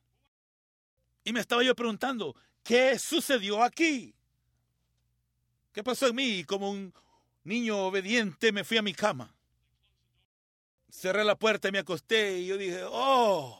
Y 1.24 1.32
me 1.32 1.40
estaba 1.40 1.62
yo 1.62 1.74
preguntando, 1.76 2.34
¿qué 2.64 2.98
sucedió 2.98 3.62
aquí? 3.62 4.12
¿Qué 5.72 5.82
pasó 5.84 6.08
en 6.08 6.16
mí? 6.16 6.44
Como 6.44 6.70
un, 6.70 6.92
niño 7.44 7.86
obediente, 7.86 8.52
me 8.52 8.64
fui 8.64 8.78
a 8.78 8.82
mi 8.82 8.94
cama. 8.94 9.34
Cerré 10.90 11.24
la 11.24 11.38
puerta 11.38 11.68
y 11.68 11.72
me 11.72 11.78
acosté 11.78 12.38
y 12.38 12.46
yo 12.46 12.58
dije, 12.58 12.82
oh. 12.84 13.58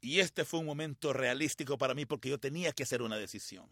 Y 0.00 0.20
este 0.20 0.44
fue 0.44 0.60
un 0.60 0.66
momento 0.66 1.12
realístico 1.12 1.76
para 1.76 1.94
mí 1.94 2.06
porque 2.06 2.30
yo 2.30 2.38
tenía 2.38 2.72
que 2.72 2.84
hacer 2.84 3.02
una 3.02 3.16
decisión. 3.16 3.68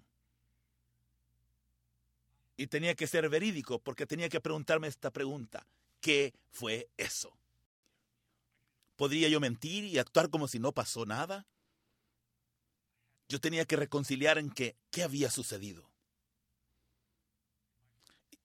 Y 2.57 2.66
tenía 2.66 2.94
que 2.94 3.07
ser 3.07 3.29
verídico 3.29 3.79
porque 3.79 4.07
tenía 4.07 4.29
que 4.29 4.40
preguntarme 4.40 4.88
esta 4.88 5.11
pregunta. 5.11 5.66
¿Qué 6.01 6.35
fue 6.51 6.88
eso? 6.96 7.37
¿Podría 8.96 9.29
yo 9.29 9.40
mentir 9.40 9.85
y 9.85 9.98
actuar 9.98 10.29
como 10.29 10.48
si 10.48 10.59
no 10.59 10.72
pasó 10.72 11.07
nada? 11.07 11.46
Yo 13.29 13.40
tenía 13.40 13.64
que 13.64 13.77
reconciliar 13.77 14.38
en 14.38 14.51
que, 14.51 14.77
qué 14.90 15.03
había 15.03 15.31
sucedido 15.31 15.88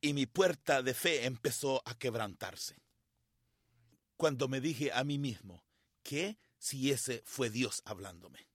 y 0.04 0.14
mi 0.14 0.26
puerta 0.26 0.84
de 0.84 0.94
fe 0.94 1.26
empezó 1.26 1.82
a 1.86 1.98
quebrantarse. 1.98 2.76
Cuando 4.18 4.50
me 4.50 4.60
dije 4.60 4.92
a 4.92 5.06
mí 5.06 5.18
mismo, 5.18 5.64
¿qué 6.04 6.38
si 6.60 6.92
ese 6.92 7.24
fue 7.26 7.50
Dios 7.50 7.82
hablándome? 7.86 8.46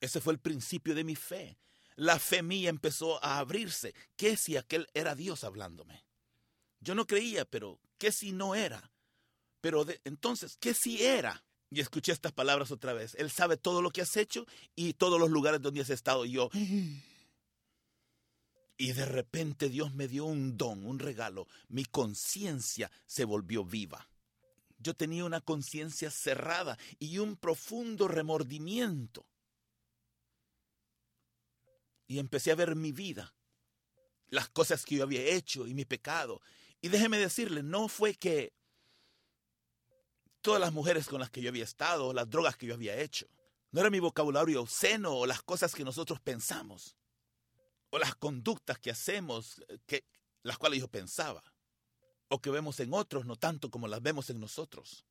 Ese 0.00 0.20
fue 0.20 0.32
el 0.32 0.40
principio 0.40 0.96
de 0.96 1.04
mi 1.04 1.14
fe. 1.14 1.56
La 1.94 2.18
fe 2.18 2.42
mía 2.42 2.68
empezó 2.68 3.24
a 3.24 3.38
abrirse. 3.38 3.94
¿Qué 4.16 4.36
si 4.36 4.56
aquel 4.56 4.88
era 4.92 5.14
Dios 5.14 5.44
hablándome? 5.44 6.04
Yo 6.80 6.96
no 6.96 7.06
creía, 7.06 7.44
pero 7.44 7.80
¿qué 7.96 8.10
si 8.10 8.32
no 8.32 8.56
era? 8.56 8.90
Pero 9.60 9.86
entonces, 10.02 10.56
¿qué 10.58 10.74
si 10.74 11.00
era? 11.00 11.44
Y 11.70 11.78
escuché 11.78 12.10
estas 12.10 12.32
palabras 12.32 12.72
otra 12.72 12.92
vez. 12.92 13.14
Él 13.20 13.30
sabe 13.30 13.56
todo 13.56 13.82
lo 13.82 13.90
que 13.90 14.02
has 14.02 14.16
hecho 14.16 14.46
y 14.74 14.94
todos 14.94 15.20
los 15.20 15.30
lugares 15.30 15.62
donde 15.62 15.80
has 15.80 15.90
estado. 15.90 16.24
Y 16.24 16.32
yo, 16.32 16.50
y 18.76 18.92
de 18.92 19.04
repente 19.04 19.68
Dios 19.68 19.94
me 19.94 20.08
dio 20.08 20.24
un 20.24 20.56
don, 20.56 20.84
un 20.84 20.98
regalo. 20.98 21.46
Mi 21.68 21.84
conciencia 21.84 22.90
se 23.06 23.24
volvió 23.24 23.64
viva. 23.64 24.08
Yo 24.78 24.94
tenía 24.94 25.24
una 25.24 25.40
conciencia 25.40 26.10
cerrada 26.10 26.76
y 26.98 27.18
un 27.18 27.36
profundo 27.36 28.08
remordimiento. 28.08 29.26
Y 32.06 32.18
empecé 32.18 32.50
a 32.50 32.56
ver 32.56 32.74
mi 32.76 32.92
vida, 32.92 33.34
las 34.28 34.48
cosas 34.48 34.84
que 34.84 34.96
yo 34.96 35.04
había 35.04 35.22
hecho 35.22 35.66
y 35.66 35.74
mi 35.74 35.84
pecado. 35.84 36.42
Y 36.82 36.88
déjeme 36.88 37.18
decirle, 37.18 37.62
no 37.62 37.88
fue 37.88 38.14
que 38.14 38.52
todas 40.42 40.60
las 40.60 40.72
mujeres 40.72 41.06
con 41.06 41.20
las 41.20 41.30
que 41.30 41.40
yo 41.40 41.48
había 41.48 41.64
estado, 41.64 42.12
las 42.12 42.28
drogas 42.28 42.56
que 42.56 42.66
yo 42.66 42.74
había 42.74 43.00
hecho, 43.00 43.26
no 43.70 43.80
era 43.80 43.88
mi 43.88 44.00
vocabulario 44.00 44.60
obsceno 44.60 45.14
o 45.14 45.26
las 45.26 45.42
cosas 45.42 45.74
que 45.74 45.84
nosotros 45.84 46.20
pensamos 46.20 46.96
o 47.94 47.98
las 48.00 48.16
conductas 48.16 48.76
que 48.80 48.90
hacemos, 48.90 49.62
eh, 49.68 49.78
que, 49.86 50.04
las 50.42 50.58
cuales 50.58 50.80
yo 50.80 50.88
pensaba, 50.88 51.44
o 52.26 52.40
que 52.40 52.50
vemos 52.50 52.80
en 52.80 52.92
otros, 52.92 53.24
no 53.24 53.36
tanto 53.36 53.70
como 53.70 53.86
las 53.86 54.02
vemos 54.02 54.30
en 54.30 54.40
nosotros. 54.40 55.06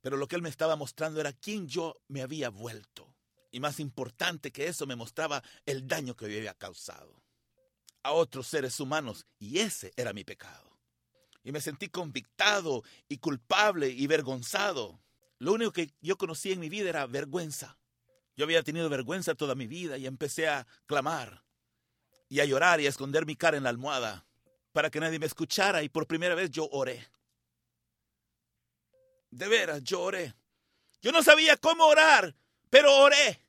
Pero 0.00 0.16
lo 0.16 0.28
que 0.28 0.36
él 0.36 0.42
me 0.42 0.48
estaba 0.48 0.76
mostrando 0.76 1.20
era 1.20 1.32
quién 1.32 1.66
yo 1.66 2.00
me 2.06 2.22
había 2.22 2.50
vuelto. 2.50 3.12
Y 3.50 3.58
más 3.58 3.80
importante 3.80 4.52
que 4.52 4.68
eso, 4.68 4.86
me 4.86 4.94
mostraba 4.94 5.42
el 5.66 5.88
daño 5.88 6.14
que 6.14 6.30
yo 6.30 6.38
había 6.38 6.54
causado 6.54 7.20
a 8.04 8.12
otros 8.12 8.46
seres 8.46 8.78
humanos. 8.78 9.26
Y 9.40 9.58
ese 9.58 9.92
era 9.96 10.12
mi 10.12 10.22
pecado. 10.22 10.78
Y 11.42 11.50
me 11.50 11.60
sentí 11.60 11.88
convictado 11.88 12.84
y 13.08 13.18
culpable 13.18 13.88
y 13.88 14.06
vergonzado. 14.06 15.00
Lo 15.40 15.54
único 15.54 15.72
que 15.72 15.90
yo 16.00 16.16
conocía 16.16 16.52
en 16.52 16.60
mi 16.60 16.68
vida 16.68 16.90
era 16.90 17.06
vergüenza. 17.06 17.76
Yo 18.38 18.44
había 18.44 18.62
tenido 18.62 18.88
vergüenza 18.88 19.34
toda 19.34 19.56
mi 19.56 19.66
vida 19.66 19.98
y 19.98 20.06
empecé 20.06 20.46
a 20.46 20.64
clamar 20.86 21.42
y 22.28 22.38
a 22.38 22.44
llorar 22.44 22.80
y 22.80 22.86
a 22.86 22.88
esconder 22.88 23.26
mi 23.26 23.34
cara 23.34 23.56
en 23.56 23.64
la 23.64 23.70
almohada 23.70 24.28
para 24.70 24.90
que 24.90 25.00
nadie 25.00 25.18
me 25.18 25.26
escuchara 25.26 25.82
y 25.82 25.88
por 25.88 26.06
primera 26.06 26.36
vez 26.36 26.48
yo 26.48 26.68
oré. 26.70 27.04
De 29.32 29.48
veras, 29.48 29.82
yo 29.82 30.02
oré. 30.02 30.36
Yo 31.02 31.10
no 31.10 31.24
sabía 31.24 31.56
cómo 31.56 31.84
orar, 31.86 32.36
pero 32.70 32.94
oré. 32.98 33.44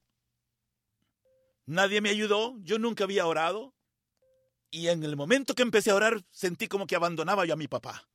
Nadie 1.68 2.02
me 2.02 2.10
ayudó, 2.10 2.56
yo 2.62 2.80
nunca 2.80 3.04
había 3.04 3.28
orado. 3.28 3.76
Y 4.72 4.88
en 4.88 5.04
el 5.04 5.16
momento 5.16 5.54
que 5.54 5.62
empecé 5.62 5.92
a 5.92 5.96
orar, 5.96 6.26
sentí 6.32 6.68
como 6.68 6.88
que 6.88 6.96
abandonaba 6.96 7.46
yo 7.46 7.54
a 7.54 7.58
mi 7.58 7.68
papá. 7.68 8.10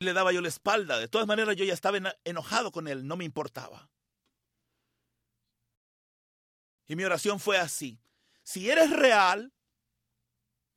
Le 0.00 0.12
daba 0.12 0.30
yo 0.32 0.42
la 0.42 0.48
espalda. 0.48 0.98
De 0.98 1.08
todas 1.08 1.26
maneras, 1.26 1.56
yo 1.56 1.64
ya 1.64 1.72
estaba 1.72 1.98
enojado 2.24 2.70
con 2.70 2.86
él, 2.86 3.06
no 3.06 3.16
me 3.16 3.24
importaba. 3.24 3.88
Y 6.88 6.96
mi 6.96 7.04
oración 7.04 7.38
fue 7.38 7.58
así. 7.58 8.00
Si 8.42 8.68
eres 8.70 8.90
real 8.90 9.52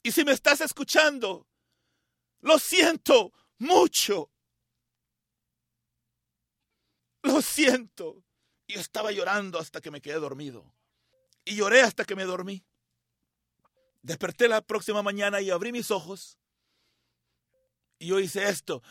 y 0.04 0.12
si 0.12 0.26
me 0.26 0.34
estás 0.34 0.60
escuchando, 0.60 1.48
lo 2.42 2.60
siento 2.60 3.32
mucho. 3.58 4.30
Lo 7.24 7.42
siento. 7.42 8.26
Y 8.68 8.78
estaba 8.78 9.12
llorando 9.14 9.58
hasta 9.58 9.80
que 9.80 9.90
me 9.90 10.02
quedé 10.02 10.16
dormido. 10.16 10.76
Y 11.46 11.56
lloré 11.56 11.82
hasta 11.82 12.04
que 12.04 12.16
me 12.16 12.26
dormí. 12.26 12.66
Desperté 14.02 14.50
la 14.50 14.62
próxima 14.62 15.02
mañana 15.02 15.40
y 15.40 15.50
abrí 15.50 15.72
mis 15.72 15.92
ojos. 15.92 16.38
Y 18.00 18.08
yo 18.08 18.20
hice 18.20 18.50
esto. 18.50 18.84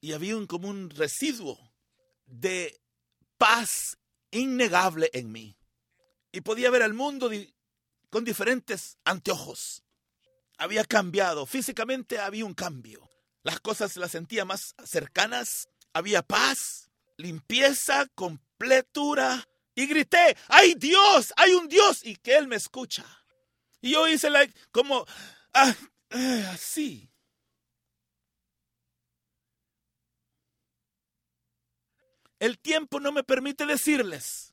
Y 0.00 0.12
había 0.12 0.36
un, 0.36 0.48
como 0.48 0.68
un 0.68 0.90
residuo 0.90 1.71
de 2.32 2.80
paz 3.38 3.98
innegable 4.30 5.10
en 5.12 5.30
mí. 5.30 5.58
Y 6.32 6.40
podía 6.40 6.70
ver 6.70 6.82
al 6.82 6.94
mundo 6.94 7.30
con 8.10 8.24
diferentes 8.24 8.98
anteojos. 9.04 9.82
había 10.58 10.84
cambiado. 10.84 11.44
Físicamente 11.46 12.18
había 12.18 12.44
un 12.44 12.54
cambio. 12.54 13.08
Las 13.42 13.60
cosas 13.60 13.96
las 13.96 14.12
sentía 14.12 14.44
más 14.44 14.74
cercanas. 14.84 15.68
Había 15.92 16.22
paz, 16.22 16.90
limpieza, 17.18 18.06
completura. 18.14 19.46
Y 19.74 19.86
grité, 19.86 20.36
¡hay 20.48 20.74
Dios! 20.74 21.32
¡Hay 21.36 21.52
un 21.52 21.68
Dios! 21.68 22.04
Y 22.04 22.16
que 22.16 22.36
Él 22.36 22.46
me 22.46 22.56
escucha. 22.56 23.04
Y 23.80 23.92
yo 23.92 24.06
hice 24.06 24.30
like, 24.30 24.54
como, 24.70 25.04
ah, 25.52 25.74
eh, 26.10 26.46
así. 26.52 27.11
El 32.42 32.58
tiempo 32.58 32.98
no 32.98 33.12
me 33.12 33.22
permite 33.22 33.66
decirles. 33.66 34.52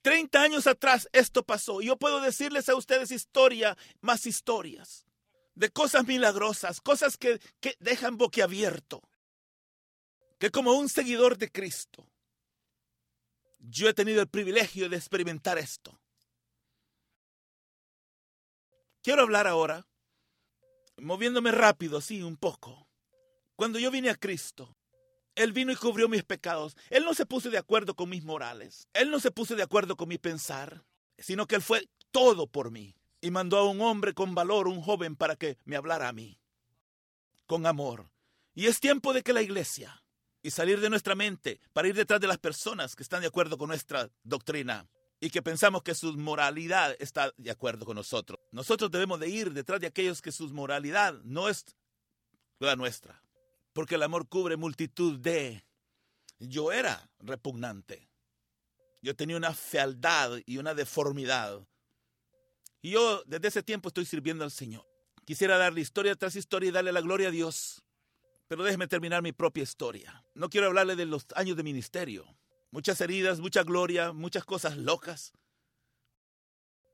Treinta 0.00 0.40
años 0.40 0.66
atrás 0.66 1.06
esto 1.12 1.42
pasó. 1.42 1.82
Yo 1.82 1.98
puedo 1.98 2.22
decirles 2.22 2.70
a 2.70 2.74
ustedes 2.74 3.10
historia, 3.10 3.76
más 4.00 4.24
historias, 4.24 5.04
de 5.54 5.68
cosas 5.68 6.06
milagrosas, 6.06 6.80
cosas 6.80 7.18
que, 7.18 7.40
que 7.60 7.76
dejan 7.78 8.16
boquiabierto. 8.16 9.02
Que 10.38 10.50
como 10.50 10.72
un 10.72 10.88
seguidor 10.88 11.36
de 11.36 11.52
Cristo, 11.52 12.08
yo 13.58 13.90
he 13.90 13.92
tenido 13.92 14.22
el 14.22 14.28
privilegio 14.28 14.88
de 14.88 14.96
experimentar 14.96 15.58
esto. 15.58 16.00
Quiero 19.02 19.20
hablar 19.20 19.46
ahora, 19.46 19.86
moviéndome 20.96 21.52
rápido, 21.52 22.00
sí, 22.00 22.22
un 22.22 22.38
poco. 22.38 22.88
Cuando 23.56 23.78
yo 23.78 23.90
vine 23.90 24.08
a 24.08 24.14
Cristo, 24.14 24.74
Él 25.40 25.52
vino 25.52 25.72
y 25.72 25.76
cubrió 25.76 26.08
mis 26.08 26.22
pecados. 26.22 26.76
Él 26.90 27.04
no 27.04 27.14
se 27.14 27.24
puso 27.26 27.50
de 27.50 27.58
acuerdo 27.58 27.94
con 27.94 28.08
mis 28.10 28.24
morales. 28.24 28.88
Él 28.92 29.10
no 29.10 29.20
se 29.20 29.30
puso 29.30 29.56
de 29.56 29.62
acuerdo 29.62 29.96
con 29.96 30.08
mi 30.08 30.18
pensar, 30.18 30.84
sino 31.18 31.46
que 31.46 31.56
Él 31.56 31.62
fue 31.62 31.88
todo 32.10 32.46
por 32.46 32.70
mí. 32.70 32.94
Y 33.22 33.30
mandó 33.30 33.58
a 33.58 33.68
un 33.68 33.80
hombre 33.80 34.14
con 34.14 34.34
valor, 34.34 34.68
un 34.68 34.82
joven, 34.82 35.16
para 35.16 35.36
que 35.36 35.58
me 35.64 35.76
hablara 35.76 36.08
a 36.08 36.12
mí, 36.12 36.38
con 37.46 37.66
amor. 37.66 38.10
Y 38.54 38.66
es 38.66 38.80
tiempo 38.80 39.12
de 39.12 39.22
que 39.22 39.32
la 39.32 39.42
iglesia, 39.42 40.02
y 40.42 40.50
salir 40.50 40.80
de 40.80 40.90
nuestra 40.90 41.14
mente, 41.14 41.60
para 41.72 41.88
ir 41.88 41.94
detrás 41.94 42.20
de 42.20 42.26
las 42.26 42.38
personas 42.38 42.96
que 42.96 43.02
están 43.02 43.20
de 43.20 43.26
acuerdo 43.26 43.58
con 43.58 43.68
nuestra 43.68 44.10
doctrina, 44.22 44.88
y 45.20 45.30
que 45.30 45.42
pensamos 45.42 45.82
que 45.82 45.94
su 45.94 46.14
moralidad 46.14 46.96
está 46.98 47.32
de 47.36 47.50
acuerdo 47.50 47.84
con 47.84 47.96
nosotros. 47.96 48.40
Nosotros 48.52 48.90
debemos 48.90 49.20
de 49.20 49.28
ir 49.28 49.52
detrás 49.52 49.80
de 49.80 49.86
aquellos 49.86 50.22
que 50.22 50.32
su 50.32 50.48
moralidad 50.48 51.14
no 51.24 51.48
es 51.48 51.66
la 52.58 52.74
nuestra, 52.74 53.22
porque 53.72 53.96
el 53.96 54.02
amor 54.02 54.28
cubre 54.28 54.56
multitud 54.56 55.18
de... 55.18 55.64
Yo 56.38 56.72
era 56.72 57.10
repugnante. 57.18 58.08
Yo 59.02 59.14
tenía 59.14 59.36
una 59.36 59.52
fealdad 59.52 60.38
y 60.46 60.58
una 60.58 60.74
deformidad. 60.74 61.66
Y 62.80 62.90
yo 62.92 63.22
desde 63.26 63.48
ese 63.48 63.62
tiempo 63.62 63.88
estoy 63.88 64.06
sirviendo 64.06 64.44
al 64.44 64.50
Señor. 64.50 64.86
Quisiera 65.26 65.58
darle 65.58 65.82
historia 65.82 66.14
tras 66.16 66.36
historia 66.36 66.68
y 66.68 66.72
darle 66.72 66.92
la 66.92 67.02
gloria 67.02 67.28
a 67.28 67.30
Dios. 67.30 67.82
Pero 68.48 68.64
déjeme 68.64 68.88
terminar 68.88 69.22
mi 69.22 69.32
propia 69.32 69.62
historia. 69.62 70.24
No 70.34 70.48
quiero 70.48 70.66
hablarle 70.66 70.96
de 70.96 71.06
los 71.06 71.26
años 71.34 71.56
de 71.56 71.62
ministerio 71.62 72.26
muchas 72.70 73.00
heridas, 73.00 73.40
mucha 73.40 73.62
gloria, 73.62 74.12
muchas 74.12 74.44
cosas 74.44 74.76
locas, 74.76 75.32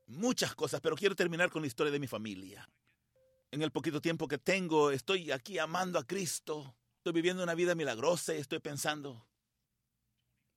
muchas 0.05 0.55
cosas, 0.55 0.81
pero 0.81 0.95
quiero 0.95 1.15
terminar 1.15 1.49
con 1.49 1.61
la 1.61 1.67
historia 1.67 1.91
de 1.91 1.99
mi 1.99 2.07
familia. 2.07 2.67
En 3.51 3.61
el 3.61 3.71
poquito 3.71 4.01
tiempo 4.01 4.27
que 4.27 4.37
tengo, 4.37 4.91
estoy 4.91 5.31
aquí 5.31 5.57
amando 5.57 5.99
a 5.99 6.05
Cristo, 6.05 6.75
estoy 6.97 7.13
viviendo 7.13 7.43
una 7.43 7.55
vida 7.55 7.75
milagrosa 7.75 8.35
y 8.35 8.39
estoy 8.39 8.59
pensando, 8.59 9.25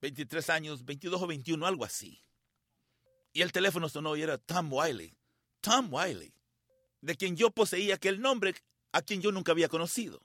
23 0.01 0.51
años, 0.51 0.85
22 0.85 1.23
o 1.23 1.27
21, 1.27 1.67
algo 1.67 1.85
así. 1.85 2.21
Y 3.33 3.43
el 3.43 3.53
teléfono 3.53 3.89
sonó 3.89 4.17
y 4.17 4.23
era 4.23 4.39
Tom 4.39 4.73
Wiley, 4.73 5.17
Tom 5.61 5.93
Wiley, 5.93 6.35
de 7.01 7.17
quien 7.17 7.37
yo 7.37 7.51
poseía 7.51 7.95
aquel 7.95 8.21
nombre 8.21 8.55
a 8.93 9.03
quien 9.03 9.23
yo 9.23 9.31
nunca 9.31 9.53
había 9.53 9.69
conocido. 9.69 10.21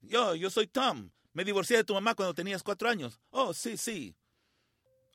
Yo, 0.00 0.34
yo 0.34 0.50
soy 0.50 0.66
Tom. 0.66 1.10
Me 1.32 1.44
divorcié 1.44 1.76
de 1.76 1.84
tu 1.84 1.94
mamá 1.94 2.14
cuando 2.14 2.34
tenías 2.34 2.62
cuatro 2.62 2.88
años. 2.88 3.20
Oh, 3.30 3.54
sí, 3.54 3.76
sí. 3.76 4.16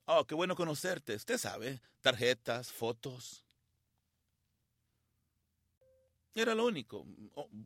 Oh, 0.05 0.26
qué 0.26 0.36
bueno 0.36 0.55
conocerte. 0.55 1.15
Usted 1.15 1.38
sabe, 1.38 1.82
tarjetas, 2.01 2.71
fotos. 2.71 3.45
Era 6.36 6.55
lo 6.55 6.65
único. 6.65 7.05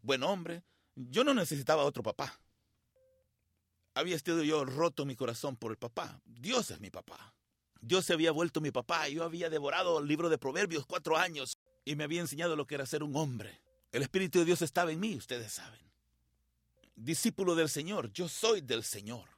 Buen 0.02 0.24
hombre. 0.24 0.64
Yo 0.96 1.24
no 1.24 1.34
necesitaba 1.34 1.84
otro 1.84 2.04
papá. 2.04 2.40
Había 3.94 4.16
estado 4.16 4.44
yo 4.44 4.66
roto 4.66 5.06
mi 5.06 5.16
corazón 5.16 5.56
por 5.56 5.72
el 5.72 5.78
papá. 5.78 6.22
Dios 6.26 6.72
es 6.72 6.80
mi 6.80 6.90
papá. 6.90 7.34
Dios 7.82 8.06
se 8.06 8.14
había 8.14 8.32
vuelto 8.32 8.62
mi 8.62 8.72
papá. 8.72 9.08
Yo 9.10 9.24
había 9.24 9.50
devorado 9.50 10.00
el 10.00 10.08
libro 10.08 10.30
de 10.30 10.38
Proverbios 10.38 10.86
cuatro 10.86 11.18
años 11.18 11.58
y 11.86 11.96
me 11.96 12.04
había 12.04 12.22
enseñado 12.22 12.56
lo 12.56 12.68
que 12.68 12.76
era 12.76 12.86
ser 12.86 13.04
un 13.04 13.16
hombre. 13.16 13.62
El 13.92 14.02
Espíritu 14.02 14.40
de 14.40 14.46
Dios 14.46 14.62
estaba 14.62 14.92
en 14.92 15.00
mí, 15.00 15.16
ustedes 15.16 15.54
saben 15.54 15.88
discípulo 16.98 17.56
del 17.56 17.70
Señor, 17.70 18.12
yo 18.12 18.28
soy 18.28 18.60
del 18.62 18.84
Señor. 18.84 19.30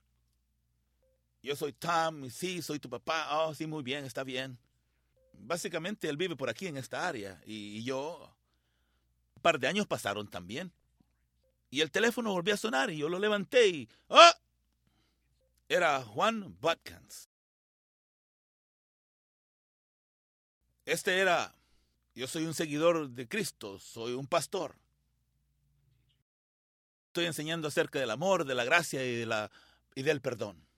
Yo 1.43 1.55
soy 1.55 1.73
Tom, 1.73 2.29
sí, 2.29 2.61
soy 2.61 2.79
tu 2.79 2.89
papá, 2.89 3.27
oh, 3.37 3.53
sí, 3.53 3.67
muy 3.67 3.83
bien, 3.83 4.05
está 4.05 4.23
bien. 4.23 4.57
Básicamente 5.33 6.09
él 6.09 6.17
vive 6.17 6.35
por 6.35 6.49
aquí 6.49 6.67
en 6.67 6.77
esta 6.77 7.07
área 7.07 7.39
y, 7.45 7.83
yo... 7.83 8.35
Par 9.39 9.59
de 9.59 9.67
años 9.67 9.87
pasaron 9.87 10.27
también. 10.27 10.71
Y 11.69 11.81
el 11.81 11.91
teléfono 11.91 12.31
volvió 12.31 12.53
a 12.53 12.57
sonar 12.57 12.89
y 12.89 12.97
yo 12.97 13.09
lo 13.09 13.19
levanté 13.19 13.67
y... 13.67 13.89
¡Oh! 14.07 14.31
Era 15.67 16.01
Juan 16.03 16.57
Watkins. 16.61 17.29
Este 20.85 21.19
era... 21.19 21.55
Yo 22.15 22.27
soy 22.27 22.45
un 22.45 22.53
seguidor 22.53 23.09
de 23.09 23.27
Cristo, 23.27 23.79
soy 23.79 24.13
un 24.13 24.27
pastor 24.27 24.75
estoy 27.09 27.25
enseñando 27.25 27.67
acerca 27.67 27.99
del 27.99 28.11
amor, 28.11 28.45
de 28.45 28.55
la 28.55 28.63
gracia 28.63 29.03
y, 29.03 29.15
de 29.15 29.25
la, 29.25 29.51
y 29.95 30.03
del 30.03 30.21
perdón. 30.21 30.68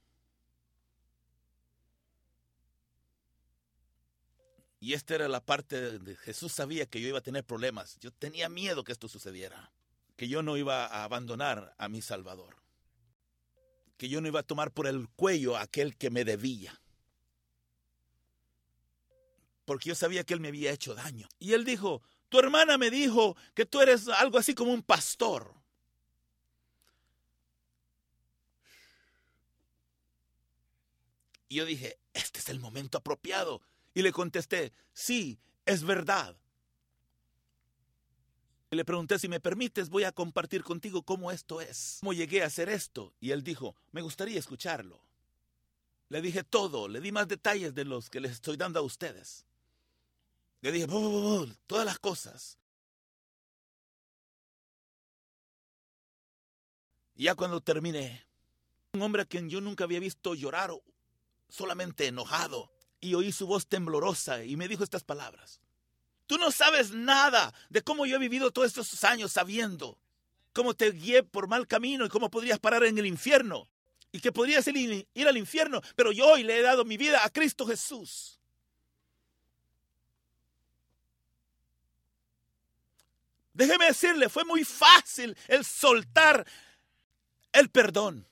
Y 4.82 4.94
esta 4.94 5.14
era 5.14 5.28
la 5.28 5.40
parte 5.40 6.00
de 6.00 6.16
Jesús 6.16 6.50
sabía 6.50 6.86
que 6.86 7.00
yo 7.00 7.06
iba 7.06 7.18
a 7.20 7.22
tener 7.22 7.44
problemas. 7.44 8.00
Yo 8.00 8.10
tenía 8.10 8.48
miedo 8.48 8.82
que 8.82 8.90
esto 8.90 9.06
sucediera. 9.06 9.70
Que 10.16 10.26
yo 10.26 10.42
no 10.42 10.56
iba 10.56 10.86
a 10.86 11.04
abandonar 11.04 11.72
a 11.78 11.88
mi 11.88 12.02
Salvador. 12.02 12.56
Que 13.96 14.08
yo 14.08 14.20
no 14.20 14.26
iba 14.26 14.40
a 14.40 14.42
tomar 14.42 14.72
por 14.72 14.88
el 14.88 15.08
cuello 15.10 15.56
a 15.56 15.62
aquel 15.62 15.96
que 15.96 16.10
me 16.10 16.24
debía. 16.24 16.80
Porque 19.66 19.88
yo 19.88 19.94
sabía 19.94 20.24
que 20.24 20.34
él 20.34 20.40
me 20.40 20.48
había 20.48 20.72
hecho 20.72 20.96
daño. 20.96 21.28
Y 21.38 21.52
él 21.52 21.64
dijo, 21.64 22.02
tu 22.28 22.40
hermana 22.40 22.76
me 22.76 22.90
dijo 22.90 23.36
que 23.54 23.64
tú 23.64 23.80
eres 23.80 24.08
algo 24.08 24.36
así 24.36 24.52
como 24.52 24.72
un 24.72 24.82
pastor. 24.82 25.54
Y 31.48 31.54
yo 31.54 31.66
dije, 31.66 32.00
este 32.14 32.40
es 32.40 32.48
el 32.48 32.58
momento 32.58 32.98
apropiado. 32.98 33.62
Y 33.94 34.02
le 34.02 34.12
contesté, 34.12 34.72
sí, 34.92 35.38
es 35.66 35.84
verdad. 35.84 36.36
Le 38.70 38.84
pregunté 38.86 39.18
si 39.18 39.28
me 39.28 39.38
permites, 39.38 39.90
voy 39.90 40.04
a 40.04 40.12
compartir 40.12 40.62
contigo 40.62 41.02
cómo 41.02 41.30
esto 41.30 41.60
es, 41.60 41.98
cómo 42.00 42.14
llegué 42.14 42.42
a 42.42 42.46
hacer 42.46 42.70
esto. 42.70 43.12
Y 43.20 43.32
él 43.32 43.42
dijo, 43.42 43.76
me 43.90 44.00
gustaría 44.00 44.38
escucharlo. 44.38 45.04
Le 46.08 46.22
dije 46.22 46.42
todo, 46.42 46.88
le 46.88 47.00
di 47.00 47.12
más 47.12 47.28
detalles 47.28 47.74
de 47.74 47.84
los 47.84 48.08
que 48.08 48.20
les 48.20 48.32
estoy 48.32 48.56
dando 48.56 48.80
a 48.80 48.82
ustedes. 48.82 49.44
Le 50.62 50.72
dije, 50.72 50.86
todas 51.66 51.84
las 51.84 51.98
cosas. 51.98 52.58
Y 57.14 57.24
ya 57.24 57.34
cuando 57.34 57.60
terminé, 57.60 58.26
un 58.92 59.02
hombre 59.02 59.22
a 59.22 59.26
quien 59.26 59.50
yo 59.50 59.60
nunca 59.60 59.84
había 59.84 60.00
visto 60.00 60.34
llorar 60.34 60.72
solamente 61.48 62.06
enojado, 62.06 62.71
y 63.02 63.14
oí 63.14 63.32
su 63.32 63.46
voz 63.46 63.66
temblorosa 63.66 64.44
y 64.44 64.56
me 64.56 64.68
dijo 64.68 64.84
estas 64.84 65.04
palabras. 65.04 65.60
Tú 66.26 66.38
no 66.38 66.50
sabes 66.50 66.92
nada 66.92 67.52
de 67.68 67.82
cómo 67.82 68.06
yo 68.06 68.16
he 68.16 68.20
vivido 68.20 68.52
todos 68.52 68.68
estos 68.68 69.04
años 69.04 69.32
sabiendo 69.32 69.98
cómo 70.54 70.72
te 70.72 70.92
guié 70.92 71.22
por 71.22 71.48
mal 71.48 71.66
camino 71.66 72.06
y 72.06 72.08
cómo 72.08 72.30
podrías 72.30 72.58
parar 72.58 72.84
en 72.84 72.96
el 72.96 73.06
infierno 73.06 73.68
y 74.12 74.20
que 74.20 74.30
podrías 74.30 74.66
ir, 74.68 75.06
ir 75.12 75.28
al 75.28 75.36
infierno, 75.36 75.82
pero 75.96 76.12
yo 76.12 76.26
hoy 76.28 76.44
le 76.44 76.58
he 76.58 76.62
dado 76.62 76.84
mi 76.84 76.96
vida 76.96 77.24
a 77.24 77.30
Cristo 77.30 77.66
Jesús. 77.66 78.38
Déjeme 83.52 83.86
decirle, 83.86 84.28
fue 84.28 84.44
muy 84.44 84.64
fácil 84.64 85.36
el 85.48 85.64
soltar 85.64 86.46
el 87.52 87.68
perdón. 87.68 88.26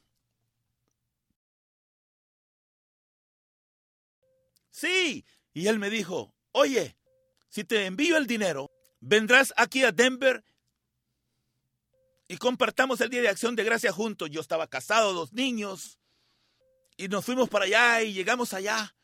Sí. 4.81 5.26
Y 5.53 5.66
él 5.66 5.78
me 5.78 5.91
dijo, 5.91 6.35
oye, 6.53 6.97
si 7.51 7.64
te 7.64 7.85
envío 7.85 8.16
el 8.16 8.26
dinero, 8.26 8.70
vendrás 9.01 9.53
aquí 9.57 9.83
a 9.85 9.93
Denver 9.93 10.43
y 12.28 12.39
compartamos 12.39 13.01
el 13.01 13.11
Día 13.11 13.20
de 13.20 13.28
Acción 13.28 13.57
de 13.57 13.64
Gracia 13.64 13.93
juntos. 13.93 14.31
Yo 14.31 14.41
estaba 14.41 14.68
casado, 14.68 15.12
dos 15.12 15.33
niños, 15.35 15.99
y 16.97 17.09
nos 17.09 17.24
fuimos 17.24 17.49
para 17.51 17.66
allá 17.66 18.03
y 18.03 18.12
llegamos 18.12 18.55
allá 18.55 18.95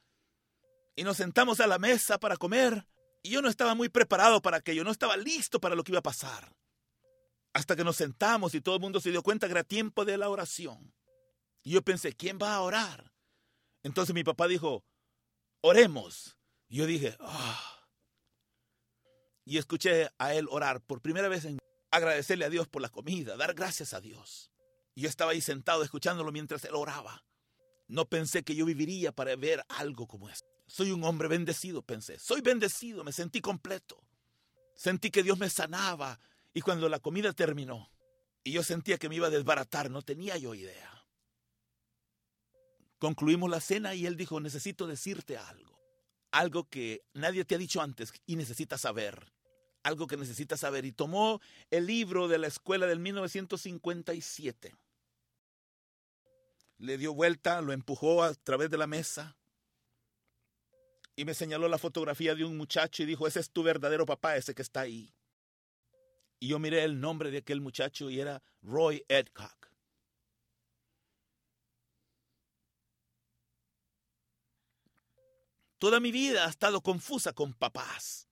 y 0.94 1.02
nos 1.02 1.18
sentamos 1.18 1.60
a 1.60 1.66
la 1.66 1.78
mesa 1.78 2.18
para 2.18 2.36
comer. 2.36 2.86
Y 3.22 3.30
yo 3.30 3.42
no 3.42 3.48
estaba 3.48 3.74
muy 3.74 3.88
preparado 3.88 4.40
para 4.40 4.58
aquello, 4.58 4.84
no 4.84 4.90
estaba 4.90 5.16
listo 5.16 5.60
para 5.60 5.74
lo 5.74 5.84
que 5.84 5.92
iba 5.92 5.98
a 5.98 6.02
pasar. 6.02 6.56
Hasta 7.52 7.76
que 7.76 7.84
nos 7.84 7.96
sentamos 7.96 8.54
y 8.54 8.60
todo 8.60 8.76
el 8.76 8.80
mundo 8.80 9.00
se 9.00 9.10
dio 9.10 9.22
cuenta 9.22 9.46
que 9.46 9.52
era 9.52 9.64
tiempo 9.64 10.04
de 10.04 10.16
la 10.16 10.30
oración. 10.30 10.94
Y 11.62 11.72
yo 11.72 11.82
pensé, 11.82 12.14
¿quién 12.14 12.38
va 12.40 12.54
a 12.54 12.60
orar? 12.60 13.12
Entonces 13.82 14.14
mi 14.14 14.24
papá 14.24 14.46
dijo, 14.46 14.84
oremos. 15.66 16.36
Y 16.68 16.76
yo 16.78 16.86
dije, 16.86 17.16
ah. 17.20 17.82
Y 19.44 19.58
escuché 19.58 20.10
a 20.18 20.34
él 20.34 20.46
orar 20.50 20.80
por 20.80 21.00
primera 21.00 21.28
vez 21.28 21.44
en 21.44 21.58
agradecerle 21.90 22.44
a 22.44 22.50
Dios 22.50 22.68
por 22.68 22.82
la 22.82 22.88
comida, 22.88 23.36
dar 23.36 23.54
gracias 23.54 23.94
a 23.94 24.00
Dios. 24.00 24.50
Y 24.94 25.02
yo 25.02 25.08
estaba 25.08 25.32
ahí 25.32 25.40
sentado 25.40 25.82
escuchándolo 25.82 26.32
mientras 26.32 26.64
él 26.64 26.74
oraba. 26.74 27.24
No 27.86 28.08
pensé 28.08 28.42
que 28.42 28.56
yo 28.56 28.64
viviría 28.64 29.12
para 29.12 29.36
ver 29.36 29.64
algo 29.68 30.06
como 30.06 30.28
esto. 30.28 30.46
Soy 30.66 30.90
un 30.90 31.04
hombre 31.04 31.28
bendecido, 31.28 31.82
pensé. 31.82 32.18
Soy 32.18 32.40
bendecido, 32.40 33.04
me 33.04 33.12
sentí 33.12 33.40
completo. 33.40 34.02
Sentí 34.74 35.10
que 35.10 35.22
Dios 35.22 35.38
me 35.38 35.48
sanaba, 35.48 36.18
y 36.52 36.60
cuando 36.60 36.88
la 36.88 36.98
comida 36.98 37.32
terminó 37.32 37.90
y 38.42 38.52
yo 38.52 38.62
sentía 38.62 38.96
que 38.96 39.08
me 39.08 39.16
iba 39.16 39.26
a 39.26 39.30
desbaratar, 39.30 39.90
no 39.90 40.02
tenía 40.02 40.36
yo 40.36 40.54
idea. 40.54 40.95
Concluimos 42.98 43.50
la 43.50 43.60
cena 43.60 43.94
y 43.94 44.06
él 44.06 44.16
dijo, 44.16 44.40
necesito 44.40 44.86
decirte 44.86 45.36
algo. 45.36 45.78
Algo 46.30 46.68
que 46.68 47.02
nadie 47.12 47.44
te 47.44 47.54
ha 47.54 47.58
dicho 47.58 47.80
antes 47.80 48.12
y 48.26 48.36
necesitas 48.36 48.80
saber. 48.80 49.32
Algo 49.82 50.06
que 50.06 50.16
necesitas 50.16 50.60
saber. 50.60 50.84
Y 50.84 50.92
tomó 50.92 51.40
el 51.70 51.86
libro 51.86 52.28
de 52.28 52.38
la 52.38 52.46
escuela 52.46 52.86
del 52.86 52.98
1957. 52.98 54.74
Le 56.78 56.98
dio 56.98 57.14
vuelta, 57.14 57.60
lo 57.60 57.72
empujó 57.72 58.22
a 58.22 58.34
través 58.34 58.70
de 58.70 58.78
la 58.78 58.86
mesa 58.86 59.36
y 61.16 61.24
me 61.24 61.34
señaló 61.34 61.66
la 61.68 61.78
fotografía 61.78 62.34
de 62.34 62.44
un 62.44 62.56
muchacho 62.56 63.02
y 63.02 63.06
dijo, 63.06 63.26
ese 63.26 63.40
es 63.40 63.50
tu 63.50 63.62
verdadero 63.62 64.04
papá, 64.04 64.36
ese 64.36 64.54
que 64.54 64.60
está 64.60 64.80
ahí. 64.80 65.14
Y 66.38 66.48
yo 66.48 66.58
miré 66.58 66.84
el 66.84 67.00
nombre 67.00 67.30
de 67.30 67.38
aquel 67.38 67.62
muchacho 67.62 68.10
y 68.10 68.20
era 68.20 68.42
Roy 68.60 69.02
Edcock. 69.08 69.65
Toda 75.78 76.00
mi 76.00 76.10
vida 76.10 76.46
ha 76.46 76.50
estado 76.50 76.80
confusa 76.80 77.32
con 77.32 77.52
papás. 77.52 78.28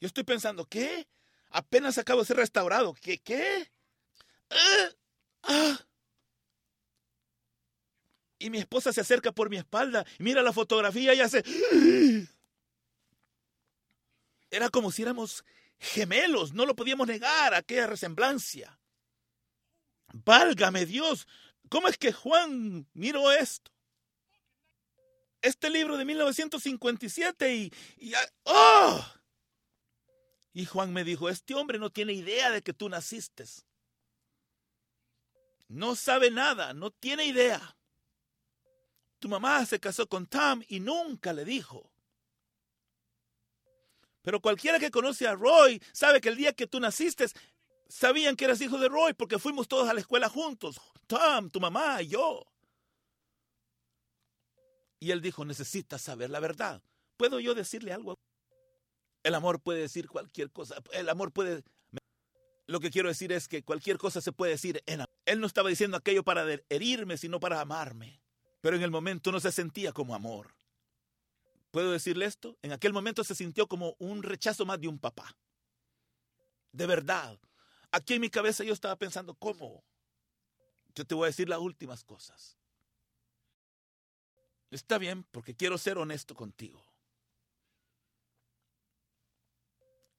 Yo 0.00 0.06
estoy 0.06 0.24
pensando, 0.24 0.64
¿qué? 0.64 1.08
Apenas 1.50 1.98
acabo 1.98 2.20
de 2.20 2.26
ser 2.26 2.36
restaurado. 2.36 2.94
¿Qué? 2.94 3.18
¿Qué? 3.18 3.70
Ah, 4.50 4.88
ah. 5.42 5.78
Y 8.38 8.48
mi 8.48 8.58
esposa 8.58 8.92
se 8.92 9.00
acerca 9.02 9.32
por 9.32 9.50
mi 9.50 9.58
espalda 9.58 10.06
mira 10.18 10.42
la 10.42 10.52
fotografía 10.52 11.14
y 11.14 11.20
hace... 11.20 11.44
Era 14.52 14.68
como 14.68 14.90
si 14.90 15.02
éramos 15.02 15.44
gemelos, 15.78 16.52
no 16.52 16.66
lo 16.66 16.74
podíamos 16.74 17.06
negar, 17.06 17.54
aquella 17.54 17.86
resemblancia. 17.86 18.80
Válgame 20.12 20.86
Dios, 20.86 21.28
¿cómo 21.68 21.86
es 21.86 21.96
que 21.96 22.12
Juan 22.12 22.88
miró 22.92 23.30
esto? 23.30 23.70
Este 25.42 25.70
libro 25.70 25.96
de 25.96 26.04
1957 26.04 27.54
y... 27.54 27.72
y 27.98 28.12
¡Oh! 28.44 29.04
Y 30.52 30.66
Juan 30.66 30.92
me 30.92 31.04
dijo, 31.04 31.28
este 31.28 31.54
hombre 31.54 31.78
no 31.78 31.90
tiene 31.90 32.12
idea 32.12 32.50
de 32.50 32.62
que 32.62 32.72
tú 32.72 32.88
naciste. 32.88 33.44
No 35.68 35.94
sabe 35.94 36.30
nada, 36.30 36.74
no 36.74 36.90
tiene 36.90 37.24
idea. 37.24 37.76
Tu 39.20 39.28
mamá 39.28 39.64
se 39.66 39.78
casó 39.78 40.08
con 40.08 40.26
Tom 40.26 40.62
y 40.68 40.80
nunca 40.80 41.32
le 41.32 41.44
dijo. 41.44 41.90
Pero 44.22 44.40
cualquiera 44.40 44.78
que 44.78 44.90
conoce 44.90 45.26
a 45.26 45.34
Roy 45.34 45.80
sabe 45.92 46.20
que 46.20 46.30
el 46.30 46.36
día 46.36 46.52
que 46.52 46.66
tú 46.66 46.80
naciste, 46.80 47.26
sabían 47.88 48.36
que 48.36 48.46
eras 48.46 48.60
hijo 48.60 48.78
de 48.78 48.88
Roy 48.88 49.14
porque 49.14 49.38
fuimos 49.38 49.68
todos 49.68 49.88
a 49.88 49.94
la 49.94 50.00
escuela 50.00 50.28
juntos. 50.28 50.80
Tom, 51.06 51.50
tu 51.50 51.60
mamá 51.60 52.02
y 52.02 52.08
yo. 52.08 52.46
Y 55.00 55.10
él 55.10 55.22
dijo, 55.22 55.44
necesitas 55.44 56.02
saber 56.02 56.30
la 56.30 56.40
verdad. 56.40 56.82
¿Puedo 57.16 57.40
yo 57.40 57.54
decirle 57.54 57.92
algo? 57.92 58.14
El 59.22 59.34
amor 59.34 59.60
puede 59.60 59.80
decir 59.80 60.08
cualquier 60.08 60.50
cosa. 60.50 60.76
El 60.92 61.08
amor 61.08 61.32
puede... 61.32 61.64
Lo 62.66 62.78
que 62.78 62.90
quiero 62.90 63.08
decir 63.08 63.32
es 63.32 63.48
que 63.48 63.64
cualquier 63.64 63.98
cosa 63.98 64.20
se 64.20 64.30
puede 64.30 64.52
decir 64.52 64.82
en 64.86 65.00
amor. 65.00 65.14
Él 65.24 65.40
no 65.40 65.46
estaba 65.46 65.70
diciendo 65.70 65.96
aquello 65.96 66.22
para 66.22 66.44
herirme, 66.68 67.16
sino 67.16 67.40
para 67.40 67.60
amarme. 67.60 68.22
Pero 68.60 68.76
en 68.76 68.82
el 68.82 68.90
momento 68.90 69.32
no 69.32 69.40
se 69.40 69.50
sentía 69.50 69.92
como 69.92 70.14
amor. 70.14 70.54
¿Puedo 71.70 71.92
decirle 71.92 72.26
esto? 72.26 72.58
En 72.62 72.72
aquel 72.72 72.92
momento 72.92 73.24
se 73.24 73.34
sintió 73.34 73.66
como 73.66 73.96
un 73.98 74.22
rechazo 74.22 74.66
más 74.66 74.80
de 74.80 74.88
un 74.88 74.98
papá. 74.98 75.34
De 76.72 76.86
verdad. 76.86 77.38
Aquí 77.90 78.14
en 78.14 78.20
mi 78.20 78.30
cabeza 78.30 78.64
yo 78.64 78.72
estaba 78.72 78.96
pensando, 78.96 79.34
¿cómo? 79.34 79.82
Yo 80.94 81.04
te 81.06 81.14
voy 81.14 81.24
a 81.24 81.26
decir 81.28 81.48
las 81.48 81.58
últimas 81.58 82.04
cosas. 82.04 82.59
Está 84.70 84.98
bien, 84.98 85.24
porque 85.24 85.54
quiero 85.54 85.78
ser 85.78 85.98
honesto 85.98 86.34
contigo. 86.34 86.84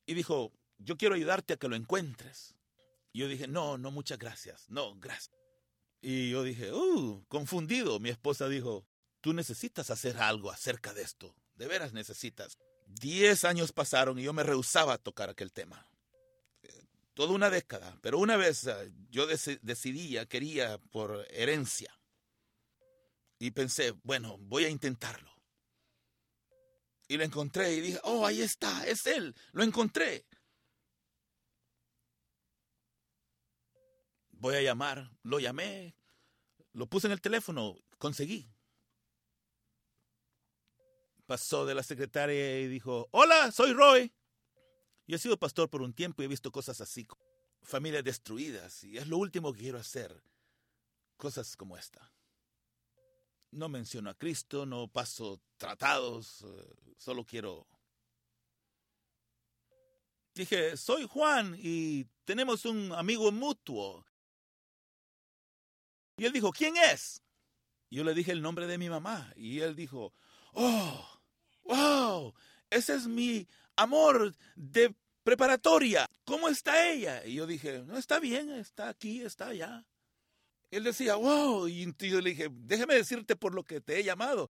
Y 0.06 0.14
dijo, 0.14 0.52
yo 0.78 0.98
quiero 0.98 1.16
ayudarte 1.16 1.54
a 1.54 1.58
que 1.58 1.70
lo 1.70 1.76
encuentres. 1.76 2.56
Y 3.14 3.20
yo 3.20 3.28
dije, 3.28 3.48
no, 3.48 3.78
no, 3.78 3.92
muchas 3.92 4.18
gracias. 4.18 4.70
No, 4.70 4.96
gracias. 4.96 5.36
Y 6.02 6.32
yo 6.32 6.44
dije, 6.44 6.74
uh, 6.74 7.24
confundido. 7.28 8.00
Mi 8.00 8.10
esposa 8.10 8.50
dijo, 8.50 8.86
tú 9.22 9.34
necesitas 9.34 9.90
hacer 9.90 10.18
algo 10.18 10.52
acerca 10.52 10.94
de 10.94 11.04
esto. 11.04 11.36
De 11.56 11.68
veras 11.68 11.94
necesitas. 11.94 12.58
Diez 12.88 13.46
años 13.46 13.72
pasaron 13.72 14.20
y 14.20 14.24
yo 14.24 14.34
me 14.34 14.44
rehusaba 14.44 14.94
a 14.94 14.98
tocar 14.98 15.30
aquel 15.30 15.54
tema. 15.54 15.86
Toda 17.14 17.34
una 17.34 17.50
década. 17.50 17.98
Pero 18.02 18.20
una 18.20 18.38
vez 18.38 18.66
eh, 18.66 18.92
yo 19.10 19.28
decidía, 19.28 20.26
quería 20.26 20.78
por 20.78 21.26
herencia. 21.30 21.96
Y 23.42 23.50
pensé, 23.50 23.92
bueno, 24.04 24.38
voy 24.38 24.66
a 24.66 24.70
intentarlo. 24.70 25.32
Y 27.08 27.18
lo 27.18 27.24
encontré 27.24 27.74
y 27.74 27.82
dije, 27.82 28.00
oh, 28.04 28.24
ahí 28.24 28.42
está, 28.42 28.86
es 28.86 29.08
él, 29.08 29.36
lo 29.52 29.64
encontré. 29.64 30.28
Voy 34.30 34.56
a 34.56 34.62
llamar, 34.62 35.10
lo 35.24 35.40
llamé, 35.40 35.96
lo 36.74 36.86
puse 36.86 37.08
en 37.08 37.14
el 37.14 37.22
teléfono, 37.22 37.78
conseguí 37.98 38.48
pasó 41.32 41.66
de 41.66 41.74
la 41.74 41.82
secretaria 41.82 42.60
y 42.60 42.68
dijo, 42.68 43.08
hola, 43.12 43.54
soy 43.54 43.72
Roy. 43.72 44.14
Yo 45.08 45.16
he 45.16 45.18
sido 45.18 45.40
pastor 45.40 45.70
por 45.70 45.82
un 45.82 45.94
tiempo 45.94 46.22
y 46.22 46.26
he 46.26 46.28
visto 46.28 46.52
cosas 46.52 46.82
así, 46.82 47.08
familias 47.64 48.04
destruidas, 48.04 48.84
y 48.84 48.98
es 48.98 49.08
lo 49.08 49.18
último 49.18 49.54
que 49.54 49.60
quiero 49.60 49.78
hacer, 49.78 50.22
cosas 51.16 51.56
como 51.56 51.78
esta. 51.78 52.12
No 53.52 53.68
menciono 53.70 54.10
a 54.10 54.18
Cristo, 54.18 54.66
no 54.66 54.88
paso 54.88 55.42
tratados, 55.58 56.44
eh, 56.44 56.94
solo 56.98 57.26
quiero... 57.26 57.68
Dije, 60.34 60.78
soy 60.78 61.06
Juan 61.06 61.58
y 61.60 62.06
tenemos 62.24 62.64
un 62.64 62.94
amigo 62.94 63.32
mutuo. 63.34 64.06
Y 66.16 66.26
él 66.26 66.32
dijo, 66.32 66.52
¿quién 66.52 66.78
es? 66.78 67.22
Yo 67.90 68.06
le 68.06 68.14
dije 68.14 68.32
el 68.32 68.42
nombre 68.42 68.68
de 68.68 68.78
mi 68.78 68.90
mamá 68.90 69.34
y 69.36 69.60
él 69.60 69.76
dijo, 69.76 70.14
oh, 70.54 71.22
wow, 71.64 72.34
ese 72.70 72.96
es 72.96 73.08
mi 73.08 73.46
amor 73.76 74.34
de 74.56 74.96
preparatoria. 75.24 76.08
¿Cómo 76.24 76.48
está 76.48 76.90
ella? 76.90 77.26
Y 77.26 77.36
yo 77.36 77.46
dije, 77.46 77.84
no, 77.86 77.98
está 77.98 78.20
bien, 78.20 78.50
está 78.52 78.88
aquí, 78.88 79.22
está 79.22 79.48
allá. 79.48 79.86
Él 80.72 80.84
decía, 80.84 81.16
wow, 81.16 81.68
y 81.68 81.94
yo 82.00 82.22
le 82.22 82.32
dije, 82.32 82.50
déjeme 82.52 82.96
decirte 82.96 83.36
por 83.36 83.54
lo 83.54 83.64
que 83.64 83.82
te 83.82 84.00
he 84.00 84.04
llamado. 84.04 84.50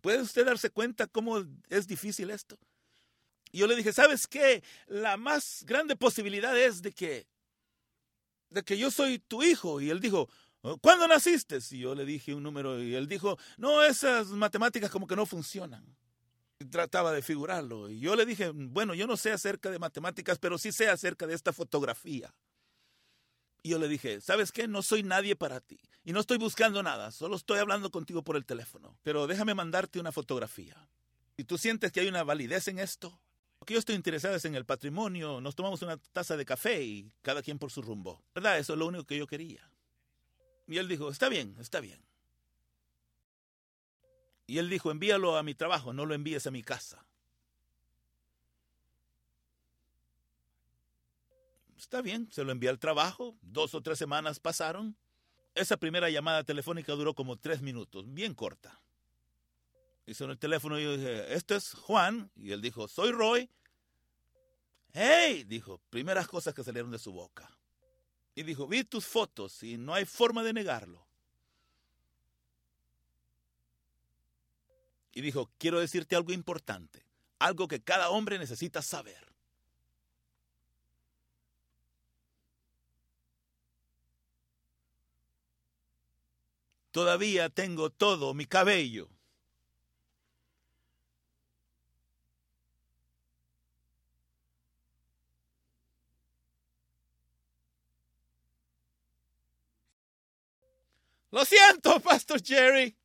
¿Puede 0.00 0.22
usted 0.22 0.46
darse 0.46 0.70
cuenta 0.70 1.06
cómo 1.06 1.44
es 1.68 1.86
difícil 1.86 2.30
esto? 2.30 2.58
Y 3.52 3.58
yo 3.58 3.66
le 3.66 3.76
dije, 3.76 3.92
¿sabes 3.92 4.26
qué? 4.26 4.62
La 4.86 5.16
más 5.16 5.64
grande 5.66 5.96
posibilidad 5.96 6.56
es 6.58 6.82
de 6.82 6.92
que, 6.92 7.26
de 8.50 8.62
que 8.62 8.78
yo 8.78 8.90
soy 8.90 9.18
tu 9.18 9.42
hijo. 9.42 9.80
Y 9.80 9.90
él 9.90 10.00
dijo, 10.00 10.28
¿Cuándo 10.80 11.06
naciste? 11.06 11.58
Y 11.70 11.78
yo 11.80 11.94
le 11.94 12.04
dije 12.04 12.34
un 12.34 12.42
número 12.42 12.82
y 12.82 12.94
él 12.94 13.06
dijo, 13.06 13.38
no, 13.56 13.82
esas 13.82 14.28
matemáticas 14.28 14.90
como 14.90 15.06
que 15.06 15.14
no 15.14 15.24
funcionan. 15.24 15.84
trataba 16.70 17.12
de 17.12 17.22
figurarlo. 17.22 17.88
Y 17.88 18.00
yo 18.00 18.16
le 18.16 18.26
dije, 18.26 18.50
bueno, 18.52 18.94
yo 18.94 19.06
no 19.06 19.16
sé 19.16 19.30
acerca 19.30 19.70
de 19.70 19.78
matemáticas, 19.78 20.38
pero 20.38 20.58
sí 20.58 20.72
sé 20.72 20.88
acerca 20.88 21.26
de 21.26 21.34
esta 21.34 21.52
fotografía. 21.52 22.34
Y 23.66 23.70
yo 23.70 23.80
le 23.80 23.88
dije, 23.88 24.20
¿sabes 24.20 24.52
qué? 24.52 24.68
No 24.68 24.80
soy 24.80 25.02
nadie 25.02 25.34
para 25.34 25.58
ti. 25.58 25.80
Y 26.04 26.12
no 26.12 26.20
estoy 26.20 26.38
buscando 26.38 26.84
nada, 26.84 27.10
solo 27.10 27.34
estoy 27.34 27.58
hablando 27.58 27.90
contigo 27.90 28.22
por 28.22 28.36
el 28.36 28.46
teléfono. 28.46 28.96
Pero 29.02 29.26
déjame 29.26 29.54
mandarte 29.54 29.98
una 29.98 30.12
fotografía. 30.12 30.76
Si 31.36 31.42
tú 31.42 31.58
sientes 31.58 31.90
que 31.90 31.98
hay 31.98 32.06
una 32.06 32.22
validez 32.22 32.68
en 32.68 32.78
esto, 32.78 33.18
lo 33.58 33.66
que 33.66 33.74
yo 33.74 33.80
estoy 33.80 33.96
interesado 33.96 34.36
es 34.36 34.44
en 34.44 34.54
el 34.54 34.64
patrimonio, 34.64 35.40
nos 35.40 35.56
tomamos 35.56 35.82
una 35.82 35.96
taza 35.96 36.36
de 36.36 36.44
café 36.44 36.80
y 36.80 37.10
cada 37.22 37.42
quien 37.42 37.58
por 37.58 37.72
su 37.72 37.82
rumbo. 37.82 38.22
¿Verdad? 38.36 38.56
Eso 38.56 38.74
es 38.74 38.78
lo 38.78 38.86
único 38.86 39.02
que 39.02 39.18
yo 39.18 39.26
quería. 39.26 39.68
Y 40.68 40.78
él 40.78 40.86
dijo, 40.86 41.10
está 41.10 41.28
bien, 41.28 41.56
está 41.58 41.80
bien. 41.80 42.00
Y 44.46 44.58
él 44.58 44.70
dijo, 44.70 44.92
envíalo 44.92 45.36
a 45.36 45.42
mi 45.42 45.56
trabajo, 45.56 45.92
no 45.92 46.06
lo 46.06 46.14
envíes 46.14 46.46
a 46.46 46.52
mi 46.52 46.62
casa. 46.62 47.04
Está 51.76 52.00
bien, 52.00 52.28
se 52.32 52.42
lo 52.42 52.52
envié 52.52 52.70
al 52.70 52.78
trabajo, 52.78 53.36
dos 53.42 53.74
o 53.74 53.82
tres 53.82 53.98
semanas 53.98 54.40
pasaron. 54.40 54.96
Esa 55.54 55.76
primera 55.76 56.10
llamada 56.10 56.44
telefónica 56.44 56.92
duró 56.92 57.14
como 57.14 57.36
tres 57.36 57.62
minutos, 57.62 58.04
bien 58.12 58.34
corta. 58.34 58.80
Y 60.06 60.14
sonó 60.14 60.32
el 60.32 60.38
teléfono 60.38 60.78
y 60.78 60.84
yo 60.84 60.96
dije, 60.96 61.34
este 61.34 61.56
es 61.56 61.72
Juan. 61.72 62.30
Y 62.36 62.52
él 62.52 62.62
dijo, 62.62 62.86
soy 62.88 63.10
Roy. 63.10 63.50
¡Hey! 64.92 65.44
Dijo, 65.44 65.80
primeras 65.90 66.28
cosas 66.28 66.54
que 66.54 66.62
salieron 66.62 66.90
de 66.90 66.98
su 66.98 67.12
boca. 67.12 67.50
Y 68.34 68.42
dijo, 68.42 68.66
vi 68.66 68.84
tus 68.84 69.04
fotos 69.04 69.62
y 69.62 69.76
no 69.76 69.94
hay 69.94 70.04
forma 70.04 70.42
de 70.42 70.52
negarlo. 70.52 71.04
Y 75.12 75.22
dijo, 75.22 75.50
quiero 75.58 75.80
decirte 75.80 76.14
algo 76.14 76.32
importante, 76.32 77.04
algo 77.38 77.66
que 77.66 77.82
cada 77.82 78.10
hombre 78.10 78.38
necesita 78.38 78.82
saber. 78.82 79.35
Todavía 86.96 87.50
tengo 87.50 87.90
todo 87.90 88.32
mi 88.32 88.46
cabello. 88.46 89.10
Lo 101.30 101.44
siento, 101.44 102.00
Pastor 102.00 102.42
Jerry. 102.42 102.96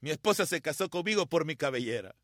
Mi 0.00 0.12
esposa 0.12 0.46
se 0.46 0.62
casó 0.62 0.88
conmigo 0.88 1.26
por 1.26 1.44
mi 1.44 1.56
cabellera. 1.56 2.16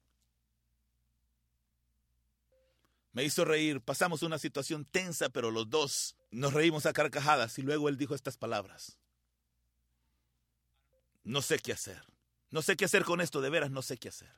Me 3.12 3.24
hizo 3.24 3.44
reír, 3.44 3.82
pasamos 3.82 4.22
una 4.22 4.38
situación 4.38 4.86
tensa, 4.86 5.28
pero 5.28 5.50
los 5.50 5.68
dos 5.68 6.17
nos 6.30 6.52
reímos 6.52 6.86
a 6.86 6.92
carcajadas 6.92 7.58
y 7.58 7.62
luego 7.62 7.88
él 7.88 7.96
dijo 7.96 8.14
estas 8.14 8.36
palabras. 8.36 8.98
No 11.24 11.42
sé 11.42 11.58
qué 11.58 11.72
hacer. 11.72 12.02
No 12.50 12.62
sé 12.62 12.76
qué 12.76 12.84
hacer 12.84 13.04
con 13.04 13.20
esto, 13.20 13.40
de 13.40 13.50
veras 13.50 13.70
no 13.70 13.82
sé 13.82 13.98
qué 13.98 14.08
hacer. 14.08 14.32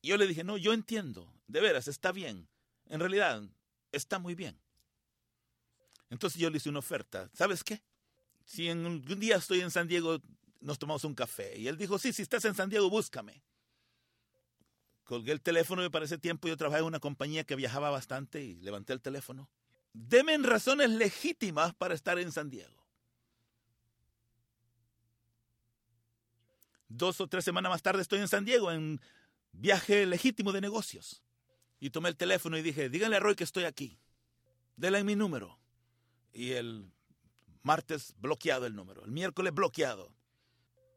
Y 0.00 0.08
yo 0.08 0.16
le 0.16 0.26
dije, 0.26 0.44
no, 0.44 0.56
yo 0.56 0.72
entiendo, 0.72 1.32
de 1.46 1.60
veras, 1.60 1.88
está 1.88 2.12
bien. 2.12 2.48
En 2.86 3.00
realidad, 3.00 3.42
está 3.92 4.18
muy 4.18 4.34
bien. 4.34 4.58
Entonces 6.10 6.40
yo 6.40 6.50
le 6.50 6.58
hice 6.58 6.68
una 6.68 6.78
oferta. 6.78 7.30
¿Sabes 7.32 7.64
qué? 7.64 7.82
Si 8.44 8.68
en 8.68 8.84
un 8.86 9.02
día 9.20 9.36
estoy 9.36 9.60
en 9.60 9.70
San 9.70 9.88
Diego, 9.88 10.20
nos 10.60 10.78
tomamos 10.78 11.04
un 11.04 11.14
café. 11.14 11.58
Y 11.58 11.68
él 11.68 11.76
dijo, 11.76 11.98
sí, 11.98 12.12
si 12.12 12.22
estás 12.22 12.44
en 12.44 12.54
San 12.54 12.68
Diego, 12.68 12.88
búscame. 12.90 13.42
Colgué 15.04 15.32
el 15.32 15.40
teléfono 15.40 15.84
y 15.84 15.90
para 15.90 16.06
ese 16.06 16.18
tiempo 16.18 16.48
yo 16.48 16.56
trabajaba 16.56 16.80
en 16.80 16.86
una 16.86 17.00
compañía 17.00 17.44
que 17.44 17.56
viajaba 17.56 17.90
bastante 17.90 18.42
y 18.42 18.54
levanté 18.56 18.92
el 18.92 19.00
teléfono. 19.00 19.50
Deme 19.94 20.36
razones 20.38 20.90
legítimas 20.90 21.72
para 21.72 21.94
estar 21.94 22.18
en 22.18 22.32
San 22.32 22.50
Diego. 22.50 22.84
Dos 26.88 27.20
o 27.20 27.28
tres 27.28 27.44
semanas 27.44 27.70
más 27.70 27.82
tarde 27.82 28.02
estoy 28.02 28.18
en 28.18 28.28
San 28.28 28.44
Diego 28.44 28.72
en 28.72 29.00
viaje 29.52 30.04
legítimo 30.04 30.50
de 30.50 30.60
negocios. 30.60 31.22
Y 31.78 31.90
tomé 31.90 32.08
el 32.08 32.16
teléfono 32.16 32.58
y 32.58 32.62
dije, 32.62 32.88
díganle 32.88 33.16
a 33.16 33.20
Roy 33.20 33.36
que 33.36 33.44
estoy 33.44 33.64
aquí. 33.64 33.96
Dele 34.76 35.04
mi 35.04 35.14
número. 35.14 35.60
Y 36.32 36.52
el 36.52 36.90
martes 37.62 38.14
bloqueado 38.18 38.66
el 38.66 38.74
número. 38.74 39.04
El 39.04 39.12
miércoles 39.12 39.54
bloqueado. 39.54 40.12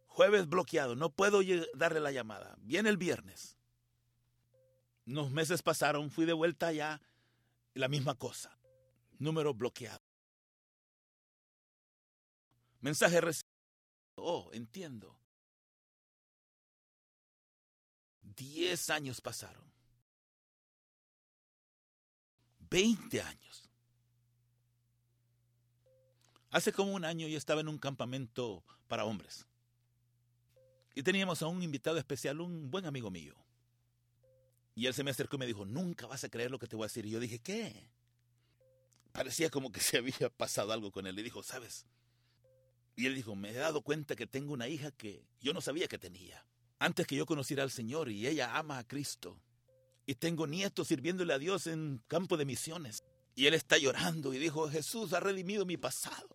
Jueves 0.07 0.47
bloqueado. 0.47 0.95
No 0.95 1.11
puedo 1.11 1.41
darle 1.75 1.99
la 1.99 2.11
llamada. 2.11 2.55
Viene 2.61 2.89
el 2.89 2.97
viernes. 2.97 3.57
Unos 5.05 5.29
meses 5.29 5.61
pasaron, 5.61 6.09
fui 6.09 6.25
de 6.25 6.33
vuelta 6.33 6.67
allá, 6.67 6.99
la 7.75 7.87
misma 7.87 8.15
cosa. 8.15 8.56
Número 9.19 9.53
bloqueado. 9.53 10.01
Mensaje 12.81 13.19
recibido. 13.21 13.47
Oh, 14.15 14.49
entiendo. 14.53 15.17
Diez 18.21 18.89
años 18.89 19.19
pasaron. 19.21 19.65
Veinte 22.69 23.21
años. 23.21 23.69
Hace 26.51 26.71
como 26.71 26.93
un 26.93 27.05
año 27.05 27.27
yo 27.27 27.37
estaba 27.37 27.61
en 27.61 27.67
un 27.67 27.77
campamento 27.77 28.63
para 28.87 29.05
hombres. 29.05 29.45
Y 30.95 31.03
teníamos 31.03 31.41
a 31.41 31.47
un 31.47 31.61
invitado 31.61 31.97
especial, 31.97 32.41
un 32.41 32.71
buen 32.71 32.85
amigo 32.85 33.11
mío. 33.11 33.35
Y 34.75 34.85
él 34.85 34.93
se 34.93 35.03
me 35.03 35.11
acercó 35.11 35.35
y 35.35 35.39
me 35.39 35.45
dijo, 35.45 35.65
nunca 35.65 36.07
vas 36.07 36.23
a 36.23 36.29
creer 36.29 36.51
lo 36.51 36.59
que 36.59 36.67
te 36.67 36.75
voy 36.75 36.85
a 36.85 36.87
decir. 36.87 37.05
Y 37.05 37.11
yo 37.11 37.19
dije, 37.19 37.39
¿qué? 37.39 37.89
Parecía 39.17 39.49
como 39.49 39.71
que 39.71 39.79
se 39.79 39.97
había 39.97 40.29
pasado 40.29 40.71
algo 40.71 40.91
con 40.91 41.07
él. 41.07 41.17
Y 41.17 41.23
dijo, 41.23 41.41
¿sabes? 41.41 41.87
Y 42.95 43.07
él 43.07 43.15
dijo, 43.15 43.35
me 43.35 43.49
he 43.49 43.53
dado 43.53 43.81
cuenta 43.81 44.15
que 44.15 44.27
tengo 44.27 44.53
una 44.53 44.67
hija 44.67 44.91
que 44.91 45.25
yo 45.41 45.53
no 45.53 45.61
sabía 45.61 45.87
que 45.87 45.97
tenía. 45.97 46.45
Antes 46.77 47.07
que 47.07 47.15
yo 47.15 47.25
conociera 47.25 47.63
al 47.63 47.71
Señor 47.71 48.09
y 48.09 48.27
ella 48.27 48.55
ama 48.55 48.77
a 48.77 48.87
Cristo. 48.87 49.41
Y 50.05 50.13
tengo 50.13 50.45
nietos 50.45 50.89
sirviéndole 50.89 51.33
a 51.33 51.39
Dios 51.39 51.65
en 51.65 51.99
campo 52.07 52.37
de 52.37 52.45
misiones. 52.45 53.03
Y 53.33 53.47
él 53.47 53.55
está 53.55 53.79
llorando 53.79 54.35
y 54.35 54.37
dijo, 54.37 54.69
Jesús 54.69 55.13
ha 55.13 55.19
redimido 55.19 55.65
mi 55.65 55.77
pasado. 55.77 56.29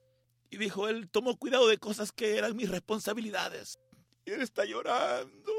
Y 0.51 0.57
dijo, 0.57 0.89
él 0.89 1.09
tomó 1.09 1.39
cuidado 1.39 1.69
de 1.69 1.79
cosas 1.79 2.11
que 2.11 2.37
eran 2.37 2.57
mis 2.57 2.69
responsabilidades. 2.69 3.79
Y 4.25 4.33
él 4.33 4.43
está 4.43 4.65
llorando. 4.65 5.53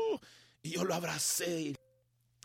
Y 0.61 0.71
yo 0.71 0.83
lo 0.83 0.93
abracé 0.93 1.73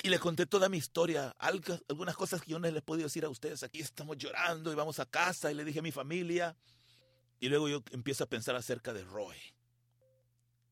y 0.03 0.09
le 0.11 0.19
conté 0.19 0.47
toda 0.47 0.69
mi 0.69 0.79
historia, 0.79 1.35
algunas 1.39 2.17
cosas 2.17 2.41
que 2.41 2.53
yo 2.53 2.59
no 2.59 2.71
les 2.71 2.83
podido 2.83 3.07
decir 3.07 3.25
a 3.25 3.29
ustedes. 3.29 3.63
Aquí 3.63 3.81
estamos 3.81 4.17
llorando 4.17 4.71
y 4.73 4.77
vamos 4.77 5.01
a 5.01 5.07
casa 5.07 5.51
y 5.51 5.55
le 5.55 5.65
dije 5.65 5.81
a 5.81 5.83
mi 5.83 5.91
familia. 5.91 6.57
Y 7.41 7.49
luego 7.49 7.69
yo 7.69 7.83
empiezo 7.91 8.25
a 8.25 8.29
pensar 8.29 8.55
acerca 8.55 8.93
de 8.93 9.03
Roy. 9.03 9.37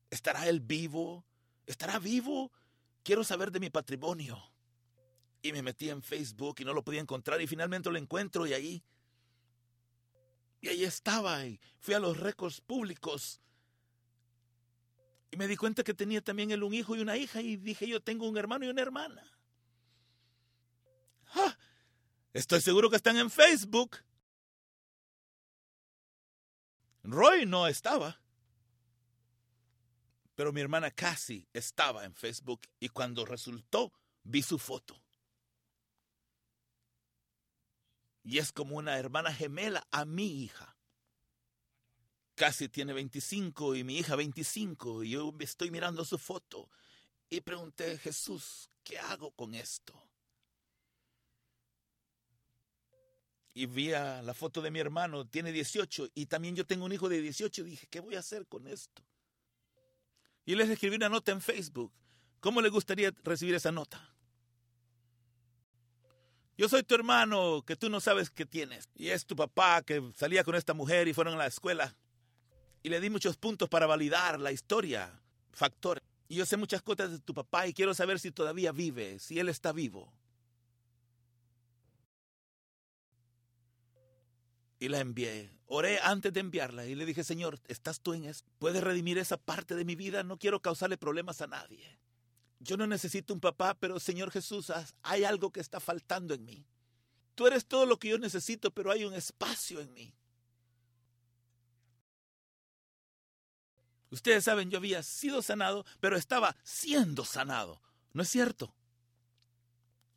¿Estará 0.09 0.47
él 0.47 0.61
vivo? 0.61 1.25
¿Estará 1.65 1.99
vivo? 1.99 2.51
Quiero 3.03 3.23
saber 3.23 3.51
de 3.51 3.59
mi 3.59 3.69
patrimonio. 3.69 4.41
Y 5.41 5.51
me 5.51 5.61
metí 5.61 5.89
en 5.89 6.01
Facebook 6.01 6.57
y 6.59 6.65
no 6.65 6.73
lo 6.73 6.83
podía 6.83 7.01
encontrar 7.01 7.41
y 7.41 7.47
finalmente 7.47 7.89
lo 7.89 7.97
encuentro 7.97 8.47
y 8.47 8.53
ahí... 8.53 8.83
Y 10.59 10.69
ahí 10.69 10.83
estaba 10.85 11.45
y 11.45 11.59
fui 11.79 11.93
a 11.93 11.99
los 11.99 12.17
récords 12.17 12.61
públicos 12.61 13.39
y 15.31 15.37
me 15.37 15.47
di 15.47 15.57
cuenta 15.57 15.83
que 15.83 15.93
tenía 15.93 16.21
también 16.21 16.51
él 16.51 16.63
un 16.63 16.73
hijo 16.73 16.95
y 16.95 17.01
una 17.01 17.17
hija 17.17 17.41
y 17.41 17.57
dije 17.57 17.87
yo 17.87 18.01
tengo 18.01 18.27
un 18.27 18.37
hermano 18.37 18.65
y 18.65 18.69
una 18.69 18.81
hermana. 18.81 19.23
¡Ah! 21.33 21.57
Estoy 22.33 22.61
seguro 22.61 22.89
que 22.89 22.95
están 22.95 23.17
en 23.17 23.29
Facebook. 23.29 23.97
Roy 27.03 27.45
no 27.45 27.67
estaba. 27.67 28.21
Pero 30.35 30.53
mi 30.53 30.61
hermana 30.61 30.91
Cassie 30.91 31.47
estaba 31.51 32.05
en 32.05 32.13
Facebook 32.13 32.61
y 32.79 32.89
cuando 32.89 33.25
resultó 33.25 33.91
vi 34.23 34.43
su 34.43 34.59
foto. 34.59 35.01
Y 38.23 38.37
es 38.37 38.51
como 38.51 38.75
una 38.75 38.99
hermana 38.99 39.33
gemela 39.33 39.87
a 39.89 40.05
mi 40.05 40.43
hija 40.43 40.76
casi 42.37 42.69
tiene 42.69 42.93
25 42.93 43.75
y 43.75 43.83
mi 43.83 43.97
hija 43.97 44.15
25 44.15 45.03
y 45.03 45.09
yo 45.09 45.33
estoy 45.39 45.71
mirando 45.71 46.05
su 46.05 46.19
foto 46.19 46.69
y 47.31 47.41
pregunté, 47.41 47.97
Jesús, 47.97 48.69
¿qué 48.83 48.99
hago 48.99 49.31
con 49.31 49.55
esto? 49.55 49.99
Y 53.55 53.65
vi 53.65 53.89
la 53.89 54.33
foto 54.35 54.61
de 54.61 54.69
mi 54.69 54.79
hermano, 54.79 55.25
tiene 55.25 55.51
18 55.51 56.09
y 56.13 56.27
también 56.27 56.55
yo 56.55 56.63
tengo 56.67 56.85
un 56.85 56.93
hijo 56.93 57.09
de 57.09 57.19
18 57.21 57.63
y 57.63 57.71
dije, 57.71 57.87
¿qué 57.89 58.01
voy 58.01 58.13
a 58.13 58.19
hacer 58.19 58.45
con 58.45 58.67
esto? 58.67 59.03
Y 60.45 60.53
les 60.53 60.69
escribí 60.69 60.95
una 60.95 61.09
nota 61.09 61.31
en 61.31 61.41
Facebook. 61.41 61.91
¿Cómo 62.39 62.61
le 62.61 62.69
gustaría 62.69 63.11
recibir 63.23 63.55
esa 63.55 63.71
nota? 63.71 64.13
Yo 66.55 66.69
soy 66.69 66.83
tu 66.83 66.93
hermano 66.93 67.63
que 67.65 67.75
tú 67.75 67.89
no 67.89 67.99
sabes 67.99 68.29
que 68.29 68.45
tienes. 68.45 68.87
Y 68.95 69.09
es 69.09 69.25
tu 69.25 69.35
papá 69.35 69.81
que 69.81 70.11
salía 70.15 70.43
con 70.43 70.53
esta 70.53 70.75
mujer 70.75 71.07
y 71.07 71.13
fueron 71.13 71.33
a 71.33 71.37
la 71.37 71.47
escuela 71.47 71.97
y 72.83 72.89
le 72.89 72.99
di 72.99 73.09
muchos 73.09 73.37
puntos 73.37 73.69
para 73.69 73.85
validar 73.85 74.39
la 74.39 74.51
historia, 74.51 75.19
factores. 75.51 76.03
Y 76.29 76.35
yo 76.35 76.45
sé 76.45 76.57
muchas 76.57 76.81
cosas 76.81 77.11
de 77.11 77.19
tu 77.19 77.33
papá 77.33 77.67
y 77.67 77.73
quiero 77.73 77.93
saber 77.93 78.19
si 78.19 78.31
todavía 78.31 78.71
vive, 78.71 79.19
si 79.19 79.39
él 79.39 79.49
está 79.49 79.71
vivo. 79.71 80.11
Y 84.79 84.89
la 84.89 84.99
envié. 84.99 85.49
Oré 85.67 85.99
antes 85.99 86.31
de 86.31 86.39
enviarla 86.39 86.85
y 86.85 86.95
le 86.95 87.05
dije, 87.05 87.23
Señor, 87.23 87.59
¿estás 87.67 87.99
tú 87.99 88.13
en 88.13 88.25
eso? 88.25 88.45
¿Puedes 88.59 88.83
redimir 88.83 89.17
esa 89.17 89.37
parte 89.37 89.75
de 89.75 89.85
mi 89.85 89.95
vida? 89.95 90.23
No 90.23 90.37
quiero 90.37 90.61
causarle 90.61 90.97
problemas 90.97 91.41
a 91.41 91.47
nadie. 91.47 91.97
Yo 92.59 92.77
no 92.77 92.87
necesito 92.87 93.33
un 93.33 93.39
papá, 93.39 93.75
pero 93.79 93.99
Señor 93.99 94.31
Jesús, 94.31 94.71
hay 95.03 95.23
algo 95.23 95.51
que 95.51 95.59
está 95.59 95.79
faltando 95.79 96.33
en 96.33 96.45
mí. 96.45 96.65
Tú 97.35 97.47
eres 97.47 97.65
todo 97.65 97.85
lo 97.85 97.99
que 97.99 98.09
yo 98.09 98.17
necesito, 98.17 98.71
pero 98.71 98.91
hay 98.91 99.03
un 99.03 99.13
espacio 99.13 99.79
en 99.79 99.93
mí. 99.93 100.13
Ustedes 104.09 104.43
saben, 104.43 104.69
yo 104.69 104.77
había 104.77 105.03
sido 105.03 105.41
sanado, 105.41 105.85
pero 105.99 106.15
estaba 106.15 106.55
siendo 106.63 107.25
sanado. 107.25 107.81
¿No 108.13 108.23
es 108.23 108.29
cierto? 108.29 108.73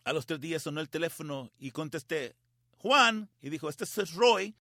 A 0.04 0.12
los 0.12 0.26
tres 0.26 0.40
días 0.40 0.62
sonó 0.62 0.80
el 0.80 0.88
teléfono 0.88 1.50
y 1.58 1.72
contesté, 1.72 2.36
Juan, 2.78 3.28
y 3.40 3.50
dijo, 3.50 3.68
este 3.68 3.84
es 3.84 4.14
Roy. 4.14 4.56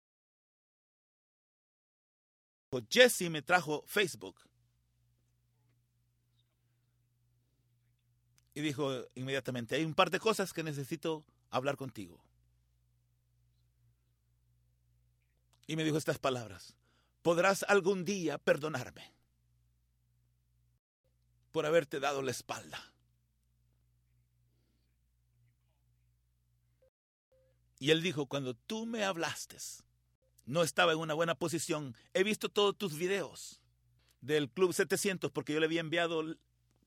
Jesse 2.90 3.30
me 3.30 3.42
trajo 3.42 3.84
Facebook. 3.86 4.36
Y 8.54 8.60
dijo 8.60 9.06
inmediatamente, 9.14 9.76
hay 9.76 9.84
un 9.84 9.94
par 9.94 10.10
de 10.10 10.20
cosas 10.20 10.52
que 10.52 10.62
necesito 10.62 11.24
hablar 11.50 11.76
contigo. 11.76 12.24
Y 15.66 15.76
me 15.76 15.84
dijo 15.84 15.96
estas 15.96 16.18
palabras, 16.18 16.74
podrás 17.24 17.64
algún 17.68 18.04
día 18.04 18.36
perdonarme 18.36 19.10
por 21.52 21.64
haberte 21.64 21.98
dado 21.98 22.20
la 22.20 22.30
espalda. 22.30 22.92
Y 27.78 27.92
él 27.92 28.02
dijo, 28.02 28.26
cuando 28.26 28.52
tú 28.52 28.84
me 28.84 29.04
hablaste, 29.04 29.56
no 30.44 30.62
estaba 30.62 30.92
en 30.92 30.98
una 30.98 31.14
buena 31.14 31.34
posición. 31.34 31.96
He 32.12 32.24
visto 32.24 32.50
todos 32.50 32.76
tus 32.76 32.94
videos 32.94 33.62
del 34.20 34.50
Club 34.50 34.74
700 34.74 35.30
porque 35.30 35.54
yo 35.54 35.60
le 35.60 35.66
había 35.66 35.80
enviado 35.80 36.22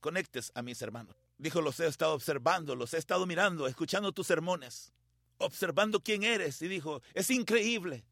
conectes 0.02 0.52
a 0.54 0.62
mis 0.62 0.80
hermanos. 0.84 1.16
Dijo, 1.40 1.62
los 1.62 1.80
he 1.80 1.88
estado 1.88 2.14
observando, 2.14 2.76
los 2.76 2.94
he 2.94 3.00
estado 3.00 3.26
mirando, 3.26 3.66
escuchando 3.66 4.12
tus 4.12 4.28
sermones, 4.28 4.94
observando 5.40 6.00
quién 6.04 6.22
eres. 6.22 6.62
Y 6.62 6.68
dijo, 6.68 7.02
es 7.16 7.32
increíble. 7.32 8.06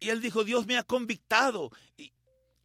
Y 0.00 0.08
él 0.08 0.22
dijo, 0.22 0.44
Dios 0.44 0.66
me 0.66 0.78
ha 0.78 0.82
convictado 0.82 1.70
y, 1.96 2.12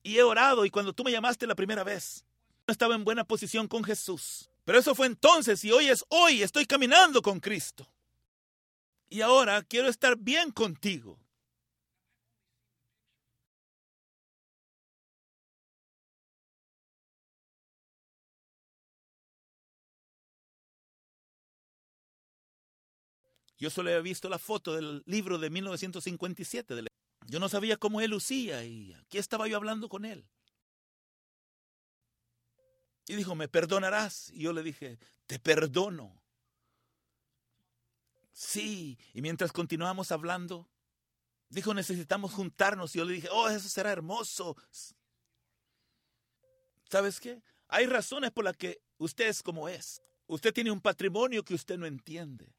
he 0.03 0.23
orado. 0.23 0.65
Y 0.65 0.69
cuando 0.69 0.93
tú 0.93 1.03
me 1.03 1.11
llamaste 1.11 1.45
la 1.45 1.55
primera 1.55 1.83
vez, 1.83 2.25
no 2.65 2.71
estaba 2.71 2.95
en 2.95 3.03
buena 3.03 3.25
posición 3.25 3.67
con 3.67 3.83
Jesús. 3.83 4.49
Pero 4.63 4.79
eso 4.79 4.95
fue 4.95 5.07
entonces 5.07 5.63
y 5.65 5.71
hoy 5.71 5.89
es 5.89 6.05
hoy. 6.07 6.41
Estoy 6.41 6.65
caminando 6.65 7.21
con 7.21 7.39
Cristo. 7.39 7.91
Y 9.09 9.21
ahora 9.21 9.61
quiero 9.63 9.89
estar 9.89 10.17
bien 10.17 10.51
contigo. 10.51 11.19
Yo 23.57 23.69
solo 23.69 23.89
había 23.89 24.01
visto 24.01 24.29
la 24.29 24.38
foto 24.38 24.75
del 24.75 25.01
libro 25.05 25.38
de 25.38 25.49
1957. 25.49 26.94
Yo 27.28 27.39
no 27.39 27.49
sabía 27.49 27.78
cómo 27.78 28.01
él 28.01 28.11
lucía 28.11 28.63
y 28.63 28.93
aquí 28.93 29.17
estaba 29.17 29.47
yo 29.47 29.57
hablando 29.57 29.89
con 29.89 30.05
él. 30.05 30.28
Y 33.07 33.15
dijo, 33.15 33.36
¿me 33.36 33.47
perdonarás? 33.47 34.30
Y 34.32 34.41
yo 34.41 34.53
le 34.53 34.63
dije, 34.63 34.97
te 35.28 35.39
perdono. 35.39 36.21
Sí, 38.32 38.97
y 39.13 39.21
mientras 39.21 39.51
continuamos 39.51 40.11
hablando, 40.11 40.69
dijo, 41.49 41.73
necesitamos 41.73 42.34
juntarnos. 42.34 42.95
Y 42.95 42.99
yo 42.99 43.05
le 43.05 43.13
dije, 43.13 43.30
oh, 43.32 43.49
eso 43.49 43.69
será 43.69 43.91
hermoso. 43.91 44.55
¿Sabes 46.89 47.19
qué? 47.19 47.41
Hay 47.67 47.86
razones 47.86 48.32
por 48.32 48.43
las 48.43 48.57
que 48.57 48.82
usted 48.97 49.28
es 49.28 49.41
como 49.41 49.69
es. 49.69 50.01
Usted 50.28 50.53
tiene 50.53 50.71
un 50.71 50.82
patrimonio 50.82 51.43
que 51.43 51.53
usted 51.53 51.78
no 51.78 51.86
entiende. 51.86 52.55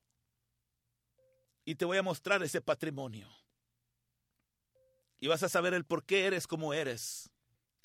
Y 1.64 1.75
te 1.75 1.85
voy 1.85 1.99
a 1.99 2.03
mostrar 2.03 2.43
ese 2.43 2.61
patrimonio. 2.61 3.29
Y 5.19 5.29
vas 5.29 5.43
a 5.43 5.49
saber 5.49 5.75
el 5.75 5.85
por 5.85 6.05
qué 6.05 6.27
eres 6.27 6.47
como 6.47 6.75
eres. 6.75 7.31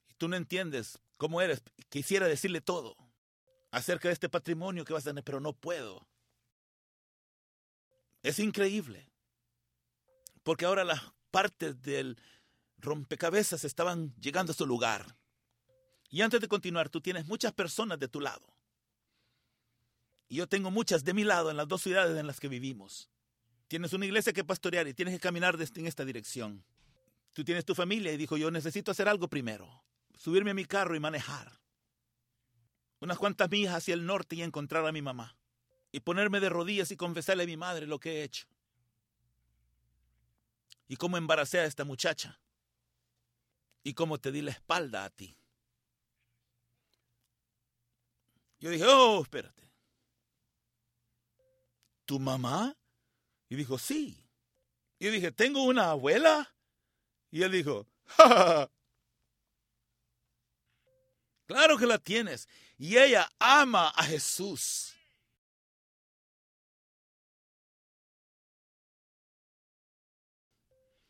Y 0.09 0.13
tú 0.15 0.27
no 0.27 0.35
entiendes 0.35 0.99
cómo 1.17 1.41
eres. 1.41 1.63
Quisiera 1.89 2.27
decirle 2.27 2.61
todo 2.61 2.95
acerca 3.71 4.09
de 4.09 4.13
este 4.13 4.29
patrimonio 4.29 4.85
que 4.85 4.93
vas 4.93 5.05
a 5.05 5.11
tener, 5.11 5.23
pero 5.23 5.39
no 5.39 5.53
puedo. 5.53 6.07
Es 8.23 8.39
increíble. 8.39 9.09
Porque 10.43 10.65
ahora 10.65 10.83
las 10.83 11.01
partes 11.31 11.81
del 11.81 12.17
rompecabezas 12.77 13.63
estaban 13.63 14.13
llegando 14.19 14.51
a 14.51 14.55
su 14.55 14.65
lugar. 14.65 15.15
Y 16.09 16.21
antes 16.21 16.41
de 16.41 16.47
continuar, 16.47 16.89
tú 16.89 16.99
tienes 16.99 17.25
muchas 17.25 17.53
personas 17.53 17.97
de 17.99 18.07
tu 18.07 18.19
lado. 18.19 18.45
Y 20.27 20.35
yo 20.37 20.47
tengo 20.47 20.71
muchas 20.71 21.03
de 21.03 21.13
mi 21.13 21.23
lado 21.23 21.51
en 21.51 21.57
las 21.57 21.67
dos 21.67 21.81
ciudades 21.81 22.17
en 22.17 22.27
las 22.27 22.39
que 22.39 22.47
vivimos. 22.47 23.09
Tienes 23.67 23.93
una 23.93 24.05
iglesia 24.05 24.33
que 24.33 24.43
pastorear 24.43 24.87
y 24.87 24.93
tienes 24.93 25.13
que 25.13 25.19
caminar 25.19 25.57
en 25.75 25.87
esta 25.87 26.03
dirección. 26.03 26.65
Tú 27.33 27.43
tienes 27.43 27.65
tu 27.65 27.75
familia 27.75 28.11
y 28.11 28.17
dijo, 28.17 28.37
yo 28.37 28.51
necesito 28.51 28.91
hacer 28.91 29.07
algo 29.07 29.27
primero. 29.27 29.83
Subirme 30.17 30.51
a 30.51 30.55
mi 30.55 30.65
carro 30.65 30.95
y 30.95 30.99
manejar. 30.99 31.59
Unas 32.99 33.17
cuantas 33.17 33.49
millas 33.49 33.75
hacia 33.75 33.93
el 33.93 34.05
norte 34.05 34.35
y 34.35 34.43
encontrar 34.43 34.85
a 34.85 34.91
mi 34.91 35.01
mamá 35.01 35.37
y 35.91 35.99
ponerme 35.99 36.39
de 36.39 36.49
rodillas 36.49 36.91
y 36.91 36.97
confesarle 36.97 37.43
a 37.43 37.47
mi 37.47 37.57
madre 37.57 37.85
lo 37.85 37.99
que 37.99 38.19
he 38.19 38.23
hecho. 38.23 38.47
Y 40.87 40.95
cómo 40.95 41.17
embaracé 41.17 41.59
a 41.59 41.65
esta 41.65 41.85
muchacha. 41.85 42.39
Y 43.83 43.93
cómo 43.93 44.19
te 44.19 44.31
di 44.31 44.41
la 44.41 44.51
espalda 44.51 45.05
a 45.05 45.09
ti. 45.09 45.37
Yo 48.59 48.69
dije, 48.69 48.85
oh, 48.85 49.21
espérate. 49.21 49.71
¿Tu 52.05 52.19
mamá? 52.19 52.77
Y 53.49 53.55
dijo, 53.55 53.79
sí. 53.79 54.29
Y 54.99 55.07
dije, 55.07 55.31
¿tengo 55.31 55.63
una 55.63 55.91
abuela? 55.91 56.53
Y 57.31 57.43
él 57.43 57.51
dijo, 57.53 57.87
¡Ja, 58.17 58.69
Claro 61.51 61.77
que 61.77 61.85
la 61.85 61.97
tienes. 61.97 62.47
Y 62.77 62.97
ella 62.97 63.29
ama 63.37 63.89
a 63.89 64.03
Jesús. 64.03 64.95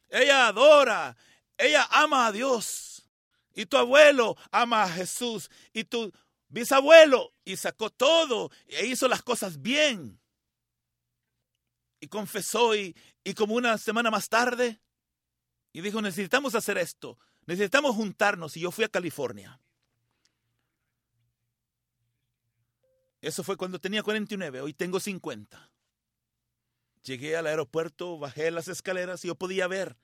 Ella 0.10 0.48
adora, 0.48 1.16
ella 1.58 1.88
ama 1.92 2.28
a 2.28 2.32
Dios. 2.32 3.08
Y 3.54 3.66
tu 3.66 3.78
abuelo 3.78 4.36
ama 4.52 4.84
a 4.84 4.90
Jesús. 4.90 5.50
Y 5.74 5.84
tu 5.84 6.12
bisabuelo. 6.48 7.34
Y 7.46 7.56
sacó 7.58 7.90
todo. 7.92 8.50
E 8.66 8.88
hizo 8.88 9.08
las 9.08 9.22
cosas 9.22 9.62
bien. 9.62 10.20
Y 12.00 12.08
confesó. 12.08 12.76
Y 12.76 12.96
como 13.36 13.54
una 13.54 13.78
semana 13.78 14.10
más 14.10 14.28
tarde. 14.28 14.82
Y 15.74 15.82
dijo, 15.82 16.02
necesitamos 16.02 16.56
hacer 16.56 16.78
esto. 16.78 17.18
Necesitamos 17.46 17.96
juntarnos. 17.96 18.58
Y 18.58 18.62
yo 18.62 18.72
fui 18.72 18.84
a 18.84 18.90
California. 18.90 19.60
Eso 23.22 23.44
fue 23.44 23.56
cuando 23.56 23.80
tenía 23.80 24.04
49. 24.04 24.62
Hoy 24.62 24.74
tengo 24.74 25.00
50. 25.00 25.70
Llegué 27.04 27.38
al 27.38 27.48
aeropuerto, 27.48 28.20
bajé 28.20 28.52
las 28.52 28.68
escaleras 28.68 29.24
y 29.24 29.28
yo 29.28 29.36
podía 29.36 29.68
ver. 29.68 29.98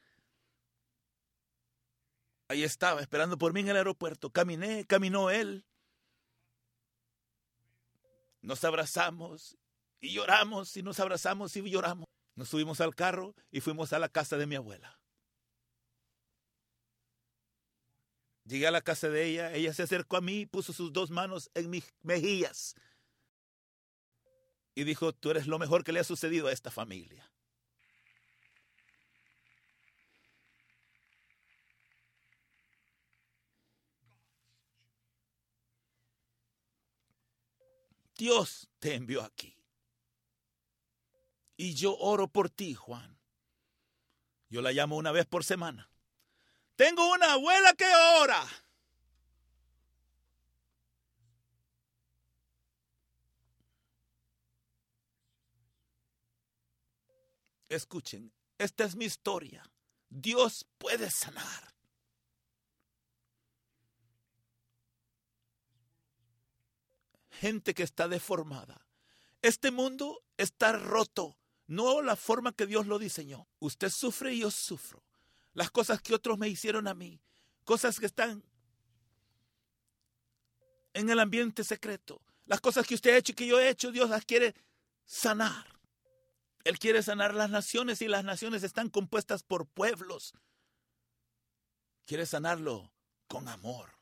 Ahí 2.48 2.64
estaba, 2.64 3.02
esperando 3.02 3.38
por 3.38 3.54
mí 3.54 3.60
en 3.60 3.70
el 3.70 3.78
aeropuerto. 3.78 4.32
Caminé, 4.32 4.86
caminó 4.86 5.30
él. 5.30 5.66
Nos 8.42 8.64
abrazamos 8.64 9.58
y 10.00 10.14
lloramos 10.14 10.78
y 10.78 10.84
nos 10.84 11.00
abrazamos 11.00 11.56
y 11.58 11.70
lloramos. 11.70 12.06
Nos 12.36 12.50
subimos 12.50 12.80
al 12.82 12.96
carro 12.96 13.36
y 13.52 13.62
fuimos 13.62 13.94
a 13.94 14.00
la 14.00 14.10
casa 14.10 14.38
de 14.38 14.46
mi 14.46 14.56
abuela. 14.56 14.98
Llegué 18.48 18.66
a 18.66 18.72
la 18.72 18.82
casa 18.82 19.10
de 19.10 19.26
ella, 19.26 19.54
ella 19.54 19.74
se 19.74 19.84
acercó 19.84 20.16
a 20.16 20.22
mí, 20.22 20.46
puso 20.46 20.72
sus 20.72 20.94
dos 20.94 21.10
manos 21.12 21.52
en 21.54 21.70
mis 21.70 21.94
mejillas 22.02 22.76
y 24.74 24.86
dijo, 24.86 25.12
tú 25.12 25.32
eres 25.32 25.48
lo 25.48 25.60
mejor 25.60 25.84
que 25.84 25.92
le 25.92 26.00
ha 26.00 26.04
sucedido 26.06 26.48
a 26.48 26.54
esta 26.54 26.72
familia. 26.72 27.30
Dios 38.16 38.70
te 38.80 38.96
envió 38.96 39.24
aquí. 39.24 39.58
Y 41.58 41.74
yo 41.74 41.98
oro 41.98 42.28
por 42.30 42.50
ti, 42.50 42.76
Juan. 42.76 43.20
Yo 44.48 44.62
la 44.62 44.72
llamo 44.72 44.96
una 44.96 45.12
vez 45.12 45.26
por 45.26 45.44
semana. 45.44 45.90
Tengo 46.78 47.12
una 47.12 47.34
abuela 47.34 47.74
que 47.74 47.92
ora. 48.22 48.48
Escuchen, 57.68 58.32
esta 58.60 58.84
es 58.84 58.96
mi 58.96 59.06
historia. 59.06 59.64
Dios 60.10 60.68
puede 60.78 61.10
sanar. 61.10 61.74
Gente 67.32 67.74
que 67.74 67.82
está 67.82 68.08
deformada. 68.08 68.86
Este 69.42 69.72
mundo 69.72 70.24
está 70.38 70.74
roto, 70.74 71.38
no 71.66 72.04
la 72.04 72.16
forma 72.16 72.54
que 72.54 72.68
Dios 72.68 72.86
lo 72.86 73.00
diseñó. 73.00 73.48
Usted 73.60 73.90
sufre 73.90 74.36
y 74.36 74.42
yo 74.42 74.52
sufro. 74.52 75.04
Las 75.58 75.72
cosas 75.72 76.04
que 76.04 76.14
otros 76.14 76.38
me 76.38 76.48
hicieron 76.48 76.88
a 76.88 76.94
mí, 76.94 77.20
cosas 77.64 78.00
que 78.00 78.06
están 78.06 78.44
en 80.94 81.10
el 81.10 81.20
ambiente 81.20 81.64
secreto. 81.64 82.22
Las 82.46 82.62
cosas 82.62 82.86
que 82.86 82.94
usted 82.94 83.16
ha 83.16 83.18
hecho 83.18 83.32
y 83.32 83.36
que 83.36 83.48
yo 83.48 83.60
he 83.60 83.68
hecho, 83.68 83.92
Dios 83.92 84.08
las 84.08 84.24
quiere 84.24 84.54
sanar. 85.04 85.66
Él 86.64 86.78
quiere 86.78 87.02
sanar 87.02 87.34
las 87.34 87.50
naciones 87.50 88.04
y 88.04 88.08
las 88.08 88.24
naciones 88.24 88.62
están 88.62 88.92
compuestas 88.92 89.42
por 89.42 89.66
pueblos. 89.66 90.36
Quiere 92.06 92.28
sanarlo 92.28 92.94
con 93.28 93.48
amor. 93.48 93.97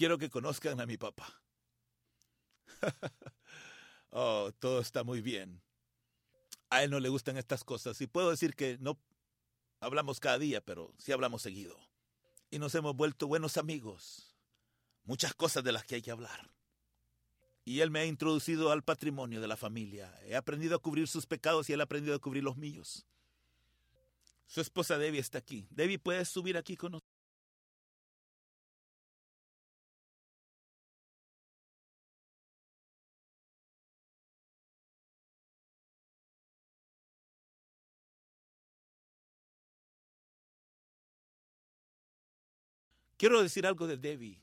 Quiero 0.00 0.16
que 0.16 0.30
conozcan 0.30 0.80
a 0.80 0.86
mi 0.86 0.96
papá. 0.96 1.42
oh, 4.08 4.50
todo 4.58 4.80
está 4.80 5.04
muy 5.04 5.20
bien. 5.20 5.60
A 6.70 6.82
él 6.82 6.90
no 6.90 7.00
le 7.00 7.10
gustan 7.10 7.36
estas 7.36 7.64
cosas 7.64 8.00
y 8.00 8.06
puedo 8.06 8.30
decir 8.30 8.54
que 8.54 8.78
no 8.80 8.98
hablamos 9.78 10.18
cada 10.18 10.38
día, 10.38 10.62
pero 10.62 10.94
sí 10.96 11.12
hablamos 11.12 11.42
seguido. 11.42 11.78
Y 12.50 12.58
nos 12.58 12.74
hemos 12.76 12.96
vuelto 12.96 13.26
buenos 13.26 13.58
amigos. 13.58 14.34
Muchas 15.04 15.34
cosas 15.34 15.62
de 15.64 15.72
las 15.72 15.84
que 15.84 15.96
hay 15.96 16.02
que 16.02 16.12
hablar. 16.12 16.50
Y 17.66 17.80
él 17.80 17.90
me 17.90 18.00
ha 18.00 18.06
introducido 18.06 18.72
al 18.72 18.82
patrimonio 18.82 19.42
de 19.42 19.48
la 19.48 19.58
familia. 19.58 20.18
He 20.24 20.34
aprendido 20.34 20.76
a 20.76 20.80
cubrir 20.80 21.08
sus 21.08 21.26
pecados 21.26 21.68
y 21.68 21.74
él 21.74 21.80
ha 21.82 21.84
aprendido 21.84 22.16
a 22.16 22.20
cubrir 22.20 22.42
los 22.42 22.56
míos. 22.56 23.04
Su 24.46 24.62
esposa 24.62 24.96
Debbie 24.96 25.20
está 25.20 25.36
aquí. 25.36 25.68
Debbie, 25.68 25.98
¿puedes 25.98 26.30
subir 26.30 26.56
aquí 26.56 26.74
con 26.74 26.92
nosotros? 26.92 27.09
Quiero 43.20 43.42
decir 43.42 43.66
algo 43.66 43.86
de 43.86 43.98
Debbie. 43.98 44.40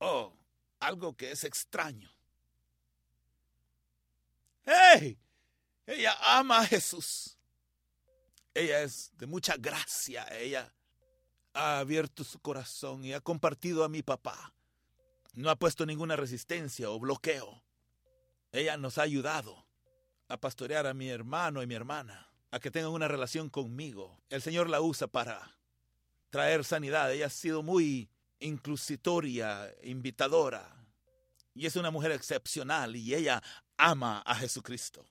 Oh, 0.00 0.32
algo 0.80 1.16
que 1.16 1.30
es 1.30 1.44
extraño. 1.44 2.10
¡Hey! 4.64 5.16
Ella 5.86 6.12
ama 6.20 6.58
a 6.58 6.66
Jesús. 6.66 7.38
Ella 8.52 8.82
es 8.82 9.12
de 9.16 9.28
mucha 9.28 9.54
gracia. 9.56 10.26
Ella 10.40 10.74
ha 11.54 11.78
abierto 11.78 12.24
su 12.24 12.40
corazón 12.40 13.04
y 13.04 13.12
ha 13.12 13.20
compartido 13.20 13.84
a 13.84 13.88
mi 13.88 14.02
papá. 14.02 14.52
No 15.34 15.48
ha 15.48 15.54
puesto 15.54 15.86
ninguna 15.86 16.16
resistencia 16.16 16.90
o 16.90 16.98
bloqueo. 16.98 17.62
Ella 18.50 18.76
nos 18.76 18.98
ha 18.98 19.02
ayudado 19.02 19.68
a 20.26 20.36
pastorear 20.36 20.88
a 20.88 20.94
mi 20.94 21.08
hermano 21.10 21.62
y 21.62 21.68
mi 21.68 21.76
hermana, 21.76 22.28
a 22.50 22.58
que 22.58 22.72
tengan 22.72 22.90
una 22.90 23.06
relación 23.06 23.50
conmigo. 23.50 24.20
El 24.30 24.42
Señor 24.42 24.68
la 24.68 24.80
usa 24.80 25.06
para 25.06 25.56
traer 26.30 26.64
sanidad. 26.64 27.12
Ella 27.12 27.26
ha 27.26 27.30
sido 27.30 27.62
muy 27.62 28.10
inclusitoria, 28.40 29.74
invitadora. 29.82 30.72
Y 31.54 31.66
es 31.66 31.76
una 31.76 31.90
mujer 31.90 32.12
excepcional 32.12 32.96
y 32.96 33.14
ella 33.14 33.42
ama 33.76 34.22
a 34.26 34.34
Jesucristo. 34.34 35.06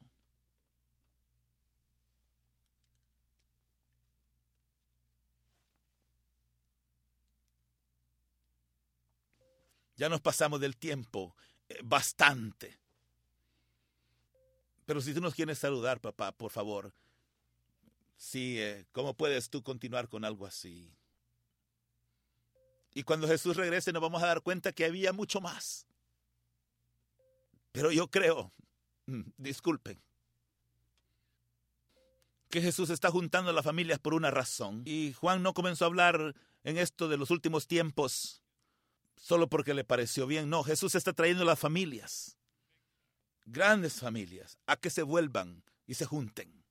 Ya 9.98 10.10
nos 10.10 10.22
pasamos 10.22 10.60
del 10.60 10.76
tiempo 10.76 11.36
eh, 11.70 11.80
bastante. 11.84 12.80
Pero 14.86 15.02
si 15.02 15.14
tú 15.14 15.22
nos 15.22 15.34
quieres 15.34 15.58
saludar, 15.58 16.00
papá, 16.00 16.32
por 16.32 16.52
favor. 16.52 16.94
Sí, 18.18 18.60
eh, 18.60 18.86
¿cómo 18.92 19.14
puedes 19.16 19.50
tú 19.50 19.64
continuar 19.64 20.10
con 20.10 20.26
algo 20.26 20.46
así? 20.46 20.94
Y 22.96 23.04
cuando 23.04 23.28
Jesús 23.28 23.58
regrese 23.58 23.92
nos 23.94 24.02
vamos 24.02 24.24
a 24.24 24.28
dar 24.28 24.42
cuenta 24.42 24.72
que 24.72 24.86
había 24.86 25.14
mucho 25.14 25.42
más. 25.42 25.86
Pero 27.74 27.92
yo 27.92 28.10
creo, 28.10 28.54
mm, 29.06 29.22
disculpen, 29.38 30.02
que 32.50 32.62
Jesús 32.62 32.90
está 32.90 33.12
juntando 33.12 33.50
a 33.50 33.54
las 33.54 33.66
familias 33.66 34.00
por 34.00 34.14
una 34.14 34.32
razón. 34.32 34.82
Y 34.86 35.12
Juan 35.12 35.44
no 35.44 35.54
comenzó 35.54 35.84
a 35.84 35.88
hablar 35.88 36.36
en 36.64 36.78
esto 36.78 37.10
de 37.10 37.18
los 37.18 37.32
últimos 37.32 37.68
tiempos 37.68 38.42
solo 39.18 39.50
porque 39.50 39.74
le 39.74 39.84
pareció 39.84 40.26
bien. 40.26 40.50
No, 40.50 40.64
Jesús 40.64 40.96
está 40.96 41.12
trayendo 41.12 41.44
a 41.44 41.48
las 41.48 41.60
familias, 41.60 42.38
grandes 43.46 44.00
familias, 44.00 44.58
a 44.68 44.78
que 44.78 44.90
se 44.90 45.04
vuelvan 45.04 45.64
y 45.86 45.96
se 45.96 46.06
junten. 46.06 46.65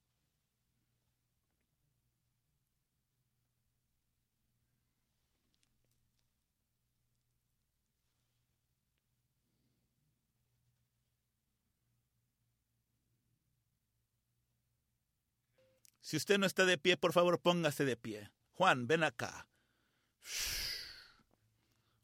Si 16.15 16.19
usted 16.19 16.39
no 16.39 16.47
está 16.47 16.65
de 16.65 16.79
pie, 16.79 16.97
por 16.97 17.13
favor, 17.13 17.41
póngase 17.41 17.85
de 17.85 17.97
pie. 17.97 18.31
Juan, 18.53 18.87
ven 18.87 19.03
acá. 19.03 19.49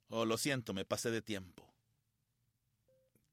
Oh, 0.08 0.24
lo 0.24 0.36
siento, 0.36 0.74
me 0.74 0.84
pasé 0.84 1.12
de 1.12 1.22
tiempo. 1.22 1.72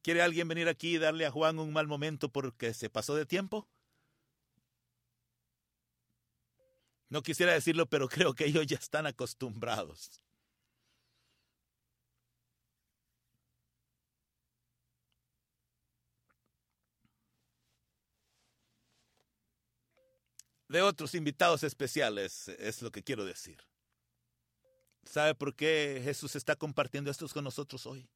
¿Quiere 0.03 0.21
alguien 0.21 0.47
venir 0.47 0.67
aquí 0.67 0.93
y 0.93 0.97
darle 0.99 1.25
a 1.25 1.31
Juan 1.31 1.57
un 1.57 1.73
mal 1.73 1.87
momento 1.87 2.31
porque 2.31 2.75
se 2.75 2.91
pasó 2.91 3.15
de 3.15 3.25
tiempo? 3.25 3.67
No 7.09 7.23
quisiera 7.23 7.53
decirlo, 7.53 7.87
pero 7.87 8.07
creo 8.07 8.35
que 8.35 8.45
ellos 8.45 8.67
ya 8.67 8.77
están 8.77 9.07
acostumbrados. 9.07 10.21
De 20.67 20.81
otros 20.81 21.15
invitados 21.15 21.63
especiales, 21.63 22.49
es 22.49 22.81
lo 22.81 22.91
que 22.91 23.03
quiero 23.03 23.25
decir. 23.25 23.57
¿Sabe 25.03 25.35
por 25.35 25.55
qué 25.55 26.01
Jesús 26.03 26.35
está 26.35 26.55
compartiendo 26.55 27.09
esto 27.09 27.27
con 27.29 27.43
nosotros 27.43 27.85
hoy? 27.85 28.09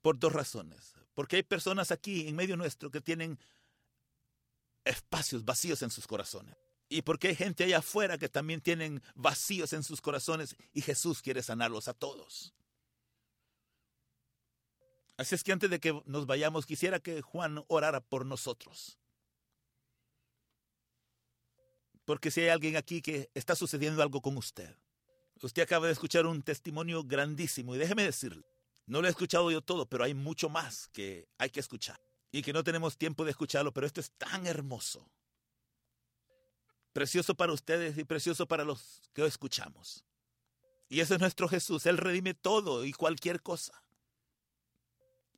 Por 0.00 0.18
dos 0.18 0.32
razones. 0.32 0.94
Porque 1.14 1.36
hay 1.36 1.42
personas 1.42 1.90
aquí 1.90 2.28
en 2.28 2.36
medio 2.36 2.56
nuestro 2.56 2.90
que 2.90 3.00
tienen 3.00 3.38
espacios 4.84 5.44
vacíos 5.44 5.82
en 5.82 5.90
sus 5.90 6.06
corazones. 6.06 6.56
Y 6.88 7.02
porque 7.02 7.28
hay 7.28 7.34
gente 7.34 7.64
allá 7.64 7.78
afuera 7.78 8.16
que 8.16 8.28
también 8.28 8.60
tienen 8.60 9.02
vacíos 9.14 9.72
en 9.72 9.82
sus 9.82 10.00
corazones 10.00 10.56
y 10.72 10.80
Jesús 10.80 11.20
quiere 11.20 11.42
sanarlos 11.42 11.88
a 11.88 11.94
todos. 11.94 12.54
Así 15.16 15.34
es 15.34 15.42
que 15.42 15.52
antes 15.52 15.68
de 15.68 15.80
que 15.80 16.00
nos 16.06 16.26
vayamos, 16.26 16.64
quisiera 16.64 17.00
que 17.00 17.20
Juan 17.20 17.64
orara 17.66 18.00
por 18.00 18.24
nosotros. 18.24 18.96
Porque 22.08 22.30
si 22.30 22.40
hay 22.40 22.48
alguien 22.48 22.74
aquí 22.74 23.02
que 23.02 23.30
está 23.34 23.54
sucediendo 23.54 24.02
algo 24.02 24.22
con 24.22 24.34
usted, 24.38 24.74
usted 25.42 25.60
acaba 25.60 25.88
de 25.88 25.92
escuchar 25.92 26.24
un 26.24 26.40
testimonio 26.40 27.04
grandísimo 27.04 27.74
y 27.74 27.78
déjeme 27.78 28.02
decirle, 28.02 28.46
no 28.86 29.02
lo 29.02 29.08
he 29.08 29.10
escuchado 29.10 29.50
yo 29.50 29.60
todo, 29.60 29.84
pero 29.84 30.04
hay 30.04 30.14
mucho 30.14 30.48
más 30.48 30.88
que 30.88 31.28
hay 31.36 31.50
que 31.50 31.60
escuchar 31.60 32.00
y 32.32 32.40
que 32.40 32.54
no 32.54 32.64
tenemos 32.64 32.96
tiempo 32.96 33.26
de 33.26 33.32
escucharlo, 33.32 33.74
pero 33.74 33.86
esto 33.86 34.00
es 34.00 34.10
tan 34.12 34.46
hermoso. 34.46 35.06
Precioso 36.94 37.34
para 37.34 37.52
ustedes 37.52 37.98
y 37.98 38.04
precioso 38.04 38.48
para 38.48 38.64
los 38.64 39.02
que 39.12 39.26
escuchamos. 39.26 40.02
Y 40.88 41.00
ese 41.00 41.16
es 41.16 41.20
nuestro 41.20 41.46
Jesús. 41.46 41.84
Él 41.84 41.98
redime 41.98 42.32
todo 42.32 42.86
y 42.86 42.94
cualquier 42.94 43.42
cosa. 43.42 43.84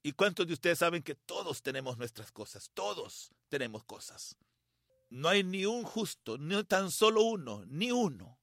¿Y 0.05 0.13
cuántos 0.13 0.47
de 0.47 0.53
ustedes 0.53 0.79
saben 0.79 1.03
que 1.03 1.17
todos 1.17 1.63
tenemos 1.63 1.99
nuestras 1.99 2.31
cosas? 2.31 2.71
Todos 2.75 3.33
tenemos 3.49 3.83
cosas. 3.83 4.37
No 5.11 5.29
hay 5.29 5.43
ni 5.43 5.67
un 5.67 5.83
justo, 5.83 6.39
ni 6.39 6.63
tan 6.65 6.91
solo 6.91 7.23
uno, 7.23 7.65
ni 7.67 7.91
uno. 7.91 8.39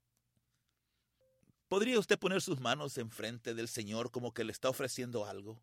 ¿Podría 1.69 1.99
usted 1.99 2.19
poner 2.19 2.41
sus 2.41 2.59
manos 2.59 2.97
enfrente 2.97 3.53
del 3.53 3.67
Señor 3.69 4.11
como 4.11 4.33
que 4.33 4.43
le 4.43 4.51
está 4.51 4.69
ofreciendo 4.69 5.25
algo? 5.25 5.61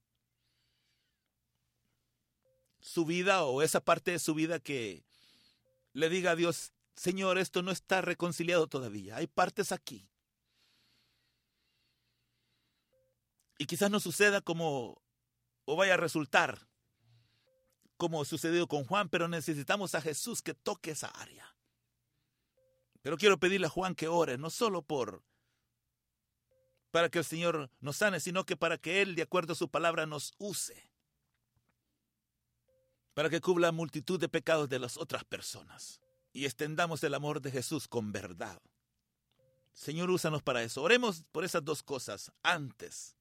Su 2.80 3.04
vida 3.04 3.44
o 3.44 3.62
esa 3.62 3.82
parte 3.82 4.10
de 4.10 4.18
su 4.18 4.34
vida 4.34 4.60
que 4.60 5.04
le 5.92 6.08
diga 6.08 6.32
a 6.32 6.36
Dios, 6.36 6.72
Señor, 6.96 7.38
esto 7.38 7.62
no 7.62 7.70
está 7.70 8.00
reconciliado 8.00 8.66
todavía. 8.66 9.16
Hay 9.16 9.26
partes 9.26 9.72
aquí. 9.72 10.08
Y 13.58 13.66
quizás 13.66 13.90
no 13.90 14.00
suceda 14.00 14.40
como 14.40 15.02
o 15.66 15.76
vaya 15.76 15.94
a 15.94 15.98
resultar 15.98 16.66
como 17.96 18.24
sucedió 18.24 18.66
con 18.66 18.84
Juan, 18.84 19.08
pero 19.08 19.28
necesitamos 19.28 19.94
a 19.94 20.00
Jesús 20.00 20.42
que 20.42 20.54
toque 20.54 20.92
esa 20.92 21.08
área. 21.08 21.54
Pero 23.02 23.16
quiero 23.16 23.38
pedirle 23.38 23.66
a 23.66 23.70
Juan 23.70 23.94
que 23.94 24.08
ore, 24.08 24.38
no 24.38 24.50
solo 24.50 24.82
por 24.82 25.22
para 26.94 27.08
que 27.08 27.18
el 27.18 27.24
Señor 27.24 27.72
nos 27.80 27.96
sane, 27.96 28.20
sino 28.20 28.46
que 28.46 28.56
para 28.56 28.78
que 28.78 29.02
Él, 29.02 29.16
de 29.16 29.22
acuerdo 29.22 29.54
a 29.54 29.56
su 29.56 29.68
palabra, 29.68 30.06
nos 30.06 30.32
use. 30.38 30.92
Para 33.14 33.28
que 33.28 33.40
cubra 33.40 33.72
multitud 33.72 34.20
de 34.20 34.28
pecados 34.28 34.68
de 34.68 34.78
las 34.78 34.96
otras 34.96 35.24
personas. 35.24 36.00
Y 36.32 36.44
extendamos 36.44 37.02
el 37.02 37.14
amor 37.14 37.40
de 37.40 37.50
Jesús 37.50 37.88
con 37.88 38.12
verdad. 38.12 38.62
Señor, 39.72 40.08
úsanos 40.08 40.44
para 40.44 40.62
eso. 40.62 40.84
Oremos 40.84 41.24
por 41.32 41.42
esas 41.42 41.64
dos 41.64 41.82
cosas 41.82 42.30
antes. 42.44 43.16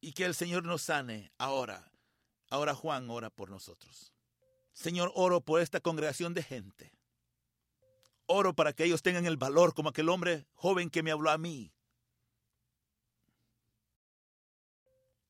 Y 0.00 0.12
que 0.12 0.24
el 0.24 0.34
Señor 0.34 0.64
nos 0.64 0.80
sane 0.80 1.30
ahora. 1.36 1.92
Ahora 2.48 2.74
Juan 2.74 3.10
ora 3.10 3.30
por 3.30 3.50
nosotros. 3.50 4.12
Señor, 4.72 5.10
oro 5.14 5.40
por 5.40 5.60
esta 5.60 5.80
congregación 5.80 6.34
de 6.34 6.42
gente. 6.42 6.92
Oro 8.26 8.54
para 8.54 8.72
que 8.72 8.84
ellos 8.84 9.02
tengan 9.02 9.26
el 9.26 9.36
valor 9.36 9.74
como 9.74 9.88
aquel 9.88 10.08
hombre 10.08 10.46
joven 10.54 10.90
que 10.90 11.02
me 11.02 11.10
habló 11.10 11.30
a 11.30 11.38
mí. 11.38 11.72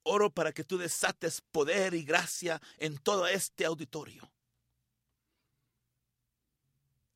Oro 0.03 0.31
para 0.31 0.53
que 0.53 0.65
tú 0.65 0.79
desates 0.79 1.41
poder 1.41 1.95
y 1.95 2.05
gracia 2.05 2.61
en 2.79 2.99
todo 2.99 3.27
este 3.27 3.65
auditorio. 3.65 4.31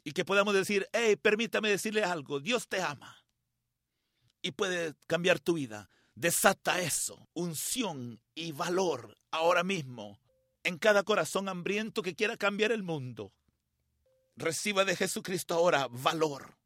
Y 0.03 0.13
que 0.13 0.25
podamos 0.25 0.55
decir, 0.55 0.89
hey, 0.93 1.17
permítame 1.17 1.69
decirle 1.69 2.03
algo, 2.03 2.41
Dios 2.41 2.69
te 2.69 2.81
ama. 2.83 3.17
Y 4.43 4.53
puede 4.53 4.95
cambiar 5.07 5.39
tu 5.39 5.55
vida. 5.55 5.91
Desata 6.21 6.83
eso, 6.83 7.31
unción 7.33 8.21
y 8.35 8.53
valor 8.53 9.17
ahora 9.31 9.65
mismo 9.65 10.21
en 10.63 10.77
cada 10.77 11.03
corazón 11.03 11.49
hambriento 11.49 12.03
que 12.03 12.15
quiera 12.15 12.37
cambiar 12.37 12.73
el 12.73 12.83
mundo. 12.83 13.33
Reciba 14.37 14.85
de 14.85 14.97
Jesucristo 14.97 15.55
ahora 15.55 15.89
valor 15.91 16.59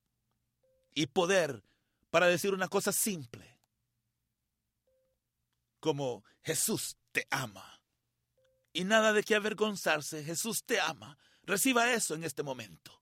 y 0.93 1.07
poder 1.07 1.63
para 2.11 2.27
decir 2.27 2.53
una 2.53 2.67
cosa 2.67 2.91
simple, 2.91 3.61
como 5.79 6.25
Jesús 6.43 6.97
te 7.13 7.29
ama. 7.31 7.81
Y 8.73 8.83
nada 8.83 9.13
de 9.13 9.23
qué 9.23 9.37
avergonzarse, 9.37 10.25
Jesús 10.25 10.65
te 10.65 10.81
ama. 10.81 11.17
Reciba 11.45 11.93
eso 11.93 12.17
en 12.17 12.25
este 12.25 12.43
momento. 12.43 12.99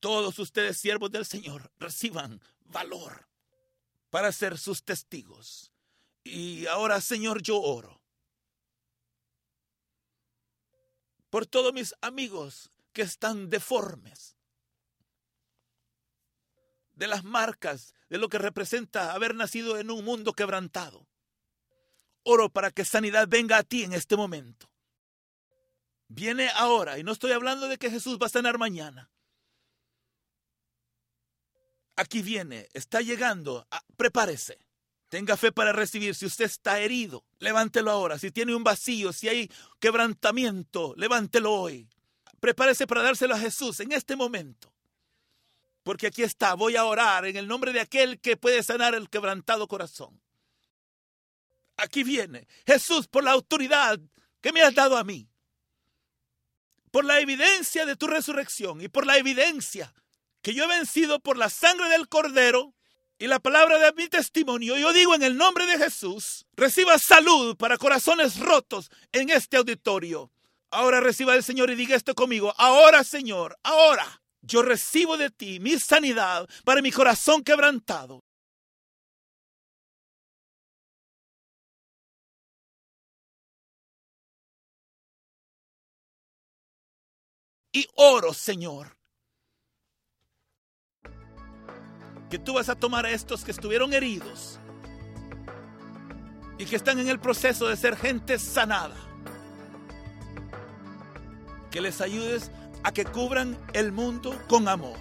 Todos 0.00 0.40
ustedes, 0.40 0.76
siervos 0.76 1.12
del 1.12 1.24
Señor, 1.24 1.70
reciban 1.78 2.42
valor 2.64 3.27
para 4.10 4.32
ser 4.32 4.58
sus 4.58 4.84
testigos. 4.84 5.72
Y 6.24 6.66
ahora, 6.66 7.00
Señor, 7.00 7.42
yo 7.42 7.60
oro 7.60 7.98
por 11.30 11.46
todos 11.46 11.72
mis 11.72 11.94
amigos 12.00 12.70
que 12.92 13.02
están 13.02 13.50
deformes, 13.50 14.36
de 16.92 17.06
las 17.06 17.22
marcas 17.22 17.94
de 18.08 18.18
lo 18.18 18.28
que 18.28 18.38
representa 18.38 19.12
haber 19.12 19.34
nacido 19.34 19.78
en 19.78 19.90
un 19.90 20.04
mundo 20.04 20.32
quebrantado. 20.32 21.06
Oro 22.24 22.50
para 22.50 22.70
que 22.70 22.84
sanidad 22.84 23.28
venga 23.28 23.58
a 23.58 23.62
ti 23.62 23.84
en 23.84 23.92
este 23.92 24.16
momento. 24.16 24.68
Viene 26.08 26.48
ahora, 26.54 26.98
y 26.98 27.04
no 27.04 27.12
estoy 27.12 27.32
hablando 27.32 27.68
de 27.68 27.78
que 27.78 27.90
Jesús 27.90 28.18
va 28.20 28.26
a 28.26 28.30
sanar 28.30 28.58
mañana. 28.58 29.10
Aquí 31.98 32.22
viene, 32.22 32.68
está 32.74 33.00
llegando, 33.00 33.66
ah, 33.72 33.82
prepárese. 33.96 34.56
Tenga 35.08 35.36
fe 35.36 35.50
para 35.50 35.72
recibir. 35.72 36.14
Si 36.14 36.26
usted 36.26 36.44
está 36.44 36.78
herido, 36.78 37.24
levántelo 37.40 37.90
ahora. 37.90 38.20
Si 38.20 38.30
tiene 38.30 38.54
un 38.54 38.62
vacío, 38.62 39.12
si 39.12 39.28
hay 39.28 39.50
quebrantamiento, 39.80 40.94
levántelo 40.96 41.52
hoy. 41.52 41.88
Prepárese 42.38 42.86
para 42.86 43.02
dárselo 43.02 43.34
a 43.34 43.38
Jesús 43.40 43.80
en 43.80 43.90
este 43.90 44.14
momento. 44.14 44.72
Porque 45.82 46.06
aquí 46.06 46.22
está, 46.22 46.54
voy 46.54 46.76
a 46.76 46.84
orar 46.84 47.24
en 47.26 47.36
el 47.36 47.48
nombre 47.48 47.72
de 47.72 47.80
aquel 47.80 48.20
que 48.20 48.36
puede 48.36 48.62
sanar 48.62 48.94
el 48.94 49.10
quebrantado 49.10 49.66
corazón. 49.66 50.20
Aquí 51.78 52.04
viene 52.04 52.46
Jesús 52.64 53.08
por 53.08 53.24
la 53.24 53.32
autoridad 53.32 53.98
que 54.40 54.52
me 54.52 54.62
has 54.62 54.74
dado 54.74 54.96
a 54.98 55.02
mí. 55.02 55.28
Por 56.92 57.04
la 57.04 57.18
evidencia 57.18 57.86
de 57.86 57.96
tu 57.96 58.06
resurrección 58.06 58.82
y 58.82 58.86
por 58.86 59.04
la 59.04 59.16
evidencia 59.16 59.92
que 60.48 60.54
yo 60.54 60.64
he 60.64 60.78
vencido 60.78 61.20
por 61.20 61.36
la 61.36 61.50
sangre 61.50 61.90
del 61.90 62.08
cordero 62.08 62.74
y 63.18 63.26
la 63.26 63.38
palabra 63.38 63.78
de 63.78 63.92
mi 63.92 64.08
testimonio, 64.08 64.78
yo 64.78 64.94
digo 64.94 65.14
en 65.14 65.22
el 65.22 65.36
nombre 65.36 65.66
de 65.66 65.76
Jesús, 65.76 66.46
reciba 66.56 66.98
salud 66.98 67.54
para 67.58 67.76
corazones 67.76 68.38
rotos 68.40 68.90
en 69.12 69.28
este 69.28 69.58
auditorio. 69.58 70.32
Ahora 70.70 71.00
reciba 71.00 71.34
el 71.34 71.44
Señor 71.44 71.68
y 71.68 71.74
diga 71.74 71.94
esto 71.94 72.14
conmigo. 72.14 72.54
Ahora, 72.56 73.04
Señor, 73.04 73.58
ahora 73.62 74.22
yo 74.40 74.62
recibo 74.62 75.18
de 75.18 75.28
ti 75.28 75.60
mi 75.60 75.78
sanidad 75.78 76.48
para 76.64 76.80
mi 76.80 76.92
corazón 76.92 77.44
quebrantado. 77.44 78.24
Y 87.70 87.86
oro, 87.96 88.32
Señor, 88.32 88.97
que 92.30 92.38
tú 92.38 92.54
vas 92.54 92.68
a 92.68 92.74
tomar 92.74 93.06
a 93.06 93.10
estos 93.10 93.44
que 93.44 93.50
estuvieron 93.50 93.92
heridos 93.92 94.58
y 96.58 96.66
que 96.66 96.76
están 96.76 96.98
en 96.98 97.08
el 97.08 97.18
proceso 97.18 97.68
de 97.68 97.76
ser 97.76 97.96
gente 97.96 98.38
sanada. 98.38 98.96
Que 101.70 101.80
les 101.80 102.00
ayudes 102.00 102.50
a 102.82 102.92
que 102.92 103.04
cubran 103.04 103.56
el 103.72 103.92
mundo 103.92 104.36
con 104.48 104.68
amor. 104.68 104.96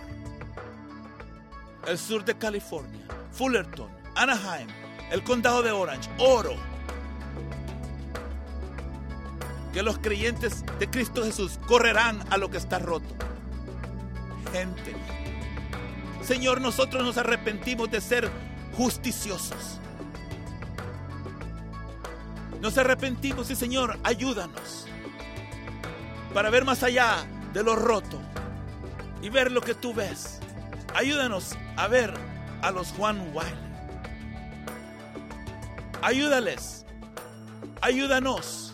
El 1.87 1.97
sur 1.97 2.23
de 2.25 2.37
California, 2.37 3.05
Fullerton, 3.31 3.89
Anaheim, 4.15 4.67
el 5.11 5.23
condado 5.23 5.63
de 5.63 5.71
Orange, 5.71 6.09
Oro. 6.19 6.55
Que 9.73 9.81
los 9.81 9.97
creyentes 9.97 10.63
de 10.79 10.89
Cristo 10.89 11.23
Jesús 11.23 11.59
correrán 11.67 12.23
a 12.29 12.37
lo 12.37 12.49
que 12.49 12.57
está 12.57 12.79
roto. 12.79 13.15
Gente 14.51 14.95
Señor, 16.27 16.59
nosotros 16.59 17.05
nos 17.05 17.17
arrepentimos 17.17 17.89
de 17.89 18.01
ser 18.01 18.29
justiciosos. 18.75 19.79
Nos 22.59 22.77
arrepentimos 22.77 23.49
y 23.49 23.55
Señor, 23.55 23.97
ayúdanos 24.03 24.87
para 26.33 26.49
ver 26.49 26.65
más 26.65 26.83
allá 26.83 27.25
de 27.53 27.63
lo 27.63 27.77
roto 27.77 28.19
y 29.21 29.29
ver 29.29 29.53
lo 29.53 29.61
que 29.61 29.73
tú 29.73 29.93
ves. 29.93 30.41
Ayúdanos 30.93 31.55
a 31.77 31.87
ver 31.87 32.13
a 32.61 32.71
los 32.71 32.89
Juan 32.89 33.31
Wiley. 33.33 33.53
Ayúdales. 36.01 36.85
Ayúdanos 37.79 38.66